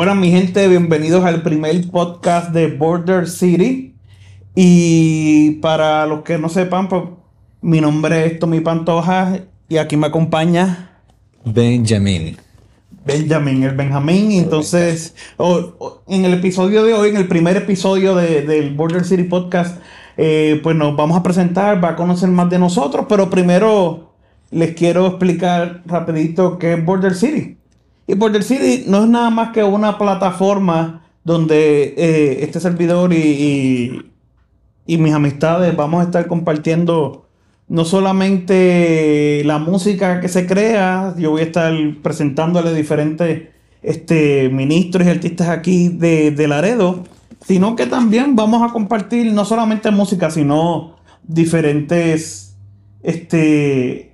Bueno, 0.00 0.14
mi 0.14 0.30
gente, 0.30 0.66
bienvenidos 0.66 1.26
al 1.26 1.42
primer 1.42 1.90
podcast 1.90 2.54
de 2.54 2.68
Border 2.68 3.28
City. 3.28 3.94
Y 4.54 5.56
para 5.60 6.06
los 6.06 6.22
que 6.22 6.38
no 6.38 6.48
sepan, 6.48 6.88
pues, 6.88 7.02
mi 7.60 7.82
nombre 7.82 8.24
es 8.24 8.38
Tommy 8.38 8.60
Pantoja 8.60 9.40
y 9.68 9.76
aquí 9.76 9.98
me 9.98 10.06
acompaña 10.06 11.02
Benjamin. 11.44 12.38
Benjamin, 13.04 13.62
el 13.62 13.76
Benjamín. 13.76 14.32
Entonces, 14.32 15.14
en 16.08 16.24
el 16.24 16.32
episodio 16.32 16.82
de 16.82 16.94
hoy, 16.94 17.10
en 17.10 17.16
el 17.16 17.28
primer 17.28 17.58
episodio 17.58 18.14
del 18.14 18.74
Border 18.74 19.04
City 19.04 19.24
Podcast, 19.24 19.82
eh, 20.16 20.60
pues 20.62 20.76
nos 20.76 20.96
vamos 20.96 21.18
a 21.18 21.22
presentar, 21.22 21.84
va 21.84 21.90
a 21.90 21.96
conocer 21.96 22.30
más 22.30 22.48
de 22.48 22.58
nosotros, 22.58 23.04
pero 23.06 23.28
primero 23.28 24.14
les 24.50 24.74
quiero 24.74 25.08
explicar 25.08 25.82
rapidito 25.84 26.58
qué 26.58 26.72
es 26.72 26.82
Border 26.82 27.14
City. 27.14 27.59
Y 28.10 28.14
Border 28.14 28.42
City 28.42 28.86
no 28.88 29.04
es 29.04 29.08
nada 29.08 29.30
más 29.30 29.50
que 29.50 29.62
una 29.62 29.96
plataforma 29.96 31.02
donde 31.22 31.94
eh, 31.96 32.38
este 32.42 32.58
servidor 32.58 33.12
y, 33.12 34.02
y, 34.84 34.98
mis 34.98 35.14
amistades 35.14 35.76
vamos 35.76 36.00
a 36.00 36.06
estar 36.06 36.26
compartiendo 36.26 37.28
no 37.68 37.84
solamente 37.84 39.42
la 39.44 39.58
música 39.58 40.20
que 40.20 40.26
se 40.26 40.44
crea, 40.48 41.14
yo 41.18 41.30
voy 41.30 41.42
a 41.42 41.44
estar 41.44 41.72
presentándole 42.02 42.74
diferentes 42.74 43.50
este, 43.80 44.48
ministros 44.48 45.06
y 45.06 45.10
artistas 45.10 45.48
aquí 45.48 45.88
de, 45.88 46.32
de 46.32 46.48
Laredo, 46.48 47.04
sino 47.46 47.76
que 47.76 47.86
también 47.86 48.34
vamos 48.34 48.68
a 48.68 48.72
compartir 48.72 49.32
no 49.32 49.44
solamente 49.44 49.92
música, 49.92 50.32
sino 50.32 50.96
diferentes 51.22 52.56
este, 53.04 54.09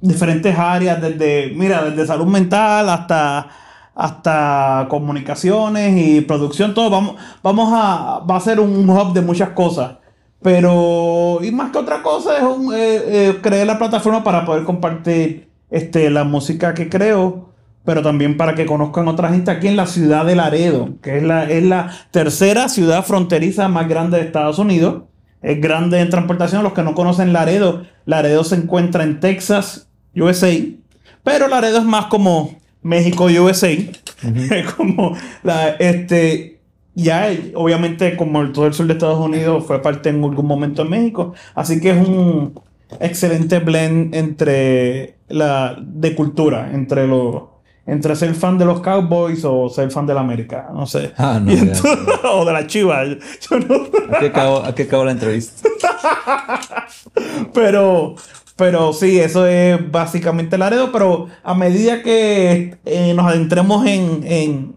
diferentes 0.00 0.56
áreas, 0.58 1.00
desde, 1.00 1.52
mira, 1.54 1.84
desde 1.84 2.06
salud 2.06 2.26
mental 2.26 2.88
hasta, 2.88 3.48
hasta 3.94 4.86
comunicaciones 4.88 5.96
y 5.96 6.20
producción, 6.20 6.74
todo. 6.74 6.90
Vamos, 6.90 7.16
vamos 7.42 7.70
a, 7.72 8.20
va 8.20 8.36
a 8.36 8.40
ser 8.40 8.60
un 8.60 8.88
hub 8.88 9.12
de 9.12 9.22
muchas 9.22 9.50
cosas. 9.50 9.96
Pero, 10.42 11.38
y 11.42 11.50
más 11.50 11.72
que 11.72 11.78
otra 11.78 12.02
cosa, 12.02 12.36
es 12.36 12.42
un, 12.42 12.72
eh, 12.72 12.78
eh, 12.78 13.38
crear 13.42 13.66
la 13.66 13.78
plataforma 13.78 14.22
para 14.22 14.44
poder 14.44 14.64
compartir 14.64 15.48
este, 15.70 16.10
la 16.10 16.24
música 16.24 16.74
que 16.74 16.88
creo, 16.88 17.50
pero 17.84 18.02
también 18.02 18.36
para 18.36 18.54
que 18.54 18.66
conozcan 18.66 19.08
otra 19.08 19.30
gente 19.30 19.50
aquí 19.50 19.68
en 19.68 19.76
la 19.76 19.86
ciudad 19.86 20.24
de 20.24 20.36
Laredo, 20.36 20.90
que 21.02 21.18
es 21.18 21.22
la, 21.22 21.44
es 21.44 21.64
la 21.64 21.90
tercera 22.10 22.68
ciudad 22.68 23.04
fronteriza 23.04 23.68
más 23.68 23.88
grande 23.88 24.18
de 24.18 24.24
Estados 24.24 24.58
Unidos. 24.58 25.04
Es 25.42 25.60
grande 25.60 26.00
en 26.00 26.10
transportación. 26.10 26.62
Los 26.62 26.72
que 26.72 26.82
no 26.82 26.94
conocen 26.94 27.32
Laredo, 27.32 27.82
Laredo 28.04 28.42
se 28.42 28.56
encuentra 28.56 29.04
en 29.04 29.20
Texas, 29.20 29.85
USA, 30.16 30.52
pero 31.22 31.48
Laredo 31.48 31.78
es 31.78 31.84
más 31.84 32.06
como 32.06 32.56
México, 32.82 33.24
USA. 33.24 33.70
Es 33.70 34.72
como 34.76 35.16
la, 35.42 35.70
este, 35.70 36.60
ya 36.94 37.28
obviamente 37.54 38.16
como 38.16 38.50
todo 38.52 38.66
el 38.66 38.74
sur 38.74 38.86
de 38.86 38.94
Estados 38.94 39.18
Unidos 39.18 39.64
fue 39.66 39.82
parte 39.82 40.08
en 40.08 40.22
algún 40.24 40.46
momento 40.46 40.84
de 40.84 40.90
México, 40.90 41.34
así 41.54 41.80
que 41.80 41.90
es 41.90 42.08
un 42.08 42.58
excelente 43.00 43.58
blend 43.58 44.14
entre 44.14 45.16
la 45.28 45.76
de 45.80 46.14
cultura, 46.14 46.70
entre 46.72 47.06
los 47.06 47.42
entre 47.86 48.16
ser 48.16 48.34
fan 48.34 48.58
de 48.58 48.64
los 48.64 48.80
Cowboys 48.80 49.44
o 49.44 49.68
ser 49.68 49.90
fan 49.90 50.06
de 50.06 50.14
la 50.14 50.20
América, 50.20 50.68
no 50.74 50.86
sé. 50.86 51.12
Ah, 51.16 51.40
no, 51.40 51.52
o 52.32 52.44
de 52.44 52.52
la 52.52 52.66
Chivas. 52.66 53.16
Aquí 54.64 54.82
acabó 54.82 55.04
la 55.04 55.12
entrevista. 55.12 55.68
pero, 57.54 58.16
pero 58.56 58.94
sí, 58.94 59.20
eso 59.20 59.46
es 59.46 59.90
básicamente 59.90 60.56
Laredo, 60.56 60.90
pero 60.90 61.28
a 61.42 61.54
medida 61.54 62.02
que 62.02 62.78
eh, 62.86 63.12
nos 63.14 63.26
adentremos 63.26 63.86
en, 63.86 64.74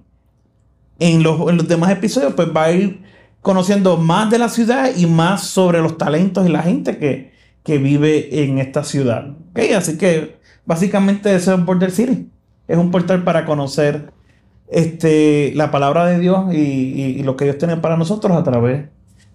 en, 0.99 1.23
los, 1.23 1.67
demás 1.67 1.89
episodios, 1.91 2.33
pues 2.33 2.49
va 2.55 2.65
a 2.65 2.71
ir 2.73 3.01
conociendo 3.41 3.95
más 3.95 4.29
de 4.29 4.37
la 4.37 4.49
ciudad 4.49 4.91
y 4.95 5.05
más 5.05 5.43
sobre 5.43 5.79
los 5.79 5.97
talentos 5.97 6.45
y 6.45 6.51
la 6.51 6.61
gente 6.61 6.97
que, 6.97 7.39
vive 7.65 8.43
en 8.43 8.57
esta 8.57 8.83
ciudad. 8.83 9.29
¿Okay? 9.51 9.73
Así 9.73 9.95
que 9.95 10.39
básicamente 10.65 11.35
eso 11.35 11.53
es 11.53 11.63
Border 11.63 11.91
City. 11.91 12.27
Es 12.67 12.77
un 12.79 12.89
portal 12.89 13.23
para 13.23 13.45
conocer 13.45 14.11
este, 14.69 15.53
la 15.53 15.69
palabra 15.69 16.07
de 16.07 16.17
Dios 16.17 16.51
y, 16.51 16.57
y 16.57 17.21
lo 17.21 17.35
que 17.35 17.45
Dios 17.45 17.59
tiene 17.59 17.77
para 17.77 17.95
nosotros 17.95 18.35
a 18.35 18.43
través 18.43 18.87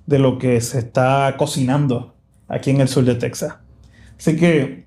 de 0.06 0.18
lo 0.18 0.38
que 0.38 0.60
se 0.60 0.80
está 0.80 1.32
cocinando 1.38 2.16
aquí 2.48 2.70
en 2.70 2.80
el 2.80 2.88
sur 2.88 3.04
de 3.04 3.14
Texas. 3.14 3.54
Así 4.18 4.36
que, 4.36 4.84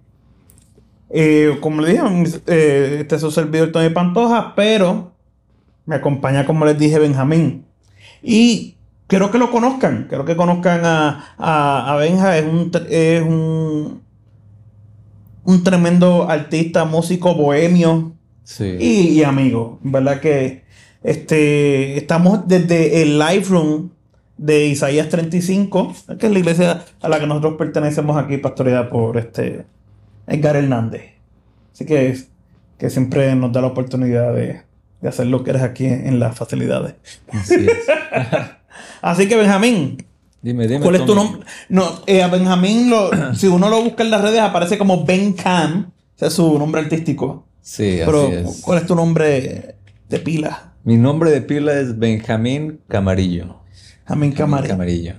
eh, 1.10 1.58
como 1.62 1.82
le 1.82 1.92
dije, 1.92 2.42
eh, 2.48 2.98
este 3.02 3.16
es 3.16 3.22
su 3.22 3.32
servidor 3.32 3.72
Tony 3.72 3.90
Pantoja, 3.90 4.54
pero 4.56 5.14
me 5.86 5.96
acompaña, 5.96 6.46
como 6.46 6.66
les 6.66 6.78
dije, 6.78 7.00
Benjamín. 7.00 7.66
Y 8.22 8.78
quiero 9.08 9.32
que 9.32 9.38
lo 9.38 9.52
conozcan, 9.52 10.06
quiero 10.10 10.26
que 10.26 10.36
conozcan 10.36 10.82
a, 10.84 11.36
a, 11.38 11.96
Benja, 11.96 12.38
es 12.38 12.46
un, 12.46 12.72
es 12.90 13.22
un, 13.22 14.02
un 15.44 15.64
tremendo 15.64 16.30
artista, 16.30 16.86
músico, 16.86 17.34
bohemio 17.36 18.14
y, 18.60 19.24
amigo. 19.24 19.80
¿Verdad 19.82 20.20
que 20.20 20.64
este, 21.04 21.98
estamos 21.98 22.48
desde 22.48 23.02
el 23.02 23.18
Live 23.18 23.46
Room 23.50 23.92
de 24.38 24.68
Isaías 24.68 25.10
35, 25.10 25.96
que 26.20 26.28
es 26.28 26.32
la 26.32 26.40
iglesia 26.40 26.86
a 27.02 27.10
la 27.10 27.20
que 27.20 27.28
nosotros 27.28 27.56
pertenecemos 27.58 28.18
aquí, 28.18 28.38
pastoreada 28.38 28.90
por 28.90 29.18
este 29.18 29.66
Edgar 30.28 30.56
Hernández. 30.56 31.14
Así 31.74 31.86
que, 31.86 32.18
que 32.78 32.90
siempre 32.90 33.36
nos 33.36 33.52
da 33.52 33.62
la 33.62 33.68
oportunidad 33.68 34.34
de, 34.34 34.62
hacer 35.08 35.28
lo 35.28 35.44
que 35.44 35.52
eres 35.52 35.64
aquí 35.64 35.86
en, 35.86 36.20
las 36.20 36.38
facilidades. 36.38 36.96
Así, 39.02 39.28
que 39.30 39.36
Benjamín. 39.36 40.06
Dime, 40.42 40.68
dime. 40.68 40.84
¿Cuál 40.84 40.96
es 40.96 41.06
tu 41.06 41.16
nombre? 41.16 41.42
No, 41.70 42.02
eh, 42.06 42.22
a 42.22 42.28
Benjamín, 42.28 42.92
si 43.34 43.48
uno 43.48 43.70
lo 43.70 43.84
busca 43.84 44.04
en 44.04 44.12
las 44.12 44.22
redes, 44.22 44.40
aparece 44.40 44.78
como 44.78 45.04
Ben 45.04 45.34
Cam. 45.34 45.92
Ese 46.16 46.28
es 46.28 46.34
su 46.34 46.58
nombre 46.58 46.82
artístico. 46.82 47.46
Sí, 47.62 48.00
Pero, 48.06 48.30
¿cuál 48.62 48.80
es 48.80 48.88
tu 48.88 48.96
nombre 48.96 49.76
de 50.08 50.20
pila? 50.20 50.74
Mi 50.84 50.96
nombre 50.96 51.32
de 51.32 51.42
pila 51.42 51.78
es 51.80 52.00
Benjamín 52.00 52.80
Camarillo. 52.88 53.58
Jamín 54.08 54.32
Camarillo. 54.32 54.70
Camarillo. 54.70 55.14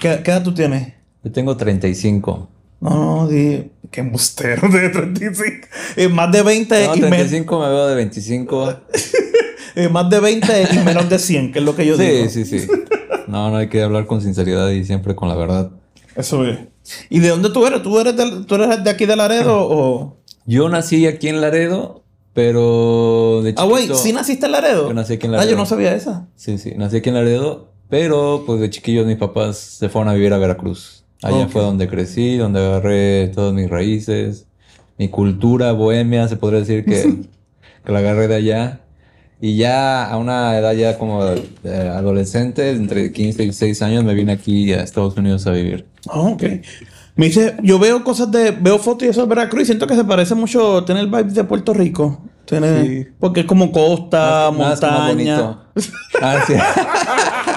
¿Qué, 0.00 0.20
¿Qué, 0.22 0.30
edad 0.30 0.42
tú 0.42 0.52
tienes? 0.52 0.92
Yo 1.22 1.32
tengo 1.32 1.56
35. 1.56 2.48
No, 2.80 2.90
no, 2.90 3.28
di, 3.28 3.70
qué 3.90 4.02
mustero 4.02 4.68
de 4.68 4.90
35. 4.90 5.68
Eh, 5.96 6.08
más 6.08 6.30
de 6.30 6.42
20 6.42 6.86
no, 6.86 6.92
35 6.92 7.60
me 7.60 7.68
veo 7.68 7.86
de 7.86 7.94
25. 7.94 8.74
eh, 9.76 9.88
más 9.88 10.10
de 10.10 10.20
20 10.20 10.68
y 10.72 10.78
menos 10.80 11.08
de 11.08 11.18
100, 11.18 11.52
que 11.52 11.60
es 11.60 11.64
lo 11.64 11.74
que 11.74 11.86
yo 11.86 11.96
digo. 11.96 12.28
Sí, 12.28 12.44
sí, 12.44 12.58
sí. 12.58 12.68
No, 13.26 13.50
no 13.50 13.56
hay 13.56 13.68
que 13.68 13.82
hablar 13.82 14.06
con 14.06 14.20
sinceridad 14.20 14.68
y 14.68 14.84
siempre 14.84 15.14
con 15.14 15.28
la 15.28 15.34
verdad. 15.34 15.70
Eso 16.14 16.44
es. 16.44 16.58
¿Y 17.08 17.20
de 17.20 17.28
dónde 17.28 17.48
tú 17.50 17.66
eres? 17.66 17.82
¿Tú 17.82 17.98
eres 17.98 18.16
de, 18.16 18.44
tú 18.44 18.54
eres 18.56 18.84
de 18.84 18.90
aquí 18.90 19.06
de 19.06 19.16
Laredo 19.16 19.66
o...? 19.66 20.18
Yo 20.46 20.68
nací 20.68 21.06
aquí 21.06 21.28
en 21.28 21.40
Laredo, 21.40 22.04
pero 22.34 23.40
de 23.42 23.52
chiquito... 23.52 23.62
Ah, 23.62 23.66
güey, 23.66 23.88
¿sí 23.94 24.12
naciste 24.12 24.44
en 24.44 24.52
Laredo? 24.52 24.88
Yo 24.88 24.94
nací 24.94 25.14
aquí 25.14 25.24
en 25.24 25.32
Laredo. 25.32 25.48
Ah, 25.48 25.50
yo 25.50 25.56
no 25.56 25.64
sabía 25.64 25.94
esa. 25.94 26.28
Sí, 26.36 26.58
sí. 26.58 26.74
Nací 26.76 26.98
aquí 26.98 27.08
en 27.08 27.14
Laredo, 27.14 27.72
pero 27.88 28.42
pues 28.46 28.60
de 28.60 28.70
chiquillos 28.70 29.06
mis 29.06 29.16
papás 29.16 29.56
se 29.56 29.88
fueron 29.88 30.08
a 30.08 30.14
vivir 30.14 30.32
a 30.32 30.38
Veracruz. 30.38 31.04
Allá 31.22 31.48
fue 31.48 31.62
donde 31.62 31.88
crecí, 31.88 32.36
donde 32.36 32.60
agarré 32.60 33.28
todas 33.28 33.54
mis 33.54 33.70
raíces, 33.70 34.46
mi 34.98 35.08
cultura 35.08 35.72
bohemia, 35.72 36.28
se 36.28 36.36
podría 36.36 36.60
decir 36.60 36.84
que, 36.84 37.22
que 37.84 37.92
la 37.92 38.00
agarré 38.00 38.28
de 38.28 38.34
allá. 38.34 38.80
Y 39.40 39.56
ya 39.56 40.04
a 40.04 40.16
una 40.16 40.56
edad 40.56 40.72
ya 40.72 40.98
como 40.98 41.22
adolescente, 41.22 42.70
entre 42.70 43.12
15 43.12 43.42
y 43.42 43.46
16 43.46 43.82
años, 43.82 44.04
me 44.04 44.14
vine 44.14 44.32
aquí 44.32 44.72
a 44.72 44.82
Estados 44.82 45.16
Unidos 45.16 45.46
a 45.46 45.50
vivir. 45.50 45.86
Oh, 46.08 46.30
ok. 46.30 46.42
Me 47.16 47.26
dice, 47.26 47.56
yo 47.62 47.78
veo 47.78 48.02
cosas 48.04 48.30
de, 48.30 48.50
veo 48.50 48.78
fotos 48.78 49.06
y 49.06 49.10
eso 49.10 49.22
de 49.22 49.28
Veracruz 49.28 49.62
y 49.62 49.66
siento 49.66 49.86
que 49.86 49.94
se 49.94 50.04
parece 50.04 50.34
mucho, 50.34 50.84
tiene 50.84 51.00
el 51.00 51.06
vibe 51.06 51.24
de 51.24 51.44
Puerto 51.44 51.72
Rico. 51.72 52.20
Tiene, 52.44 53.12
Porque 53.18 53.40
es 53.40 53.46
como 53.46 53.72
costa, 53.72 54.50
montaña. 54.50 55.58
ah, 56.22 56.38
sí. 56.46 56.54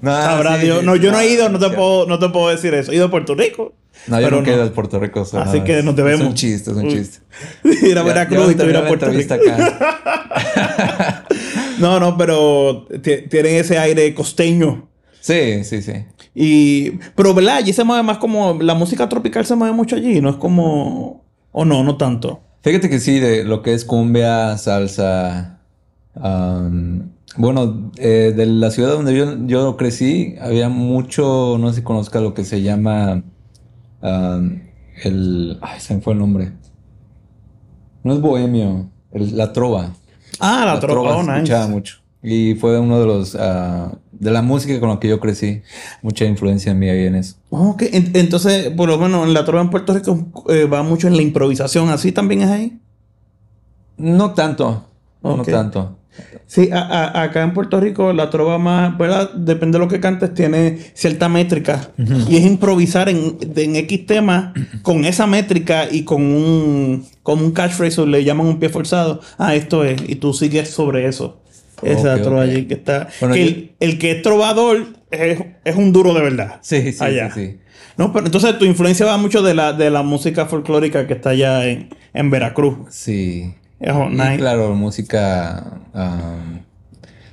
no, 0.00 0.82
No, 0.82 0.96
yo 0.96 1.10
no 1.12 1.20
he 1.20 1.28
ido, 1.28 1.48
no 1.48 1.58
te, 1.58 1.70
puedo, 1.70 2.06
no 2.06 2.18
te 2.18 2.28
puedo 2.28 2.48
decir 2.48 2.74
eso. 2.74 2.92
He 2.92 2.96
ido 2.96 3.06
a 3.06 3.10
Puerto 3.10 3.34
Rico. 3.34 3.74
No, 4.06 4.20
yo 4.20 4.30
no 4.30 4.42
quedo 4.42 4.64
de 4.64 4.70
Puerto 4.70 4.98
Rico. 4.98 5.26
Así 5.34 5.60
que 5.60 5.82
no 5.82 5.94
te 5.94 6.02
vemos. 6.02 6.22
Es 6.22 6.26
un 6.26 6.34
chiste, 6.34 6.70
es 6.70 6.76
un 6.76 6.88
chiste. 6.88 7.18
ir 7.86 7.98
a 7.98 8.02
Veracruz 8.02 8.52
y 8.52 8.54
te 8.54 8.66
ir 8.66 8.76
a 8.76 8.86
Puerto 8.86 9.06
Rico. 9.06 9.34
Acá. 9.34 11.24
no, 11.78 12.00
no, 12.00 12.16
pero 12.16 12.86
tienen 13.02 13.56
ese 13.56 13.78
aire 13.78 14.12
costeño. 14.14 14.88
Sí, 15.20 15.64
sí, 15.64 15.80
sí. 15.80 16.04
Y, 16.34 16.90
pero, 17.14 17.32
¿verdad? 17.32 17.56
Allí 17.56 17.72
se 17.72 17.84
mueve 17.84 18.02
más 18.02 18.18
como, 18.18 18.58
la 18.60 18.74
música 18.74 19.08
tropical 19.08 19.46
se 19.46 19.54
mueve 19.54 19.74
mucho 19.74 19.96
allí, 19.96 20.20
no 20.20 20.30
es 20.30 20.36
como, 20.36 21.24
o 21.52 21.64
no, 21.64 21.82
no 21.84 21.96
tanto. 21.96 22.42
Fíjate 22.62 22.90
que 22.90 22.98
sí, 22.98 23.20
de 23.20 23.44
lo 23.44 23.62
que 23.62 23.72
es 23.72 23.84
cumbia, 23.84 24.58
salsa, 24.58 25.60
bueno, 27.36 27.90
eh, 27.96 28.32
de 28.36 28.46
la 28.46 28.70
ciudad 28.70 28.92
donde 28.92 29.16
yo, 29.16 29.46
yo, 29.46 29.76
crecí, 29.76 30.36
había 30.40 30.68
mucho, 30.68 31.56
no 31.58 31.70
sé 31.70 31.76
si 31.76 31.82
conozca 31.82 32.20
lo 32.20 32.34
que 32.34 32.44
se 32.44 32.62
llama 32.62 33.22
el... 35.02 35.58
Ay, 35.60 35.80
se 35.80 35.94
me 35.94 36.00
fue 36.00 36.12
el 36.12 36.18
nombre. 36.18 36.52
No 38.02 38.12
es 38.12 38.20
bohemio, 38.20 38.90
la 39.12 39.52
trova. 39.52 39.94
Ah, 40.40 40.64
la, 40.66 40.80
trova, 40.80 41.16
oh, 41.16 41.22
nice. 41.22 41.34
escuchaba 41.36 41.68
mucho. 41.68 41.98
Y 42.22 42.54
fue 42.54 42.78
uno 42.78 43.00
de 43.00 43.06
los, 43.06 43.36
ah, 43.38 43.92
de 44.12 44.30
la 44.30 44.42
música 44.42 44.78
con 44.80 44.88
la 44.90 44.98
que 45.00 45.08
yo 45.08 45.20
crecí. 45.20 45.62
Mucha 46.02 46.24
influencia 46.24 46.72
en 46.72 46.78
mí 46.78 46.88
ahí 46.88 47.06
en 47.06 47.16
eso. 47.16 47.36
Ok, 47.50 47.82
en- 47.82 48.10
entonces, 48.14 48.70
por 48.70 48.88
lo 48.88 48.98
menos 48.98 49.26
en 49.26 49.34
la 49.34 49.44
trova 49.44 49.62
en 49.62 49.70
Puerto 49.70 49.94
Rico 49.94 50.26
eh, 50.48 50.64
va 50.66 50.82
mucho 50.82 51.08
en 51.08 51.16
la 51.16 51.22
improvisación, 51.22 51.88
¿así 51.90 52.12
también 52.12 52.42
es 52.42 52.50
ahí? 52.50 52.78
No 53.96 54.32
tanto, 54.32 54.84
no 55.22 55.42
tanto. 55.42 55.96
Sí, 56.46 56.68
a- 56.72 56.78
a- 56.80 57.22
acá 57.22 57.42
en 57.42 57.52
Puerto 57.54 57.80
Rico 57.80 58.12
la 58.12 58.30
trova 58.30 58.58
más, 58.58 58.96
¿verdad? 58.98 59.32
Depende 59.34 59.78
de 59.78 59.84
lo 59.84 59.88
que 59.90 59.98
cantes, 60.00 60.32
tiene 60.34 60.78
cierta 60.94 61.28
métrica. 61.28 61.90
Y 62.28 62.36
es 62.36 62.44
improvisar 62.44 63.08
en, 63.08 63.36
en 63.56 63.76
X 63.76 64.06
tema 64.06 64.52
con 64.82 65.04
esa 65.04 65.26
métrica 65.26 65.88
y 65.90 66.04
con 66.04 66.22
un, 66.22 67.04
con 67.22 67.40
un 67.42 67.50
catchphrase 67.52 68.00
o 68.00 68.06
le 68.06 68.22
llaman 68.24 68.46
un 68.46 68.58
pie 68.60 68.68
forzado. 68.68 69.20
Ah, 69.38 69.54
esto 69.54 69.84
es. 69.84 70.00
Y 70.06 70.16
tú 70.16 70.32
sigues 70.32 70.70
sobre 70.70 71.06
eso. 71.08 71.40
Esa 71.82 72.20
trova 72.22 72.42
allí 72.42 72.66
que 72.66 72.74
está. 72.74 73.08
Bueno, 73.20 73.34
que 73.34 73.42
el, 73.42 73.72
el 73.80 73.98
que 73.98 74.12
es 74.12 74.22
trovador 74.22 74.86
es, 75.10 75.38
es 75.64 75.76
un 75.76 75.92
duro 75.92 76.14
de 76.14 76.20
verdad. 76.22 76.56
Sí, 76.62 76.92
sí, 76.92 77.02
Allá. 77.04 77.30
sí, 77.34 77.46
sí. 77.46 77.58
No, 77.96 78.12
pero 78.12 78.26
entonces 78.26 78.56
tu 78.58 78.64
influencia 78.64 79.06
va 79.06 79.16
mucho 79.18 79.42
de 79.42 79.54
la, 79.54 79.72
de 79.72 79.90
la 79.90 80.02
música 80.02 80.46
folclórica 80.46 81.06
que 81.06 81.14
está 81.14 81.30
allá 81.30 81.66
en, 81.66 81.90
en 82.12 82.30
Veracruz. 82.30 82.76
Sí. 82.90 83.54
Nice. 83.80 84.36
claro, 84.38 84.74
música, 84.74 85.80
am, 85.92 86.62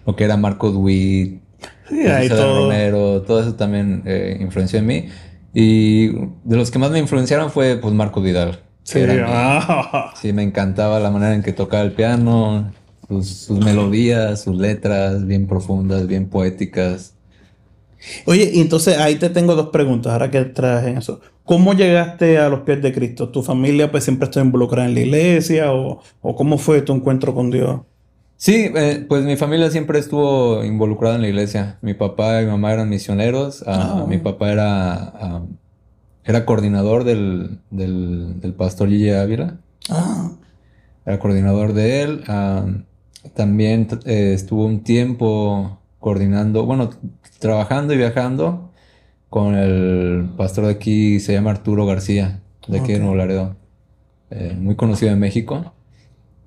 lo 0.06 0.16
que 0.16 0.24
era 0.24 0.38
Marco 0.38 0.70
Witt, 0.70 1.42
Sí, 1.92 2.08
ahí 2.08 2.30
todo. 2.30 2.64
Romero, 2.64 3.22
todo 3.24 3.42
eso 3.42 3.56
también 3.56 4.04
eh, 4.06 4.38
influenció 4.40 4.80
en 4.80 4.86
mí. 4.86 5.10
Y 5.54 6.08
de 6.08 6.56
los 6.56 6.72
que 6.72 6.80
más 6.80 6.92
me 6.92 7.00
influenciaron 7.00 7.52
fue 7.52 7.76
pues 7.78 7.94
Marco 7.94 8.22
Vidal. 8.22 8.60
Sí, 8.84 9.00
ah. 9.26 10.14
sí, 10.20 10.34
me 10.34 10.44
encantaba 10.44 11.00
la 11.00 11.12
manera 11.12 11.36
en 11.36 11.44
que 11.44 11.54
tocaba 11.54 11.84
el 11.84 11.92
piano, 11.92 12.72
sus, 13.08 13.28
sus 13.28 13.60
melodías, 13.60 14.42
sus 14.42 14.58
letras 14.58 15.28
bien 15.28 15.48
profundas, 15.48 16.08
bien 16.08 16.30
poéticas. 16.30 17.14
Oye, 18.26 18.50
y 18.54 18.62
entonces 18.62 18.98
ahí 18.98 19.16
te 19.16 19.30
tengo 19.30 19.56
dos 19.56 19.70
preguntas, 19.70 20.14
ahora 20.14 20.32
que 20.32 20.44
traes 20.46 20.88
en 20.88 20.98
eso. 20.98 21.20
¿Cómo 21.46 21.74
llegaste 21.74 22.38
a 22.38 22.50
los 22.50 22.62
pies 22.62 22.82
de 22.82 22.94
Cristo? 22.94 23.30
¿Tu 23.30 23.44
familia 23.44 23.92
pues 23.92 24.04
siempre 24.04 24.26
está 24.26 24.42
involucrada 24.42 24.88
en 24.88 24.96
la 24.96 25.02
iglesia? 25.02 25.72
¿O, 25.74 26.02
o 26.22 26.36
cómo 26.36 26.58
fue 26.58 26.82
tu 26.82 26.94
encuentro 26.94 27.34
con 27.36 27.52
Dios? 27.52 27.82
Sí, 28.38 28.72
eh, 28.76 29.06
pues 29.08 29.24
mi 29.24 29.36
familia 29.36 29.70
siempre 29.70 30.00
estuvo 30.00 30.64
involucrada 30.64 31.16
en 31.16 31.22
la 31.22 31.28
iglesia. 31.28 31.78
Mi 31.82 31.94
papá 31.94 32.42
y 32.42 32.46
mi 32.46 32.52
mamá 32.52 32.74
eran 32.74 32.90
misioneros. 32.90 33.64
ah, 33.68 34.00
Ah. 34.02 34.06
Mi 34.08 34.18
papá 34.18 34.52
era, 34.52 34.94
ah, 34.94 35.42
era 36.24 36.46
coordinador 36.46 37.04
del, 37.04 37.60
del, 37.70 38.40
del 38.40 38.54
pastor 38.54 38.90
Gigi 38.90 39.12
Ávila. 39.12 39.58
Ah, 39.90 40.32
Era 41.06 41.20
coordinador 41.20 41.74
de 41.74 42.02
él. 42.02 42.24
también 43.36 43.88
eh, 44.06 44.32
estuvo 44.34 44.66
un 44.66 44.84
tiempo 44.84 45.80
coordinando, 46.00 46.66
bueno, 46.66 46.90
trabajando 47.42 47.94
y 47.94 47.98
viajando 47.98 48.72
con 49.30 49.56
el 49.56 50.30
pastor 50.38 50.66
de 50.68 50.72
aquí, 50.72 51.20
se 51.20 51.34
llama 51.34 51.52
Arturo 51.52 51.86
García, 51.86 52.40
de 52.68 52.80
aquí 52.80 52.90
de 52.94 52.96
Ok. 52.96 53.02
Nuevo 53.02 53.16
Laredo. 53.16 53.56
eh, 54.30 54.56
muy 54.58 54.76
conocido 54.76 55.12
en 55.12 55.20
México. 55.20 55.74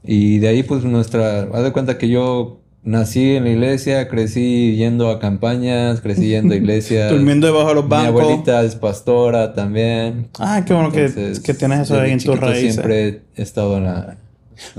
Y 0.03 0.39
de 0.39 0.49
ahí, 0.49 0.63
pues, 0.63 0.85
nuestra. 0.85 1.43
Haz 1.53 1.63
de 1.65 1.73
cuenta 1.73 1.99
que 1.99 2.09
yo 2.09 2.61
nací 2.83 3.37
en 3.37 3.45
la 3.45 3.51
iglesia, 3.51 4.09
crecí 4.09 4.77
yendo 4.77 5.11
a 5.11 5.19
campañas, 5.19 6.01
crecí 6.03 6.29
yendo 6.29 6.53
a 6.55 6.57
iglesias. 6.63 7.11
durmiendo 7.11 7.47
debajo 7.47 7.69
de 7.71 7.75
los 7.77 7.85
Mi 7.85 7.91
bancos. 7.91 8.23
abuelita 8.23 8.63
es 8.65 8.75
pastora 8.77 9.55
también. 9.55 10.29
Ah, 10.39 10.63
qué 10.67 10.73
bueno 10.75 10.91
que, 10.93 11.07
Entonces, 11.07 11.41
que 11.41 11.55
tienes 11.55 11.81
eso 11.81 11.99
ahí 12.01 12.13
en 12.13 12.23
tus 12.23 12.39
raíces. 12.39 12.75
Siempre 12.75 13.23
he 13.37 13.43
estado 13.43 13.77
en 13.79 13.85
la. 13.85 14.17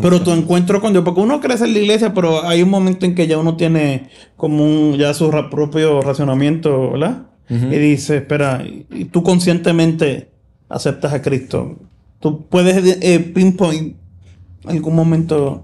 Pero 0.01 0.21
tu 0.21 0.31
encuentro 0.31 0.79
con 0.81 0.93
Dios, 0.93 1.03
porque 1.03 1.21
uno 1.21 1.39
crece 1.41 1.65
en 1.65 1.73
la 1.73 1.79
iglesia, 1.79 2.13
pero 2.13 2.45
hay 2.45 2.61
un 2.61 2.69
momento 2.69 3.05
en 3.05 3.13
que 3.15 3.27
ya 3.27 3.37
uno 3.37 3.57
tiene 3.57 4.09
como 4.37 4.63
un, 4.63 4.97
ya 4.97 5.13
su 5.13 5.29
ra- 5.31 5.49
propio 5.49 6.01
racionamiento, 6.01 6.91
¿verdad? 6.91 7.27
Y 7.49 7.77
dice, 7.77 8.17
espera, 8.17 8.63
y 8.65 8.85
y 8.89 9.05
tú 9.05 9.21
conscientemente 9.21 10.31
aceptas 10.69 11.13
a 11.13 11.21
Cristo. 11.21 11.77
Tú 12.19 12.47
puedes 12.47 12.97
eh, 13.01 13.19
pinpoint 13.19 13.97
algún 14.65 14.95
momento. 14.95 15.63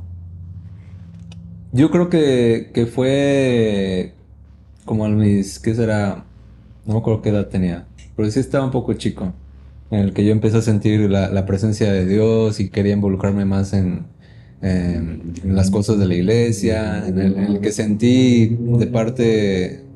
Yo 1.71 1.89
creo 1.89 2.09
que, 2.09 2.69
que 2.73 2.85
fue 2.85 4.13
como 4.85 5.05
a 5.05 5.09
mis, 5.09 5.57
¿qué 5.59 5.73
será? 5.73 6.25
No 6.85 6.93
me 6.95 6.99
acuerdo 6.99 7.21
qué 7.21 7.29
edad 7.29 7.47
tenía, 7.47 7.87
pero 8.15 8.29
sí 8.29 8.39
estaba 8.39 8.65
un 8.65 8.71
poco 8.71 8.93
chico, 8.93 9.33
en 9.91 9.99
el 10.01 10.13
que 10.13 10.25
yo 10.25 10.33
empecé 10.33 10.57
a 10.59 10.63
sentir 10.63 11.09
la, 11.11 11.29
la 11.31 11.45
presencia 11.47 11.91
de 11.93 12.05
Dios 12.07 12.59
y 12.61 12.71
quería 12.71 12.93
involucrarme 12.93 13.45
más 13.45 13.73
en, 13.73 14.11
en- 14.61 15.33
las 15.45 15.71
cosas 15.71 15.99
de 15.99 16.07
la 16.07 16.15
iglesia, 16.15 17.07
en 17.07 17.19
el, 17.19 17.61
que 17.61 17.71
sentí 17.73 18.63
de 18.73 18.87
parte, 18.87 19.89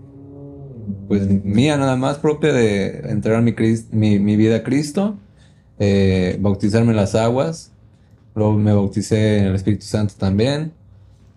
pues 1.08 1.28
mía 1.44 1.78
nada 1.78 1.96
más 1.96 2.20
propia 2.20 2.54
de 2.54 3.00
entregar 3.12 3.42
mi, 3.44 4.20
mi 4.20 4.36
vida 4.38 4.58
a 4.58 4.64
Cristo, 4.64 5.24
eh, 5.78 6.38
bautizarme 6.42 6.92
en 6.92 6.98
las 6.98 7.16
aguas, 7.16 7.76
luego 8.36 8.54
me 8.58 8.74
bauticé 8.74 9.40
en 9.40 9.46
el 9.48 9.56
Espíritu 9.56 9.86
Santo 9.86 10.16
también. 10.18 10.74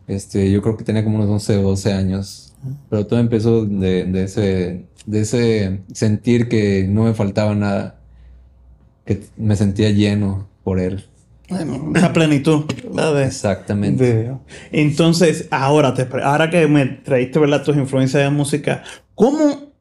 Este, 0.07 0.51
yo 0.53 0.63
creo 0.63 0.77
que 0.77 0.85
tenía 0.85 1.05
como 1.05 1.17
unos 1.19 1.31
11 1.31 1.59
o 1.59 1.63
12 1.63 1.93
años. 1.93 2.57
Pero 2.89 3.07
todo 3.07 3.21
empezó 3.21 3.67
de, 3.67 4.05
de 4.07 4.25
ese, 4.25 4.89
de 5.07 5.21
ese 5.21 5.85
sentir 5.95 6.49
que 6.49 6.87
no 6.89 7.05
me 7.05 7.15
faltaba 7.15 7.55
nada. 7.55 7.98
Que 9.09 9.23
me 9.39 9.57
sentía 9.57 9.89
lleno 9.89 10.47
por 10.65 10.79
él. 10.79 11.07
Bueno, 11.49 11.93
esa 11.97 12.13
plenitud, 12.13 12.65
¿verdad? 12.93 13.23
Exactamente. 13.23 14.05
de. 14.05 14.35
Entonces, 14.71 15.49
ahora, 15.51 15.95
te, 15.95 16.07
ahora 16.23 16.51
que 16.51 16.67
me 16.67 16.85
traíste 16.85 17.39
¿verdad? 17.39 17.65
tus 17.65 17.75
influencias 17.75 18.23
de 18.23 18.29
música, 18.29 18.83
¿cómo, 19.15 19.73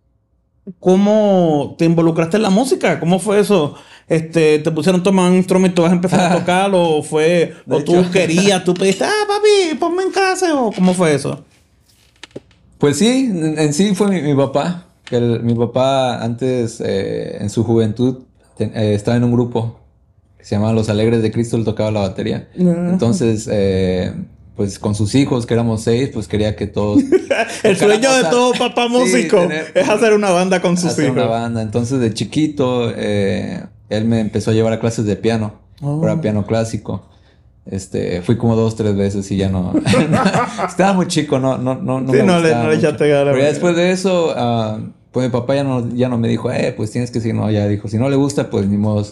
¿cómo 0.80 1.76
te 1.78 1.84
involucraste 1.84 2.38
en 2.38 2.44
la 2.44 2.50
música? 2.50 3.02
¿Cómo 3.02 3.20
fue 3.20 3.42
eso? 3.42 3.76
Este, 4.08 4.60
¿Te 4.60 4.72
pusieron 4.72 5.04
tomar 5.04 5.30
un 5.30 5.36
instrumento 5.36 5.82
y 5.82 5.84
vas 5.84 5.92
a 5.92 5.96
empezar 5.96 6.32
a 6.32 6.36
tocar? 6.40 6.72
¿O 6.74 7.04
fue, 7.04 7.54
De 7.66 7.76
o 7.76 7.84
tú 7.84 8.06
querías, 8.14 8.64
tú 8.64 8.74
pediste, 8.74 9.04
ah, 9.04 9.26
papi, 9.28 9.76
ponme 9.78 10.04
en 10.04 10.12
casa? 10.12 10.56
¿O 10.56 10.72
cómo 10.72 10.94
fue 10.94 11.14
eso? 11.16 11.44
Pues 12.78 12.98
sí, 12.98 13.30
en, 13.30 13.60
en 13.60 13.74
sí 13.74 13.94
fue 13.94 14.08
mi, 14.10 14.22
mi 14.22 14.36
papá. 14.36 14.86
Que 15.04 15.18
el- 15.18 15.44
mi 15.44 15.54
papá 15.56 16.24
antes, 16.24 16.80
eh, 16.80 17.38
en 17.42 17.50
su 17.50 17.64
juventud, 17.66 18.20
eh, 18.60 18.94
estaba 18.94 19.18
en 19.18 19.24
un 19.24 19.32
grupo 19.32 19.80
que 20.38 20.46
se 20.46 20.56
llamaba 20.56 20.74
Los 20.74 20.90
Alegres 20.90 21.22
de 21.22 21.32
Cristo, 21.32 21.58
él 21.58 21.64
tocaba 21.66 21.92
la 21.92 22.02
batería. 22.02 22.48
Entonces, 22.56 23.48
eh, 23.52 24.14
pues 24.56 24.80
con 24.80 24.96
sus 24.96 25.14
hijos, 25.16 25.46
que 25.46 25.54
éramos 25.54 25.84
seis, 25.84 26.10
pues 26.14 26.28
quería 26.28 26.56
que 26.56 26.68
todos... 26.68 27.02
El 27.64 27.78
sueño 27.78 28.14
de 28.14 28.24
todo 28.30 28.54
papá 28.54 28.88
Sí, 28.88 28.94
músico 28.94 29.38
tener- 29.42 29.72
es 29.76 29.88
hacer 29.90 30.14
una 30.14 30.30
banda 30.32 30.62
con 30.62 30.78
sus 30.78 30.92
hacer 30.92 31.06
hijos. 31.06 31.18
una 31.18 31.26
banda. 31.28 31.62
Entonces, 31.62 32.00
de 32.00 32.14
chiquito, 32.14 32.92
eh, 32.96 33.64
él 33.90 34.06
me 34.06 34.20
empezó 34.20 34.52
a 34.52 34.54
llevar 34.54 34.74
a 34.74 34.80
clases 34.80 35.06
de 35.06 35.16
piano. 35.16 35.54
Oh. 35.82 36.02
Era 36.04 36.20
piano 36.22 36.46
clásico. 36.48 37.06
Este, 37.70 38.22
fui 38.22 38.38
como 38.38 38.56
dos, 38.56 38.76
tres 38.76 38.96
veces 38.96 39.30
y 39.30 39.38
ya 39.38 39.50
no. 39.52 39.74
estaba 40.68 40.94
muy 40.94 41.08
chico, 41.08 41.38
no, 41.38 41.58
no, 41.58 41.76
no, 41.76 42.00
no 42.00 42.12
Sí, 42.14 42.20
me 42.20 42.24
no 42.24 42.40
le- 42.40 42.56
no 42.56 42.70
le 42.70 42.78
Pero 42.78 43.38
ya 43.38 43.46
después 43.46 43.76
de 43.76 43.92
eso, 43.92 44.34
ah, 44.36 44.80
pues 45.18 45.28
mi 45.28 45.32
papá 45.32 45.56
ya 45.56 45.64
no, 45.64 45.90
ya 45.96 46.10
no 46.10 46.18
me 46.18 46.28
dijo, 46.28 46.52
eh, 46.52 46.74
pues 46.76 46.92
tienes 46.92 47.12
que 47.12 47.20
seguir, 47.22 47.36
no, 47.36 47.50
ya 47.52 47.68
dijo, 47.68 47.88
si 47.88 47.98
no 47.98 48.10
le 48.10 48.16
gusta, 48.16 48.50
pues 48.50 48.68
ni 48.68 48.78
modo. 48.78 49.04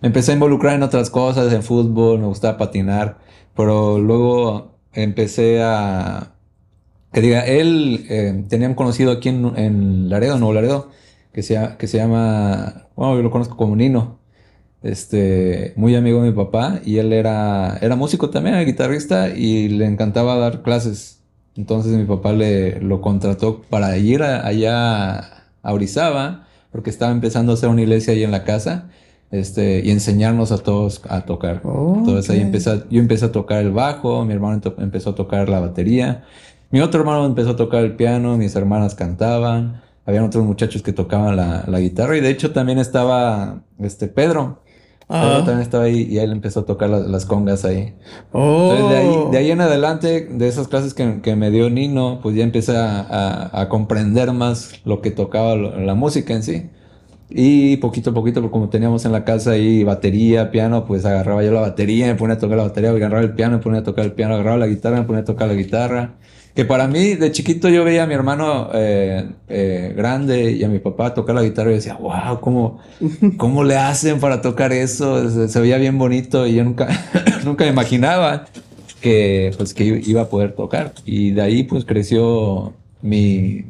Me 0.00 0.08
empecé 0.08 0.32
a 0.32 0.34
involucrar 0.34 0.74
en 0.74 0.82
otras 0.82 1.10
cosas, 1.10 1.52
en 1.52 1.62
fútbol, 1.62 2.20
me 2.20 2.26
gustaba 2.26 2.58
patinar, 2.58 3.18
pero 3.54 3.98
luego 3.98 4.78
empecé 4.92 5.62
a, 5.62 6.34
que 7.12 7.20
diga, 7.20 7.46
él 7.46 8.06
eh, 8.10 8.44
tenía 8.48 8.68
un 8.68 8.74
conocido 8.74 9.12
aquí 9.12 9.28
en, 9.30 10.08
Laredo, 10.10 10.38
Nuevo 10.38 10.54
Laredo, 10.54 10.90
que 11.32 11.42
se, 11.42 11.58
que 11.78 11.86
se 11.88 11.98
llama, 11.98 12.88
bueno, 12.96 13.16
yo 13.16 13.22
lo 13.22 13.30
conozco 13.30 13.56
como 13.56 13.76
Nino, 13.76 14.20
este, 14.82 15.72
muy 15.76 15.94
amigo 15.94 16.22
de 16.22 16.30
mi 16.30 16.36
papá, 16.36 16.80
y 16.84 16.98
él 16.98 17.12
era, 17.12 17.78
era 17.80 17.96
músico 17.96 18.30
también, 18.30 18.56
era 18.56 18.64
guitarrista, 18.64 19.28
y 19.30 19.68
le 19.68 19.86
encantaba 19.86 20.36
dar 20.36 20.62
clases. 20.62 21.22
Entonces 21.56 21.92
mi 21.92 22.04
papá 22.04 22.32
le 22.32 22.80
lo 22.80 23.00
contrató 23.02 23.62
para 23.62 23.96
ir 23.98 24.22
a- 24.22 24.46
allá 24.46 25.41
a 25.62 25.72
Orizaba, 25.72 26.46
porque 26.70 26.90
estaba 26.90 27.12
empezando 27.12 27.52
a 27.52 27.54
hacer 27.54 27.68
una 27.68 27.82
iglesia 27.82 28.12
ahí 28.14 28.22
en 28.24 28.30
la 28.30 28.44
casa, 28.44 28.88
este, 29.30 29.80
y 29.84 29.90
enseñarnos 29.90 30.52
a 30.52 30.58
todos 30.58 31.02
a 31.08 31.22
tocar. 31.22 31.60
Oh, 31.64 31.96
Entonces 31.98 32.30
ahí 32.30 32.40
empecé, 32.40 32.70
a- 32.70 32.84
yo 32.90 33.00
empecé 33.00 33.26
a 33.26 33.32
tocar 33.32 33.60
el 33.62 33.70
bajo, 33.72 34.24
mi 34.24 34.32
hermano 34.34 34.60
empezó 34.78 35.10
a 35.10 35.14
tocar 35.14 35.48
la 35.48 35.60
batería, 35.60 36.24
mi 36.70 36.80
otro 36.80 37.00
hermano 37.00 37.26
empezó 37.26 37.50
a 37.50 37.56
tocar 37.56 37.82
el 37.84 37.96
piano, 37.96 38.36
mis 38.36 38.54
hermanas 38.56 38.94
cantaban, 38.94 39.80
habían 40.06 40.24
otros 40.24 40.44
muchachos 40.44 40.82
que 40.82 40.92
tocaban 40.92 41.36
la, 41.36 41.64
la 41.66 41.80
guitarra 41.80 42.16
y 42.16 42.20
de 42.20 42.30
hecho 42.30 42.52
también 42.52 42.78
estaba 42.78 43.60
este 43.78 44.08
Pedro. 44.08 44.61
Ah. 45.14 45.36
también 45.44 45.60
estaba 45.60 45.84
ahí 45.84 46.06
y 46.10 46.18
él 46.18 46.32
empezó 46.32 46.60
a 46.60 46.64
tocar 46.64 46.88
la- 46.90 47.00
las 47.00 47.26
congas 47.26 47.64
ahí. 47.64 47.94
Oh. 48.32 48.72
Entonces 48.72 48.88
de 48.90 48.96
ahí, 48.96 49.30
de 49.32 49.38
ahí 49.38 49.50
en 49.50 49.60
adelante, 49.60 50.28
de 50.30 50.48
esas 50.48 50.68
clases 50.68 50.94
que, 50.94 51.20
que 51.20 51.36
me 51.36 51.50
dio 51.50 51.68
Nino, 51.70 52.20
pues 52.22 52.34
ya 52.36 52.44
empecé 52.44 52.76
a, 52.76 53.00
a- 53.00 53.60
a 53.62 53.68
comprender 53.68 54.32
más 54.32 54.72
lo 54.84 55.00
que 55.02 55.10
tocaba 55.10 55.54
lo- 55.54 55.78
la 55.80 55.94
música 55.94 56.32
en 56.34 56.42
sí. 56.42 56.70
Y 57.34 57.78
poquito 57.78 58.10
a 58.10 58.14
poquito, 58.14 58.50
como 58.50 58.68
teníamos 58.68 59.04
en 59.06 59.12
la 59.12 59.24
casa 59.24 59.52
ahí 59.52 59.84
batería, 59.84 60.50
piano, 60.50 60.84
pues 60.84 61.04
agarraba 61.06 61.42
yo 61.42 61.50
la 61.52 61.60
batería, 61.62 62.06
me 62.06 62.14
ponía 62.14 62.34
a 62.36 62.38
tocar 62.38 62.58
la 62.58 62.64
batería, 62.64 62.90
agarraba 62.90 63.22
el 63.22 63.32
piano, 63.32 63.56
me 63.56 63.62
ponía 63.62 63.80
a 63.80 63.84
tocar 63.84 64.04
el 64.04 64.12
piano, 64.12 64.34
agarraba 64.34 64.58
la 64.58 64.66
guitarra, 64.66 64.98
me 64.98 65.04
ponía 65.04 65.22
a 65.22 65.24
tocar 65.24 65.48
la 65.48 65.54
guitarra. 65.54 66.14
Que 66.54 66.66
para 66.66 66.86
mí, 66.86 67.14
de 67.14 67.32
chiquito, 67.32 67.70
yo 67.70 67.82
veía 67.82 68.02
a 68.02 68.06
mi 68.06 68.12
hermano 68.12 68.68
eh, 68.74 69.26
eh, 69.48 69.94
grande 69.96 70.52
y 70.52 70.62
a 70.64 70.68
mi 70.68 70.80
papá 70.80 71.14
tocar 71.14 71.34
la 71.34 71.42
guitarra 71.42 71.70
y 71.70 71.74
decía, 71.74 71.94
wow, 71.94 72.40
¿cómo, 72.40 72.78
cómo 73.38 73.64
le 73.64 73.76
hacen 73.76 74.20
para 74.20 74.42
tocar 74.42 74.70
eso? 74.72 75.48
Se, 75.48 75.60
veía 75.60 75.78
bien 75.78 75.96
bonito 75.96 76.46
y 76.46 76.54
yo 76.54 76.64
nunca, 76.64 76.88
nunca 77.44 77.66
imaginaba 77.66 78.44
que, 79.00 79.52
pues, 79.56 79.72
que 79.72 79.84
iba 79.84 80.22
a 80.22 80.28
poder 80.28 80.52
tocar. 80.52 80.92
Y 81.06 81.30
de 81.30 81.40
ahí, 81.40 81.62
pues, 81.62 81.86
creció 81.86 82.74
mi, 83.00 83.64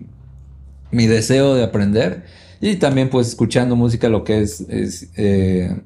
mi 0.90 1.06
deseo 1.06 1.54
de 1.54 1.62
aprender. 1.62 2.24
Y 2.60 2.76
también, 2.76 3.10
pues, 3.10 3.28
escuchando 3.28 3.76
música, 3.76 4.08
lo 4.08 4.24
que 4.24 4.40
es, 4.40 4.60
es 4.68 5.08
eh, 5.16 5.76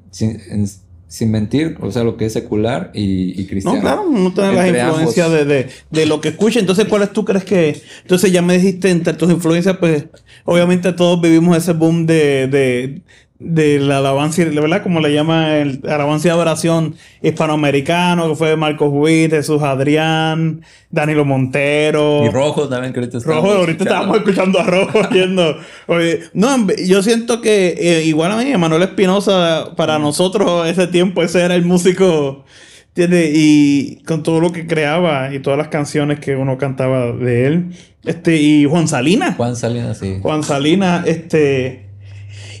sin, 1.07 1.31
en- 1.31 1.31
sin 1.31 1.31
mentir, 1.31 1.77
o 1.81 1.91
sea, 1.91 2.03
lo 2.03 2.17
que 2.17 2.25
es 2.25 2.33
secular 2.33 2.91
y, 2.93 3.39
y 3.41 3.45
cristiano. 3.47 3.77
No, 3.77 3.81
claro, 3.81 4.09
no 4.09 4.33
tiene 4.33 4.53
las 4.53 4.67
influencias 4.69 5.31
de, 5.31 5.45
de, 5.45 5.69
de 5.89 6.05
lo 6.05 6.21
que 6.21 6.29
escucha. 6.29 6.59
Entonces, 6.59 6.85
¿cuáles 6.85 7.13
tú 7.13 7.25
crees 7.25 7.43
que...? 7.45 7.81
Entonces, 8.01 8.31
ya 8.31 8.41
me 8.41 8.57
dijiste, 8.57 8.89
entre 8.89 9.13
tus 9.13 9.31
influencias, 9.31 9.77
pues, 9.77 10.05
obviamente 10.45 10.93
todos 10.93 11.21
vivimos 11.21 11.57
ese 11.57 11.73
boom 11.73 12.05
de, 12.05 12.47
de, 12.47 13.01
de 13.39 13.79
la 13.79 13.99
alabanza, 13.99 14.43
¿verdad? 14.45 14.81
Como 14.81 14.99
le 14.99 15.13
llama 15.13 15.57
el 15.57 15.81
alabanza 15.87 16.27
y 16.27 16.31
adoración 16.31 16.95
hispanoamericano, 17.21 18.29
que 18.29 18.35
fue 18.35 18.55
Marcos 18.55 18.89
Witt, 18.91 19.31
Jesús 19.31 19.61
Adrián, 19.61 20.61
Danilo 20.89 21.23
Montero. 21.23 22.25
Y 22.25 22.29
rojo 22.29 22.67
también, 22.67 22.93
que 22.93 22.99
ahorita 22.99 23.19
Rojo, 23.19 23.51
ahorita 23.51 23.83
estábamos 23.83 24.17
escuchando 24.17 24.59
a 24.59 24.63
Rojo 24.63 25.07
yendo. 25.11 25.55
Oye, 25.85 26.21
no, 26.33 26.67
yo 26.85 27.03
siento 27.03 27.39
que 27.41 27.75
eh, 27.77 28.03
igual 28.05 28.31
a 28.31 28.37
mí, 28.37 28.55
Manuel 28.57 28.83
Espinosa, 28.83 29.75
para 29.75 29.99
nosotros 29.99 30.67
ese 30.67 30.87
tiempo, 30.87 31.21
ese 31.21 31.41
era 31.41 31.55
el 31.55 31.63
músico. 31.65 32.43
¿Entiendes? 32.95 33.31
Y 33.35 34.01
con 34.07 34.23
todo 34.23 34.39
lo 34.39 34.51
que 34.51 34.65
creaba 34.65 35.31
y 35.31 35.39
todas 35.39 35.59
las 35.59 35.67
canciones 35.67 36.19
que 36.19 36.35
uno 36.35 36.57
cantaba 36.57 37.11
de 37.11 37.45
él. 37.45 37.65
Este, 38.03 38.37
y 38.37 38.65
Juan 38.65 38.87
Salinas. 38.87 39.35
Juan 39.37 39.55
Salinas, 39.55 39.99
sí. 39.99 40.17
Juan 40.23 40.41
Salinas, 40.41 41.05
este. 41.05 41.86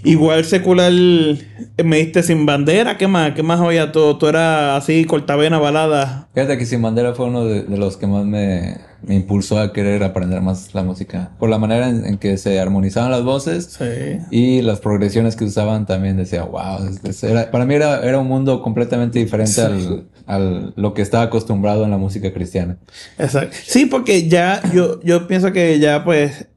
Igual 0.03 0.45
secular, 0.45 0.91
eh, 0.93 1.83
me 1.83 1.97
diste 1.97 2.23
sin 2.23 2.45
bandera, 2.45 2.97
¿qué 2.97 3.07
más? 3.07 3.33
¿Qué 3.33 3.43
más 3.43 3.59
oía? 3.59 3.91
Tú, 3.91 4.17
tú 4.17 4.27
eras 4.27 4.83
así, 4.83 5.05
cortavena, 5.05 5.59
balada. 5.59 6.27
Fíjate 6.33 6.57
que 6.57 6.65
Sin 6.65 6.81
Bandera 6.81 7.13
fue 7.13 7.25
uno 7.27 7.45
de, 7.45 7.63
de 7.63 7.77
los 7.77 7.97
que 7.97 8.07
más 8.07 8.25
me, 8.25 8.77
me 9.01 9.15
impulsó 9.15 9.59
a 9.59 9.73
querer 9.73 10.03
aprender 10.03 10.41
más 10.41 10.73
la 10.73 10.83
música. 10.83 11.31
Por 11.39 11.49
la 11.49 11.57
manera 11.57 11.89
en, 11.89 12.05
en 12.05 12.17
que 12.17 12.37
se 12.37 12.59
armonizaban 12.59 13.11
las 13.11 13.23
voces 13.23 13.77
Sí. 13.77 14.19
y 14.31 14.61
las 14.61 14.79
progresiones 14.79 15.35
que 15.35 15.45
usaban 15.45 15.85
también 15.85 16.17
decía, 16.17 16.43
wow, 16.43 16.79
era- 17.23 17.49
para 17.51 17.65
mí 17.65 17.73
era, 17.75 18.03
era 18.03 18.19
un 18.19 18.27
mundo 18.27 18.61
completamente 18.61 19.19
diferente 19.19 19.53
Sí. 19.53 19.61
al, 19.61 20.07
al 20.27 20.73
lo 20.75 20.93
que 20.93 21.01
estaba 21.01 21.23
acostumbrado 21.23 21.83
en 21.85 21.91
la 21.91 21.97
música 21.97 22.31
cristiana. 22.33 22.77
Exacto. 23.17 23.55
Sí, 23.65 23.85
porque 23.87 24.27
ya 24.27 24.61
yo, 24.73 24.99
yo 25.03 25.27
pienso 25.27 25.51
que 25.51 25.79
ya 25.79 26.03
pues 26.03 26.47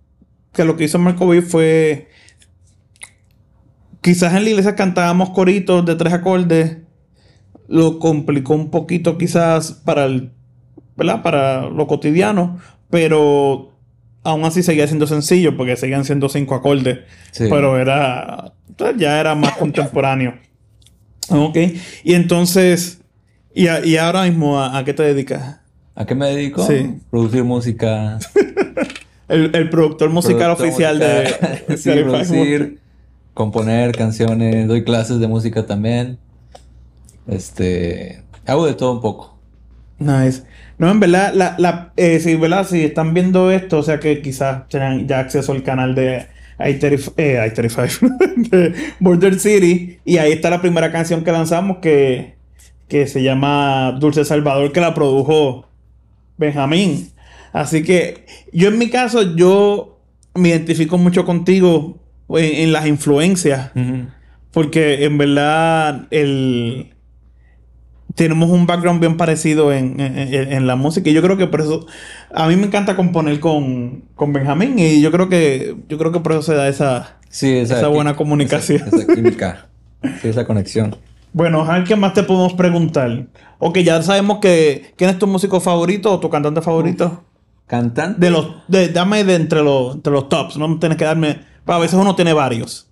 que 0.52 0.64
lo 0.64 0.76
que 0.76 0.84
hizo 0.84 0.98
Marco 0.98 1.26
Witt 1.26 1.44
fue 1.44 2.08
quizás 4.00 4.34
en 4.34 4.44
la 4.44 4.50
iglesia 4.50 4.74
cantábamos 4.74 5.30
coritos 5.30 5.84
de 5.86 5.94
tres 5.96 6.12
acordes 6.12 6.78
lo 7.68 7.98
complicó 7.98 8.54
un 8.54 8.70
poquito 8.70 9.16
quizás 9.18 9.72
para 9.72 10.04
el 10.06 10.32
¿verdad? 10.96 11.22
para 11.22 11.68
lo 11.68 11.86
cotidiano 11.86 12.58
pero 12.90 13.72
aún 14.22 14.44
así 14.44 14.62
seguía 14.62 14.86
siendo 14.86 15.06
sencillo 15.06 15.56
porque 15.56 15.76
seguían 15.76 16.04
siendo 16.04 16.28
cinco 16.28 16.54
acordes 16.54 17.00
Sí. 17.30 17.44
pero 17.48 17.78
era 17.78 18.52
ya 18.96 19.20
era 19.20 19.34
más 19.34 19.52
contemporáneo 19.56 20.34
ok 21.28 21.56
y 22.04 22.14
entonces 22.14 23.00
y, 23.54 23.66
a- 23.66 23.84
y 23.84 23.96
ahora 23.96 24.22
mismo 24.24 24.58
¿a, 24.60 24.78
a 24.78 24.84
qué 24.84 24.94
te 24.94 25.02
dedicas? 25.02 25.58
¿A 25.96 26.06
qué 26.06 26.14
me 26.14 26.26
dedico? 26.28 26.64
Sí. 26.66 26.94
Producir 27.10 27.42
música. 27.44 28.18
El, 29.28 29.54
el 29.54 29.68
productor 29.70 30.10
musical 30.10 30.56
productor 30.56 30.66
oficial 30.66 30.96
musical. 30.98 31.66
de, 31.68 31.76
sí, 31.76 31.90
producir, 31.90 32.78
componer 33.34 33.96
canciones, 33.96 34.68
doy 34.68 34.84
clases 34.84 35.20
de 35.20 35.28
música 35.28 35.66
también. 35.66 36.18
Este, 37.26 38.22
hago 38.46 38.66
de 38.66 38.74
todo 38.74 38.92
un 38.92 39.00
poco. 39.00 39.38
Nice. 39.98 40.42
No, 40.78 40.90
en 40.90 40.98
verdad, 40.98 41.32
la, 41.34 41.56
la, 41.58 41.92
eh, 41.96 42.36
¿verdad? 42.40 42.66
Si 42.66 42.82
están 42.84 43.12
viendo 43.12 43.50
esto, 43.50 43.78
o 43.78 43.82
sea 43.82 44.00
que 44.00 44.22
quizás 44.22 44.66
tengan 44.68 45.06
ya 45.06 45.20
acceso 45.20 45.52
al 45.52 45.62
canal 45.62 45.94
de 45.94 46.26
I-35, 46.58 47.12
eh, 47.18 47.46
I-35 47.46 48.48
de 48.50 48.74
Border 48.98 49.38
City. 49.38 49.98
Y 50.04 50.16
ahí 50.16 50.32
está 50.32 50.48
la 50.50 50.62
primera 50.62 50.90
canción 50.90 51.22
que 51.22 51.32
lanzamos 51.32 51.78
que, 51.78 52.34
que 52.88 53.06
se 53.06 53.22
llama 53.22 53.92
Dulce 54.00 54.24
Salvador, 54.24 54.72
que 54.72 54.80
la 54.80 54.94
produjo 54.94 55.66
Benjamín. 56.38 57.10
Así 57.52 57.82
que 57.82 58.24
yo 58.52 58.68
en 58.68 58.78
mi 58.78 58.88
caso, 58.88 59.36
yo 59.36 60.00
me 60.34 60.48
identifico 60.48 60.96
mucho 60.96 61.24
contigo 61.24 61.98
en, 62.38 62.44
en 62.44 62.72
las 62.72 62.86
influencias. 62.86 63.70
Porque 64.52 65.04
en 65.04 65.16
verdad 65.18 66.06
el 66.10 66.94
tenemos 68.14 68.50
un 68.50 68.66
background 68.66 69.00
bien 69.00 69.16
parecido 69.16 69.72
en, 69.72 70.00
en- 70.00 70.66
la 70.66 70.76
música. 70.76 71.08
Y 71.08 71.12
yo 71.12 71.22
creo 71.22 71.36
que 71.36 71.46
por 71.46 71.60
eso. 71.60 71.86
A 72.34 72.48
mí 72.48 72.56
me 72.56 72.66
encanta 72.66 72.96
componer 72.96 73.38
con, 73.40 74.04
con 74.14 74.32
Benjamín. 74.32 74.78
Y 74.78 75.00
yo 75.00 75.10
creo 75.12 75.28
que. 75.28 75.76
Yo 75.88 75.96
creo 75.98 76.12
que 76.12 76.20
por 76.20 76.32
eso 76.32 76.42
se 76.42 76.54
da 76.54 76.68
esa. 76.68 77.16
Sí, 77.28 77.52
esa, 77.58 77.86
buena 77.88 78.16
comunicación. 78.16 78.82
Esa, 78.86 78.96
esa 78.96 79.14
química. 79.14 79.66
Sí, 80.20 80.28
esa 80.28 80.44
conexión. 80.46 80.96
Bueno, 81.32 81.64
Hal, 81.64 81.84
¿qué 81.84 81.94
más 81.94 82.12
te 82.12 82.24
podemos 82.24 82.54
preguntar? 82.54 83.26
Ok, 83.58 83.78
ya 83.78 84.02
sabemos 84.02 84.38
que. 84.40 84.92
¿Quién 84.96 85.10
es 85.10 85.18
tu 85.18 85.28
músico 85.28 85.60
favorito 85.60 86.12
o 86.12 86.18
tu 86.18 86.28
cantante 86.28 86.60
favorito? 86.60 87.22
Cantante. 87.68 88.18
De 88.20 88.30
los. 88.30 88.48
de- 88.66 88.88
dame 88.88 89.22
de 89.22 89.36
entre 89.36 89.62
los, 89.62 89.94
entre 89.94 90.12
los 90.12 90.28
tops. 90.28 90.56
No 90.56 90.78
tienes 90.80 90.98
que 90.98 91.04
darme. 91.04 91.48
A 91.66 91.78
veces 91.78 91.94
uno 91.98 92.14
tiene 92.16 92.32
varios. 92.32 92.88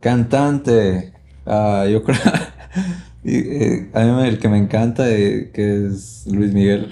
Cantante. 0.00 1.12
Ah, 1.46 1.86
yo 1.90 2.02
creo. 2.02 2.18
y, 3.24 3.36
eh, 3.36 3.90
a 3.94 4.00
mí 4.04 4.26
el 4.28 4.38
que 4.38 4.48
me 4.48 4.58
encanta 4.58 5.08
eh, 5.10 5.50
que 5.52 5.86
es 5.86 6.26
Luis 6.30 6.52
Miguel. 6.52 6.88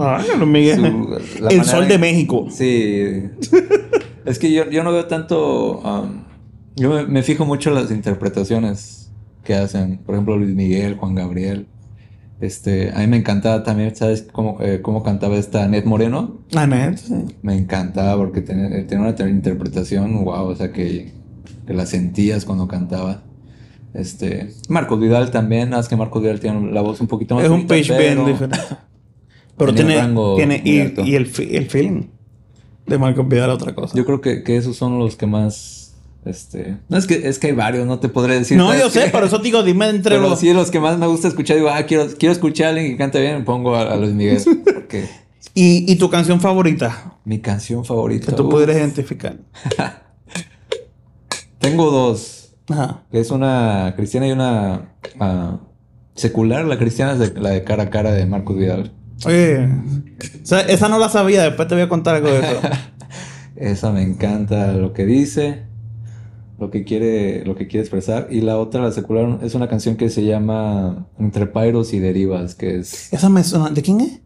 Ay, 0.00 0.26
Luis 0.38 0.48
Miguel. 0.48 0.76
Su- 0.80 1.42
la 1.42 1.48
El 1.50 1.64
sol 1.64 1.82
en- 1.84 1.88
de 1.88 1.98
México. 1.98 2.46
Sí. 2.50 3.22
es 4.24 4.38
que 4.38 4.52
yo, 4.52 4.68
yo 4.70 4.82
no 4.84 4.92
veo 4.92 5.06
tanto. 5.06 5.78
um, 5.80 6.24
yo 6.76 6.90
me, 6.90 7.06
me 7.06 7.22
fijo 7.22 7.44
mucho 7.44 7.70
en 7.70 7.74
las 7.76 7.90
interpretaciones 7.90 9.10
que 9.44 9.54
hacen. 9.54 9.98
Por 9.98 10.14
ejemplo, 10.14 10.36
Luis 10.36 10.54
Miguel, 10.54 10.96
Juan 10.96 11.14
Gabriel. 11.14 11.66
Este, 12.40 12.92
a 12.94 12.98
mí 13.00 13.06
me 13.08 13.16
encantaba 13.16 13.64
también, 13.64 13.96
¿sabes 13.96 14.26
cómo, 14.30 14.58
eh, 14.60 14.80
cómo 14.80 15.02
cantaba 15.02 15.36
esta 15.36 15.66
Net 15.66 15.84
Moreno? 15.84 16.38
La 16.50 16.66
neta, 16.68 16.96
sí. 16.96 17.14
Me 17.42 17.56
encantaba 17.56 18.16
porque 18.16 18.42
tenía, 18.42 18.66
eh, 18.68 18.84
tenía 18.84 19.04
una 19.04 19.14
ter- 19.16 19.28
interpretación, 19.28 20.24
wow, 20.24 20.46
o 20.46 20.54
sea, 20.54 20.70
que, 20.72 21.12
que 21.66 21.74
la 21.74 21.84
sentías 21.84 22.44
cuando 22.44 22.68
cantaba. 22.68 23.22
Este, 23.92 24.50
Marcos 24.68 25.00
Vidal 25.00 25.30
también, 25.32 25.70
nada 25.70 25.78
más 25.80 25.88
que 25.88 25.96
Marcos 25.96 26.22
Vidal 26.22 26.38
tiene 26.38 26.70
la 26.72 26.80
voz 26.80 27.00
un 27.00 27.08
poquito 27.08 27.34
más 27.34 27.44
Es 27.44 27.50
un 27.50 27.66
pitch 27.66 27.88
bien 27.88 28.00
pero- 28.18 28.26
diferente. 28.26 28.58
Pero 29.56 29.74
tiene, 29.74 29.96
rango 29.96 30.36
tiene 30.36 30.62
y, 30.64 30.76
y 31.04 31.16
el, 31.16 31.28
el 31.50 31.66
feeling 31.66 32.02
de 32.86 32.96
Marco 32.98 33.24
Vidal 33.24 33.50
otra 33.50 33.74
cosa. 33.74 33.96
Yo 33.96 34.04
creo 34.04 34.20
que, 34.20 34.44
que 34.44 34.56
esos 34.56 34.76
son 34.76 35.00
los 35.00 35.16
que 35.16 35.26
más. 35.26 35.87
Este. 36.28 36.76
No 36.88 36.96
es 36.98 37.06
que 37.06 37.28
es 37.28 37.38
que 37.38 37.48
hay 37.48 37.52
varios, 37.54 37.86
no 37.86 37.98
te 37.98 38.08
podré 38.08 38.38
decir. 38.38 38.56
no, 38.58 38.66
¿sabes 38.68 38.82
yo 38.82 38.90
sé, 38.90 39.04
qué? 39.04 39.10
por 39.10 39.24
eso 39.24 39.38
te 39.38 39.44
digo, 39.44 39.62
dime 39.62 39.88
entre 39.90 40.16
Pero 40.16 40.28
los. 40.28 40.38
sí, 40.40 40.52
los 40.52 40.70
que 40.70 40.78
más 40.80 40.98
me 40.98 41.06
gusta 41.06 41.28
escuchar, 41.28 41.56
digo, 41.56 41.68
ah, 41.70 41.82
quiero, 41.84 42.06
quiero 42.18 42.32
escuchar 42.32 42.66
a 42.66 42.70
alguien 42.70 42.92
que 42.92 42.96
cante 42.96 43.20
bien, 43.20 43.44
pongo 43.44 43.74
a, 43.74 43.82
a 43.92 43.96
Luis 43.96 44.12
Miguel. 44.12 44.42
Porque 44.64 45.08
¿Y, 45.54 45.90
y 45.90 45.96
tu 45.96 46.10
canción 46.10 46.40
favorita 46.40 47.14
mi 47.24 47.40
canción 47.40 47.84
favorita. 47.84 48.26
que 48.26 48.32
tú 48.32 48.44
uf, 48.44 48.50
pudieras 48.50 48.76
identificar. 48.76 49.36
Tengo 51.58 51.90
dos. 51.90 52.54
Ajá. 52.70 53.02
Que 53.10 53.20
es 53.20 53.30
una 53.30 53.92
cristiana 53.96 54.28
y 54.28 54.32
una 54.32 54.92
ah, 55.20 55.58
secular. 56.14 56.64
La 56.64 56.78
cristiana 56.78 57.12
es 57.12 57.18
de- 57.18 57.40
la 57.40 57.50
de 57.50 57.64
cara 57.64 57.84
a 57.84 57.90
cara 57.90 58.12
de 58.12 58.24
Marcos 58.26 58.56
Vidal. 58.56 58.92
Oye, 59.26 59.66
o 60.42 60.46
sea, 60.46 60.60
esa 60.60 60.88
no 60.88 60.98
la 60.98 61.08
sabía, 61.08 61.42
después 61.42 61.66
te 61.66 61.74
voy 61.74 61.82
a 61.82 61.88
contar 61.88 62.14
algo 62.16 62.28
de 62.30 62.38
eso. 62.38 62.60
Esa 63.56 63.90
me 63.90 64.02
encanta 64.02 64.72
lo 64.74 64.92
que 64.92 65.04
dice, 65.04 65.64
lo 66.58 66.70
que 66.70 66.84
quiere, 66.84 67.44
lo 67.44 67.54
que 67.54 67.66
quiere 67.68 67.82
expresar. 67.82 68.28
Y 68.30 68.40
la 68.40 68.58
otra, 68.58 68.82
la 68.82 68.92
secular, 68.92 69.38
es 69.42 69.54
una 69.54 69.68
canción 69.68 69.96
que 69.96 70.10
se 70.10 70.24
llama 70.24 71.06
Entre 71.18 71.46
Pairos 71.46 71.92
y 71.92 71.98
Derivas, 71.98 72.54
que 72.54 72.78
es, 72.78 73.12
esa 73.12 73.28
me 73.28 73.44
suena. 73.44 73.70
¿De 73.70 73.82
quién 73.82 74.00
es? 74.00 74.20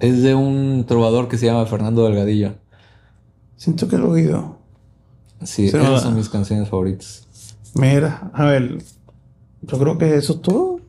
es 0.00 0.22
de 0.22 0.34
un 0.34 0.84
trovador 0.88 1.28
que 1.28 1.38
se 1.38 1.46
llama 1.46 1.66
Fernando 1.66 2.04
Delgadillo. 2.04 2.54
Siento 3.56 3.86
que 3.86 3.98
lo 3.98 4.06
he 4.06 4.22
oído. 4.22 4.56
Sí, 5.44 5.66
esas 5.66 6.02
son 6.02 6.16
mis 6.16 6.28
canciones 6.28 6.68
favoritas. 6.68 7.26
Mira, 7.74 8.30
a 8.34 8.44
ver. 8.44 8.78
Yo 9.62 9.78
creo 9.78 9.98
que 9.98 10.16
eso 10.16 10.34
es 10.34 10.42
todo. 10.42 10.80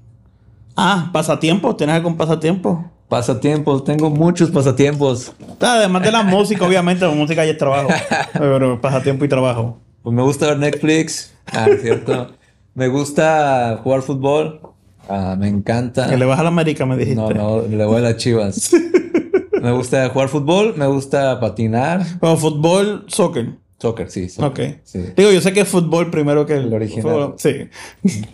Ah, 0.76 1.10
pasatiempo. 1.12 1.76
¿Tienes 1.76 1.96
algún 1.96 2.16
pasatiempo? 2.16 2.90
Pasatiempos, 3.10 3.84
tengo 3.84 4.10
muchos 4.10 4.50
pasatiempos. 4.52 5.34
Ah, 5.60 5.76
Además 5.76 6.04
de 6.04 6.12
la 6.14 6.24
música, 6.24 6.66
obviamente, 6.66 7.06
la 7.06 7.14
música 7.14 7.46
y 7.46 7.50
el 7.50 7.58
trabajo. 7.58 7.90
Pero 8.34 8.80
pasatiempo 8.80 9.26
y 9.26 9.28
trabajo. 9.28 9.78
Pues 10.04 10.16
me 10.16 10.22
gusta 10.24 10.48
ver 10.48 10.58
Netflix. 10.60 11.34
Ah, 11.48 11.68
es 11.70 11.82
cierto. 11.82 12.32
Me 12.74 12.88
gusta 12.88 13.82
jugar 13.84 14.02
fútbol. 14.02 14.62
Ah, 15.10 15.36
me 15.38 15.50
encanta. 15.50 16.10
Que 16.10 16.16
le 16.16 16.24
vas 16.24 16.40
a 16.40 16.44
la 16.44 16.48
América, 16.48 16.86
me 16.86 16.96
dijiste. 16.96 17.16
No, 17.22 17.30
no, 17.32 17.62
le 17.68 17.84
voy 17.86 17.98
a 17.98 18.00
las 18.00 18.16
chivas. 18.16 18.72
me 19.62 19.72
gusta 19.74 20.08
jugar 20.08 20.30
fútbol, 20.30 20.76
me 20.78 20.88
gusta 20.88 21.38
patinar. 21.42 22.02
Bueno, 22.22 22.38
fútbol, 22.38 23.04
soccer. 23.10 23.58
Soccer, 23.78 24.10
sí. 24.10 24.30
Soccer, 24.30 24.70
Ok. 24.70 24.78
sí. 24.86 25.00
Digo, 25.18 25.32
yo 25.32 25.42
sé 25.42 25.52
que 25.52 25.60
es 25.62 25.68
fútbol 25.68 26.10
primero 26.12 26.46
que 26.46 26.54
el, 26.54 26.68
El 26.68 26.74
original. 26.74 27.02
fútbol. 27.04 27.36
Sí. 27.38 27.68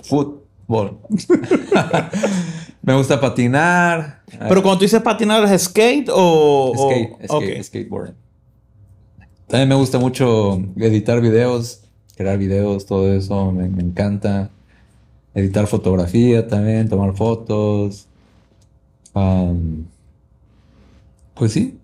Fútbol. 0.03 0.99
me 2.83 2.93
gusta 2.95 3.19
patinar. 3.19 4.21
Pero 4.47 4.61
cuando 4.61 4.77
tú 4.79 4.85
dices 4.85 5.01
patinar, 5.01 5.43
¿es 5.51 5.63
skate 5.63 6.09
o...? 6.13 6.73
o- 6.75 6.89
Skate, 6.91 7.27
skate, 7.27 7.57
ok. 7.59 7.63
skateboarding. 7.63 8.15
También 9.47 9.69
me 9.69 9.75
gusta 9.75 9.97
mucho 9.99 10.61
editar 10.77 11.21
videos, 11.21 11.81
crear 12.15 12.37
videos, 12.37 12.85
todo 12.85 13.13
eso, 13.13 13.51
me, 13.51 13.67
me 13.69 13.81
encanta. 13.83 14.49
Editar 15.33 15.67
fotografía 15.67 16.47
también, 16.47 16.89
tomar 16.89 17.15
fotos. 17.15 18.07
Pues 21.35 21.51
sí. 21.53 21.77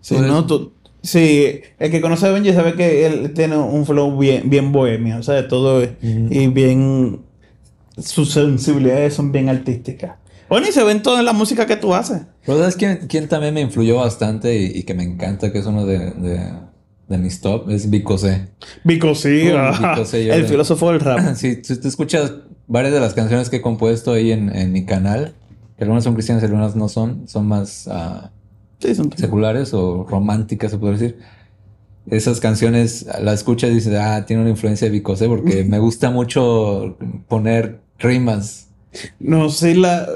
Sí, 0.00 0.14
Todo 0.14 0.26
¿no? 0.26 0.38
eso. 0.38 0.46
Tú- 0.46 0.72
sí, 1.02 1.60
el 1.78 1.90
que 1.90 2.00
conoce 2.00 2.26
a 2.26 2.30
Benji 2.32 2.52
sabe 2.52 2.74
que 2.74 3.06
él 3.06 3.32
tiene 3.32 3.56
un 3.56 3.86
flow 3.86 4.16
bien, 4.18 4.50
bien 4.50 4.72
bohemio, 4.72 5.18
o 5.18 5.22
sea, 5.22 5.34
de 5.34 5.44
todo 5.44 5.82
y 6.02 6.46
bien 6.48 7.20
sus 7.96 8.32
sensibilidades 8.32 9.14
son 9.14 9.30
bien 9.32 9.48
artísticas. 9.48 10.16
Bueno, 10.48 10.66
y 10.68 10.72
se 10.72 10.84
ven 10.84 11.02
todo 11.02 11.18
en 11.18 11.24
la 11.24 11.32
música 11.32 11.66
que 11.66 11.76
tú 11.76 11.94
haces. 11.94 12.22
Pero 12.44 12.58
¿sabes 12.58 12.76
quién, 12.76 13.06
quién 13.08 13.28
también 13.28 13.54
me 13.54 13.60
influyó 13.62 13.96
bastante 13.96 14.54
y, 14.60 14.78
y 14.78 14.82
que 14.82 14.92
me 14.94 15.02
encanta, 15.04 15.50
que 15.52 15.58
es 15.60 15.66
uno 15.66 15.86
de, 15.86 16.10
de- 16.10 16.50
de 17.08 17.18
mis 17.18 17.40
top? 17.40 17.68
Es 17.70 17.90
Vico 17.90 18.16
C. 18.18 18.48
Vico 18.84 19.08
Vico 19.08 19.14
sí, 19.14 20.24
yo 20.24 20.32
el 20.34 20.42
le- 20.42 20.48
filósofo 20.48 20.90
del 20.90 21.00
rap. 21.00 21.20
Si 21.36 21.62
si 21.62 21.80
tú 21.80 21.88
escuchas 21.88 22.32
varias 22.66 22.92
de 22.94 23.00
las 23.00 23.14
canciones 23.14 23.50
que 23.50 23.56
he 23.56 23.62
compuesto 23.62 24.12
ahí 24.12 24.32
en, 24.32 24.54
en 24.54 24.72
mi 24.72 24.84
canal, 24.86 25.34
que 25.76 25.84
algunas 25.84 26.04
son 26.04 26.14
cristianas 26.14 26.42
y 26.42 26.46
algunas 26.46 26.76
no 26.76 26.88
son, 26.88 27.28
son 27.28 27.46
más 27.46 27.88
ah, 27.90 28.30
Sí, 28.80 28.94
son- 28.94 29.10
seculares 29.16 29.72
o 29.74 30.04
románticas, 30.08 30.70
se 30.70 30.78
puede 30.78 30.94
decir. 30.94 31.18
Esas 32.10 32.38
canciones 32.38 33.06
las 33.22 33.34
escuchas 33.36 33.70
y 33.70 33.74
dices, 33.74 33.94
ah, 33.98 34.24
tiene 34.26 34.42
una 34.42 34.50
influencia 34.50 34.86
de 34.86 34.90
Vico 34.90 35.16
C 35.16 35.26
porque 35.26 35.64
me 35.68 35.78
gusta 35.78 36.10
mucho 36.10 36.96
poner 37.28 37.80
rimas. 37.98 38.68
No 39.18 39.48
sé 39.48 39.74
la... 39.74 40.06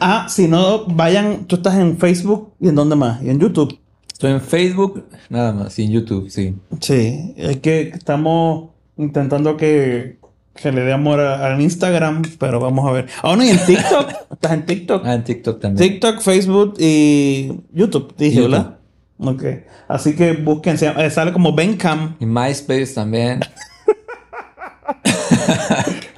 Ah, 0.00 0.26
si 0.30 0.48
no, 0.48 0.86
vayan, 0.86 1.44
tú 1.44 1.56
estás 1.56 1.76
en 1.76 1.98
Facebook 1.98 2.52
y 2.60 2.68
en 2.68 2.74
dónde 2.74 2.96
más, 2.96 3.22
y 3.22 3.28
en 3.28 3.38
YouTube. 3.38 3.78
Estoy 4.18 4.32
en 4.32 4.40
Facebook, 4.40 5.06
nada 5.30 5.52
más, 5.52 5.78
y 5.78 5.84
en 5.84 5.92
YouTube, 5.92 6.28
sí. 6.28 6.56
Sí, 6.80 7.34
es 7.36 7.58
que 7.58 7.82
estamos 7.82 8.70
intentando 8.96 9.56
que, 9.56 10.18
que 10.56 10.72
le 10.72 10.80
dé 10.80 10.92
amor 10.92 11.20
al 11.20 11.60
Instagram, 11.60 12.22
pero 12.36 12.58
vamos 12.58 12.84
a 12.88 12.90
ver. 12.90 13.06
Ah, 13.22 13.36
no, 13.36 13.44
y 13.44 13.50
en 13.50 13.64
TikTok. 13.64 14.10
Estás 14.32 14.52
en 14.54 14.66
TikTok. 14.66 15.02
Ah, 15.06 15.14
en 15.14 15.22
TikTok 15.22 15.60
también. 15.60 15.88
TikTok, 15.88 16.20
Facebook 16.20 16.74
y 16.80 17.60
YouTube, 17.72 18.12
dije, 18.18 18.38
YouTube. 18.38 18.50
¿verdad? 18.50 18.78
Ok. 19.18 19.44
Así 19.86 20.16
que 20.16 20.32
busquen, 20.32 20.76
eh, 20.80 21.10
sale 21.10 21.32
como 21.32 21.54
Bencam 21.54 22.16
Y 22.18 22.26
MySpace 22.26 22.94
también. 22.94 23.38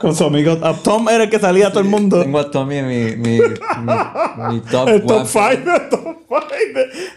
con 0.00 0.16
su 0.16 0.25
amigo. 0.25 0.57
ah, 0.62 0.75
Tom 0.83 1.09
era 1.09 1.25
el 1.25 1.30
que 1.30 1.38
salía 1.38 1.69
a 1.69 1.71
todo 1.71 1.80
el 1.83 1.88
mundo. 1.88 2.21
Tengo 2.23 2.38
a 2.38 2.50
Tommy 2.50 2.76
en 2.76 2.88
mi, 2.88 3.16
mi, 3.16 3.38
mi, 3.38 4.54
mi 4.54 4.61
top 4.62 4.88
El 4.88 5.02
top 5.02 5.09
guapo. 5.09 5.26
5, 5.28 5.47
el 5.52 5.88
top 5.90 6.16
5, 6.28 6.40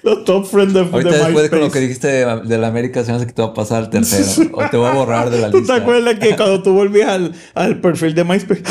los 0.04 0.24
top 0.25 0.46
friends 0.46 0.74
de, 0.74 0.80
Ahorita 0.82 1.10
de 1.12 1.18
después 1.18 1.50
con 1.50 1.60
lo 1.62 1.72
que 1.72 1.80
dijiste 1.80 2.08
de, 2.08 2.42
de 2.44 2.58
la 2.58 2.68
América 2.68 3.04
se 3.04 3.12
me 3.12 3.18
hace 3.18 3.28
que 3.28 3.34
te 3.34 3.42
va 3.42 3.50
a 3.50 3.54
pasar 3.54 3.84
al 3.84 3.90
tercero. 3.90 4.50
o 4.54 4.70
te 4.70 4.78
voy 4.78 4.88
a 4.88 4.94
borrar 4.94 5.30
de 5.30 5.40
la 5.40 5.50
¿Tú 5.52 5.60
lista. 5.60 5.75
te 5.75 5.82
acuerdas 5.82 6.20
que 6.20 6.36
cuando 6.36 6.62
tú 6.62 6.74
volvías 6.74 7.10
al, 7.10 7.34
al 7.54 7.80
perfil 7.80 8.13
de 8.16 8.24
MySpace, 8.25 8.64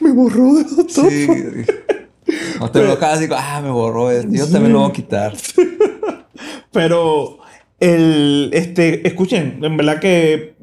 me 0.00 0.12
borró 0.12 0.54
de 0.54 0.62
los 0.62 0.86
top 0.86 1.08
Sí. 1.08 1.26
five"? 1.26 1.66
O 2.60 2.70
te 2.70 2.80
enojabas 2.80 3.18
y 3.18 3.22
digo, 3.22 3.36
ah, 3.38 3.60
me 3.62 3.70
borró 3.70 4.10
este. 4.10 4.38
Yo 4.38 4.46
también 4.48 4.72
lo 4.72 4.80
voy 4.80 4.88
a 4.90 4.92
quitar. 4.92 5.34
Pero 6.72 7.38
el 7.80 8.50
este, 8.52 9.06
escuchen, 9.06 9.58
en 9.62 9.76
verdad 9.76 10.00
que 10.00 10.54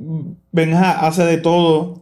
Benja 0.52 1.06
hace 1.06 1.24
de 1.26 1.38
todo. 1.38 2.01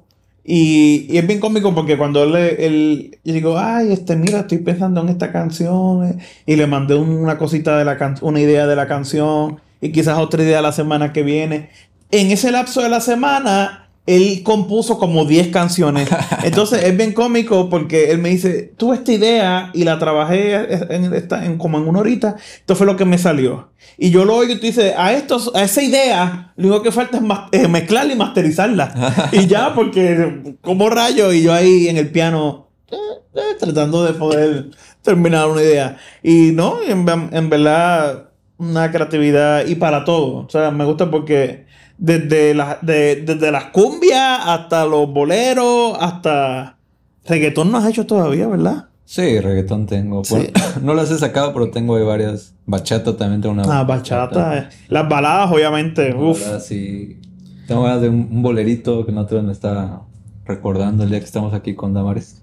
Y, 0.52 1.06
y 1.10 1.18
es 1.20 1.28
bien 1.28 1.40
cómico 1.40 1.76
porque 1.76 1.96
cuando 1.96 2.24
él, 2.24 2.36
él- 2.58 3.20
yo 3.24 3.34
digo, 3.36 3.60
ay, 3.60 3.92
este, 3.92 4.16
mira, 4.16 4.40
estoy 4.40 4.58
pensando 4.60 5.00
en 5.02 5.10
esta 5.10 5.32
canción. 5.32 6.04
eh", 6.08 6.18
Y 6.48 6.56
le 6.56 6.66
mandé 6.66 6.96
una 6.96 7.38
cosita 7.38 7.78
de 7.78 7.86
la 7.86 7.98
canción, 8.00 8.30
una 8.32 8.40
idea 8.42 8.66
de 8.66 8.76
la 8.76 8.88
canción. 8.88 9.60
Y 9.80 9.92
quizás 9.92 10.18
otra 10.18 10.42
idea 10.44 10.62
la 10.64 10.72
semana 10.72 11.14
que 11.14 11.22
viene. 11.24 11.70
En 12.12 12.32
ese 12.32 12.52
lapso 12.52 12.82
de 12.82 12.90
la 12.90 13.00
semana, 13.00 13.89
él 14.16 14.42
compuso 14.44 14.98
como 14.98 15.26
10 15.26 15.50
canciones. 15.50 16.10
Entonces 16.44 16.84
es 16.84 16.98
bien 16.98 17.14
cómico 17.14 17.70
porque 17.70 18.12
él 18.12 18.18
me 18.18 18.30
dice, 18.30 18.74
tuve 18.78 18.96
esta 18.96 19.12
idea 19.12 19.70
y 19.74 19.84
la 19.84 20.00
trabajé 20.00 20.56
en, 20.96 21.14
esta- 21.14 21.46
en- 21.46 21.58
como 21.58 21.78
en 21.78 21.88
una 21.88 22.00
horita. 22.00 22.36
Esto 22.60 22.76
fue 22.76 22.86
lo 22.88 22.96
que 22.96 23.06
me 23.06 23.18
salió. 23.18 23.70
Y 23.98 24.10
yo 24.12 24.26
lo 24.26 24.36
oigo 24.36 24.54
y 24.54 24.56
tú 24.56 24.66
dices, 24.66 24.94
a, 24.98 25.14
estos, 25.14 25.52
a 25.54 25.64
esa 25.64 25.82
idea, 25.84 26.54
lo 26.56 26.68
único 26.70 26.84
que 26.84 26.92
falta 26.92 27.20
es 27.52 27.64
eh, 27.64 27.68
mezclarla 27.68 28.14
y 28.14 28.18
masterizarla. 28.18 29.30
y 29.32 29.46
ya, 29.48 29.74
porque 29.76 30.56
como 30.62 30.90
rayo, 30.90 31.32
y 31.34 31.44
yo 31.44 31.54
ahí 31.54 31.88
en 31.88 31.98
el 31.98 32.10
piano 32.10 32.68
eh, 32.92 32.96
eh, 33.36 33.42
tratando 33.60 34.04
de 34.06 34.14
poder 34.14 34.70
terminar 35.04 35.48
una 35.50 35.62
idea. 35.62 35.98
Y 36.24 36.52
no, 36.54 36.78
en, 36.82 37.06
en 37.32 37.50
verdad, 37.50 38.30
una 38.58 38.92
creatividad 38.92 39.66
y 39.68 39.76
para 39.76 40.04
todo. 40.04 40.46
O 40.46 40.50
sea, 40.50 40.72
me 40.72 40.86
gusta 40.86 41.12
porque 41.12 41.66
desde, 42.00 42.54
la- 42.54 42.80
de- 42.82 43.18
desde 43.18 43.52
las 43.52 43.66
cumbias 43.66 44.40
hasta 44.46 44.86
los 44.86 45.12
boleros, 45.12 45.96
hasta 46.00 46.78
reggaetón 47.26 47.72
no 47.72 47.78
has 47.78 47.88
hecho 47.88 48.06
todavía, 48.08 48.48
¿verdad? 48.48 48.86
Sí, 49.06 49.40
reggaetón 49.40 49.86
tengo. 49.86 50.24
Sí. 50.24 50.36
Bueno, 50.36 50.52
no 50.82 50.94
las 50.94 51.12
he 51.12 51.18
sacado, 51.18 51.54
pero 51.54 51.70
tengo 51.72 51.96
ahí 51.96 52.04
varias. 52.04 52.54
Bachata 52.66 53.18
también 53.18 53.42
tengo 53.42 53.54
una. 53.54 53.64
Ah, 53.80 53.84
bachata. 53.84 54.58
eh. 54.58 54.70
Las 54.88 55.10
baladas, 55.10 55.52
obviamente. 55.52 56.14
Uf. 56.16 56.46
Ahora 56.46 56.60
sí. 56.60 57.20
Tengo 57.68 57.84
ganas 57.84 58.02
de 58.02 58.10
un, 58.10 58.28
un 58.32 58.42
bolerito 58.44 59.06
que 59.06 59.12
no 59.12 59.26
te 59.26 59.40
me 59.42 59.52
está 59.52 60.02
recordando 60.46 61.04
el 61.04 61.10
día 61.10 61.20
que 61.20 61.26
estamos 61.26 61.54
aquí 61.54 61.76
con 61.76 61.94
Damares. 61.94 62.42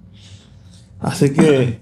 Así 1.00 1.32
que 1.32 1.80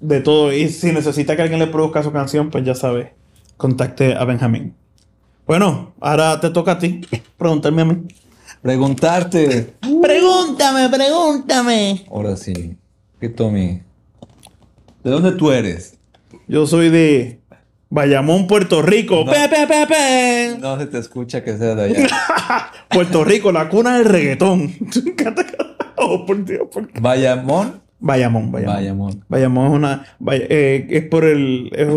de 0.00 0.20
todo. 0.20 0.52
Y 0.52 0.68
si 0.68 0.92
necesita 0.92 1.36
que 1.36 1.42
alguien 1.42 1.60
le 1.60 1.66
produzca 1.68 2.02
su 2.02 2.10
canción, 2.12 2.50
pues 2.50 2.64
ya 2.64 2.74
sabe. 2.74 3.14
Contacte 3.56 4.14
a 4.14 4.24
Benjamín. 4.24 4.74
Bueno, 5.48 5.94
ahora 6.00 6.38
te 6.40 6.50
toca 6.50 6.72
a 6.72 6.78
ti 6.78 7.00
preguntarme 7.38 7.80
a 7.82 7.84
mí. 7.86 7.96
Preguntarte. 8.60 9.72
Pregúntame, 10.02 10.90
pregúntame. 10.90 12.04
Ahora 12.10 12.36
sí. 12.36 12.76
¿Qué 13.18 13.30
Tommy? 13.30 13.80
¿De 15.02 15.10
dónde 15.10 15.32
tú 15.32 15.50
eres? 15.50 15.96
Yo 16.48 16.66
soy 16.66 16.90
de 16.90 17.40
Bayamón, 17.88 18.46
Puerto 18.46 18.82
Rico. 18.82 19.24
No. 19.24 19.32
Pe, 19.32 19.48
pe, 19.48 19.66
pe, 19.66 19.86
pe. 19.86 20.56
No 20.60 20.78
se 20.78 20.84
te 20.86 20.98
escucha 20.98 21.42
que 21.42 21.56
sea 21.56 21.74
de 21.74 21.82
allá. 21.84 22.08
Puerto 22.90 23.24
Rico, 23.24 23.50
la 23.50 23.70
cuna 23.70 23.96
del 23.96 24.04
reggaetón. 24.04 24.70
oh, 25.96 26.26
por 26.26 26.44
Dios, 26.44 26.68
por 26.70 26.88
qué? 26.88 27.00
Bayamón. 27.00 27.80
Bayamón, 28.00 28.52
Bayamón. 28.52 28.74
Bayamón. 28.76 29.24
Bayamón 29.28 29.66
es 29.68 29.72
una. 29.72 30.04
Bay- 30.18 30.46
eh, 30.50 30.86
es 30.90 31.04
por 31.06 31.24
el. 31.24 31.70
es- 31.74 31.88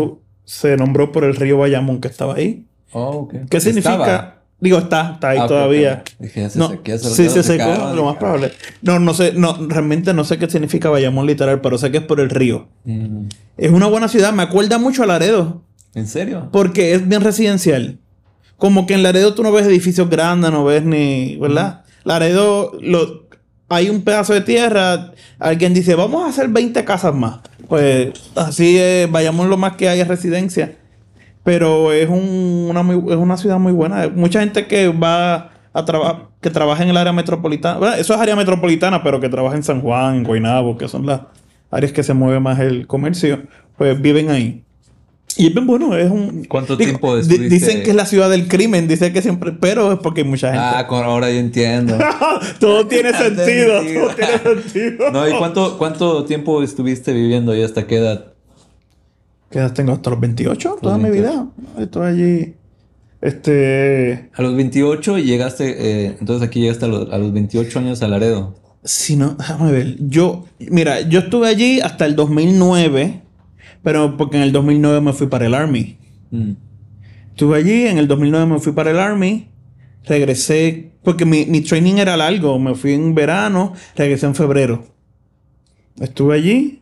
se 0.44 0.74
nombró 0.78 1.12
por 1.12 1.22
el 1.24 1.36
río 1.36 1.58
Bayamón 1.58 2.00
que 2.00 2.08
estaba 2.08 2.34
ahí. 2.34 2.66
Oh, 2.92 3.08
ok. 3.22 3.34
¿Qué 3.50 3.60
significa? 3.60 3.92
Estaba. 3.92 4.34
Digo, 4.60 4.78
está, 4.78 5.14
está 5.14 5.30
ahí 5.30 5.38
Ah, 5.40 5.46
todavía. 5.48 6.04
Dije, 6.20 6.48
se 6.48 6.56
No, 6.58 6.68
se 6.84 6.98
sí, 6.98 7.28
se 7.28 7.42
secó, 7.42 7.92
lo 7.96 8.04
más 8.04 8.16
probable. 8.16 8.52
No, 8.80 9.00
no 9.00 9.12
sé, 9.12 9.32
no, 9.32 9.56
realmente 9.68 10.14
no 10.14 10.22
sé 10.22 10.38
qué 10.38 10.48
significa 10.48 10.88
Bayamón 10.88 11.26
literal, 11.26 11.60
pero 11.60 11.78
sé 11.78 11.90
que 11.90 11.98
es 11.98 12.04
por 12.04 12.20
el 12.20 12.30
río. 12.30 12.68
Mm, 12.84 13.24
Es 13.56 13.72
una 13.72 13.86
buena 13.88 14.06
ciudad, 14.06 14.32
me 14.32 14.44
acuerda 14.44 14.78
mucho 14.78 15.02
a 15.02 15.06
Laredo, 15.06 15.62
¿En 15.96 16.06
serio? 16.06 16.48
porque 16.52 16.94
es 16.94 17.08
bien 17.08 17.22
residencial. 17.22 17.98
Como 18.56 18.86
que 18.86 18.94
en 18.94 19.02
Laredo 19.02 19.34
tú 19.34 19.42
no 19.42 19.50
ves 19.50 19.66
edificios 19.66 20.08
grandes, 20.08 20.52
no 20.52 20.64
ves 20.64 20.84
ni, 20.84 21.36
¿verdad? 21.38 21.82
Laredo, 22.04 22.70
lo, 22.80 23.26
hay 23.68 23.90
un 23.90 24.02
pedazo 24.02 24.32
de 24.32 24.42
tierra, 24.42 25.12
alguien 25.40 25.74
dice, 25.74 25.96
vamos 25.96 26.24
a 26.24 26.28
hacer 26.28 26.46
20 26.48 26.84
casas 26.84 27.12
más. 27.16 27.40
Pues 27.68 28.10
así 28.36 28.78
es, 28.78 29.10
Bayamón 29.10 29.50
lo 29.50 29.56
más 29.56 29.74
que 29.76 29.88
hay 29.88 29.98
es 29.98 30.06
residencia. 30.06 30.76
Pero 31.44 31.92
es, 31.92 32.08
un- 32.08 32.68
una, 32.70 32.82
muy- 32.82 33.12
es 33.12 33.16
una 33.18 33.36
ciudad 33.36 33.58
muy 33.58 33.72
buena. 33.72 34.08
Mucha 34.14 34.40
gente 34.40 34.66
que 34.66 34.88
va 34.88 35.50
a 35.72 35.84
trabajar, 35.84 36.28
que 36.40 36.50
trabaja 36.50 36.82
en 36.82 36.90
el 36.90 36.96
área 36.96 37.12
metropolitana. 37.12 37.78
Bueno, 37.78 37.94
eso 37.94 38.14
es 38.14 38.20
área 38.20 38.36
metropolitana, 38.36 39.02
pero 39.02 39.20
que 39.20 39.28
trabaja 39.28 39.56
en 39.56 39.62
San 39.62 39.80
Juan, 39.80 40.16
en 40.16 40.24
Guaynabo, 40.24 40.76
que 40.78 40.86
son 40.88 41.06
las 41.06 41.22
áreas 41.70 41.92
que 41.92 42.02
se 42.02 42.14
mueve 42.14 42.38
más 42.40 42.60
el 42.60 42.86
comercio, 42.86 43.42
pues 43.76 44.00
viven 44.00 44.30
ahí. 44.30 44.62
Y 45.34 45.46
es 45.46 45.54
bien 45.54 45.66
bueno, 45.66 45.96
es 45.96 46.10
un... 46.10 46.44
¿Cuánto 46.44 46.76
Digo, 46.76 46.90
tiempo 46.90 47.16
estuviste? 47.16 47.48
Dicen 47.48 47.82
que 47.82 47.90
es 47.90 47.96
la 47.96 48.04
ciudad 48.04 48.28
del 48.28 48.48
crimen, 48.48 48.86
dicen 48.86 49.14
que 49.14 49.22
siempre... 49.22 49.52
Pero 49.52 49.92
es 49.92 49.98
porque 49.98 50.20
hay 50.20 50.26
mucha 50.26 50.48
gente. 50.52 50.62
Ah, 50.62 50.86
con, 50.86 51.02
ahora 51.02 51.30
yo 51.30 51.38
entiendo. 51.38 51.96
todo 52.60 52.86
tiene 52.88 53.14
sentido. 53.14 53.80
todo 53.80 54.14
tiene 54.14 54.38
sentido. 54.62 55.10
No, 55.10 55.26
¿y 55.26 55.32
cuánto, 55.32 55.78
cuánto 55.78 56.24
tiempo 56.26 56.62
estuviste 56.62 57.14
viviendo 57.14 57.56
y 57.56 57.62
hasta 57.62 57.86
qué 57.86 57.96
edad? 57.96 58.31
¿Qué 59.52 59.58
edad 59.58 59.74
tengo? 59.74 59.92
Hasta 59.92 60.08
los 60.08 60.18
28, 60.18 60.78
toda 60.80 60.96
Los 60.96 61.04
mi 61.04 61.10
28. 61.10 61.52
vida. 61.76 61.84
Estoy 61.84 62.06
allí 62.06 62.54
Este. 63.20 64.30
A 64.34 64.42
los 64.42 64.56
28 64.56 65.18
llegaste, 65.18 66.06
eh, 66.06 66.16
entonces 66.18 66.48
aquí 66.48 66.60
llegaste 66.60 66.86
a 66.86 66.88
los, 66.88 67.12
a 67.12 67.18
los 67.18 67.32
28 67.32 67.78
años 67.78 68.02
a 68.02 68.08
Laredo. 68.08 68.54
Si 68.82 69.14
no, 69.14 69.34
déjame 69.34 69.70
ver. 69.70 69.96
Yo, 70.08 70.46
mira, 70.58 71.02
yo 71.02 71.20
estuve 71.20 71.48
allí 71.48 71.80
hasta 71.80 72.06
el 72.06 72.16
2009, 72.16 73.20
pero 73.82 74.16
porque 74.16 74.38
en 74.38 74.42
el 74.42 74.52
2009 74.52 75.00
me 75.02 75.12
fui 75.12 75.26
para 75.26 75.46
el 75.46 75.54
Army. 75.54 75.98
Mm. 76.30 76.52
Estuve 77.28 77.58
allí, 77.58 77.86
en 77.86 77.98
el 77.98 78.08
2009 78.08 78.46
me 78.46 78.58
fui 78.58 78.72
para 78.72 78.90
el 78.90 78.98
Army, 78.98 79.48
regresé, 80.04 80.92
porque 81.04 81.24
mi, 81.24 81.44
mi 81.44 81.60
training 81.60 81.96
era 81.96 82.16
largo, 82.16 82.58
me 82.58 82.74
fui 82.74 82.92
en 82.94 83.14
verano, 83.14 83.74
regresé 83.94 84.26
en 84.26 84.34
febrero. 84.34 84.86
Estuve 86.00 86.34
allí 86.34 86.81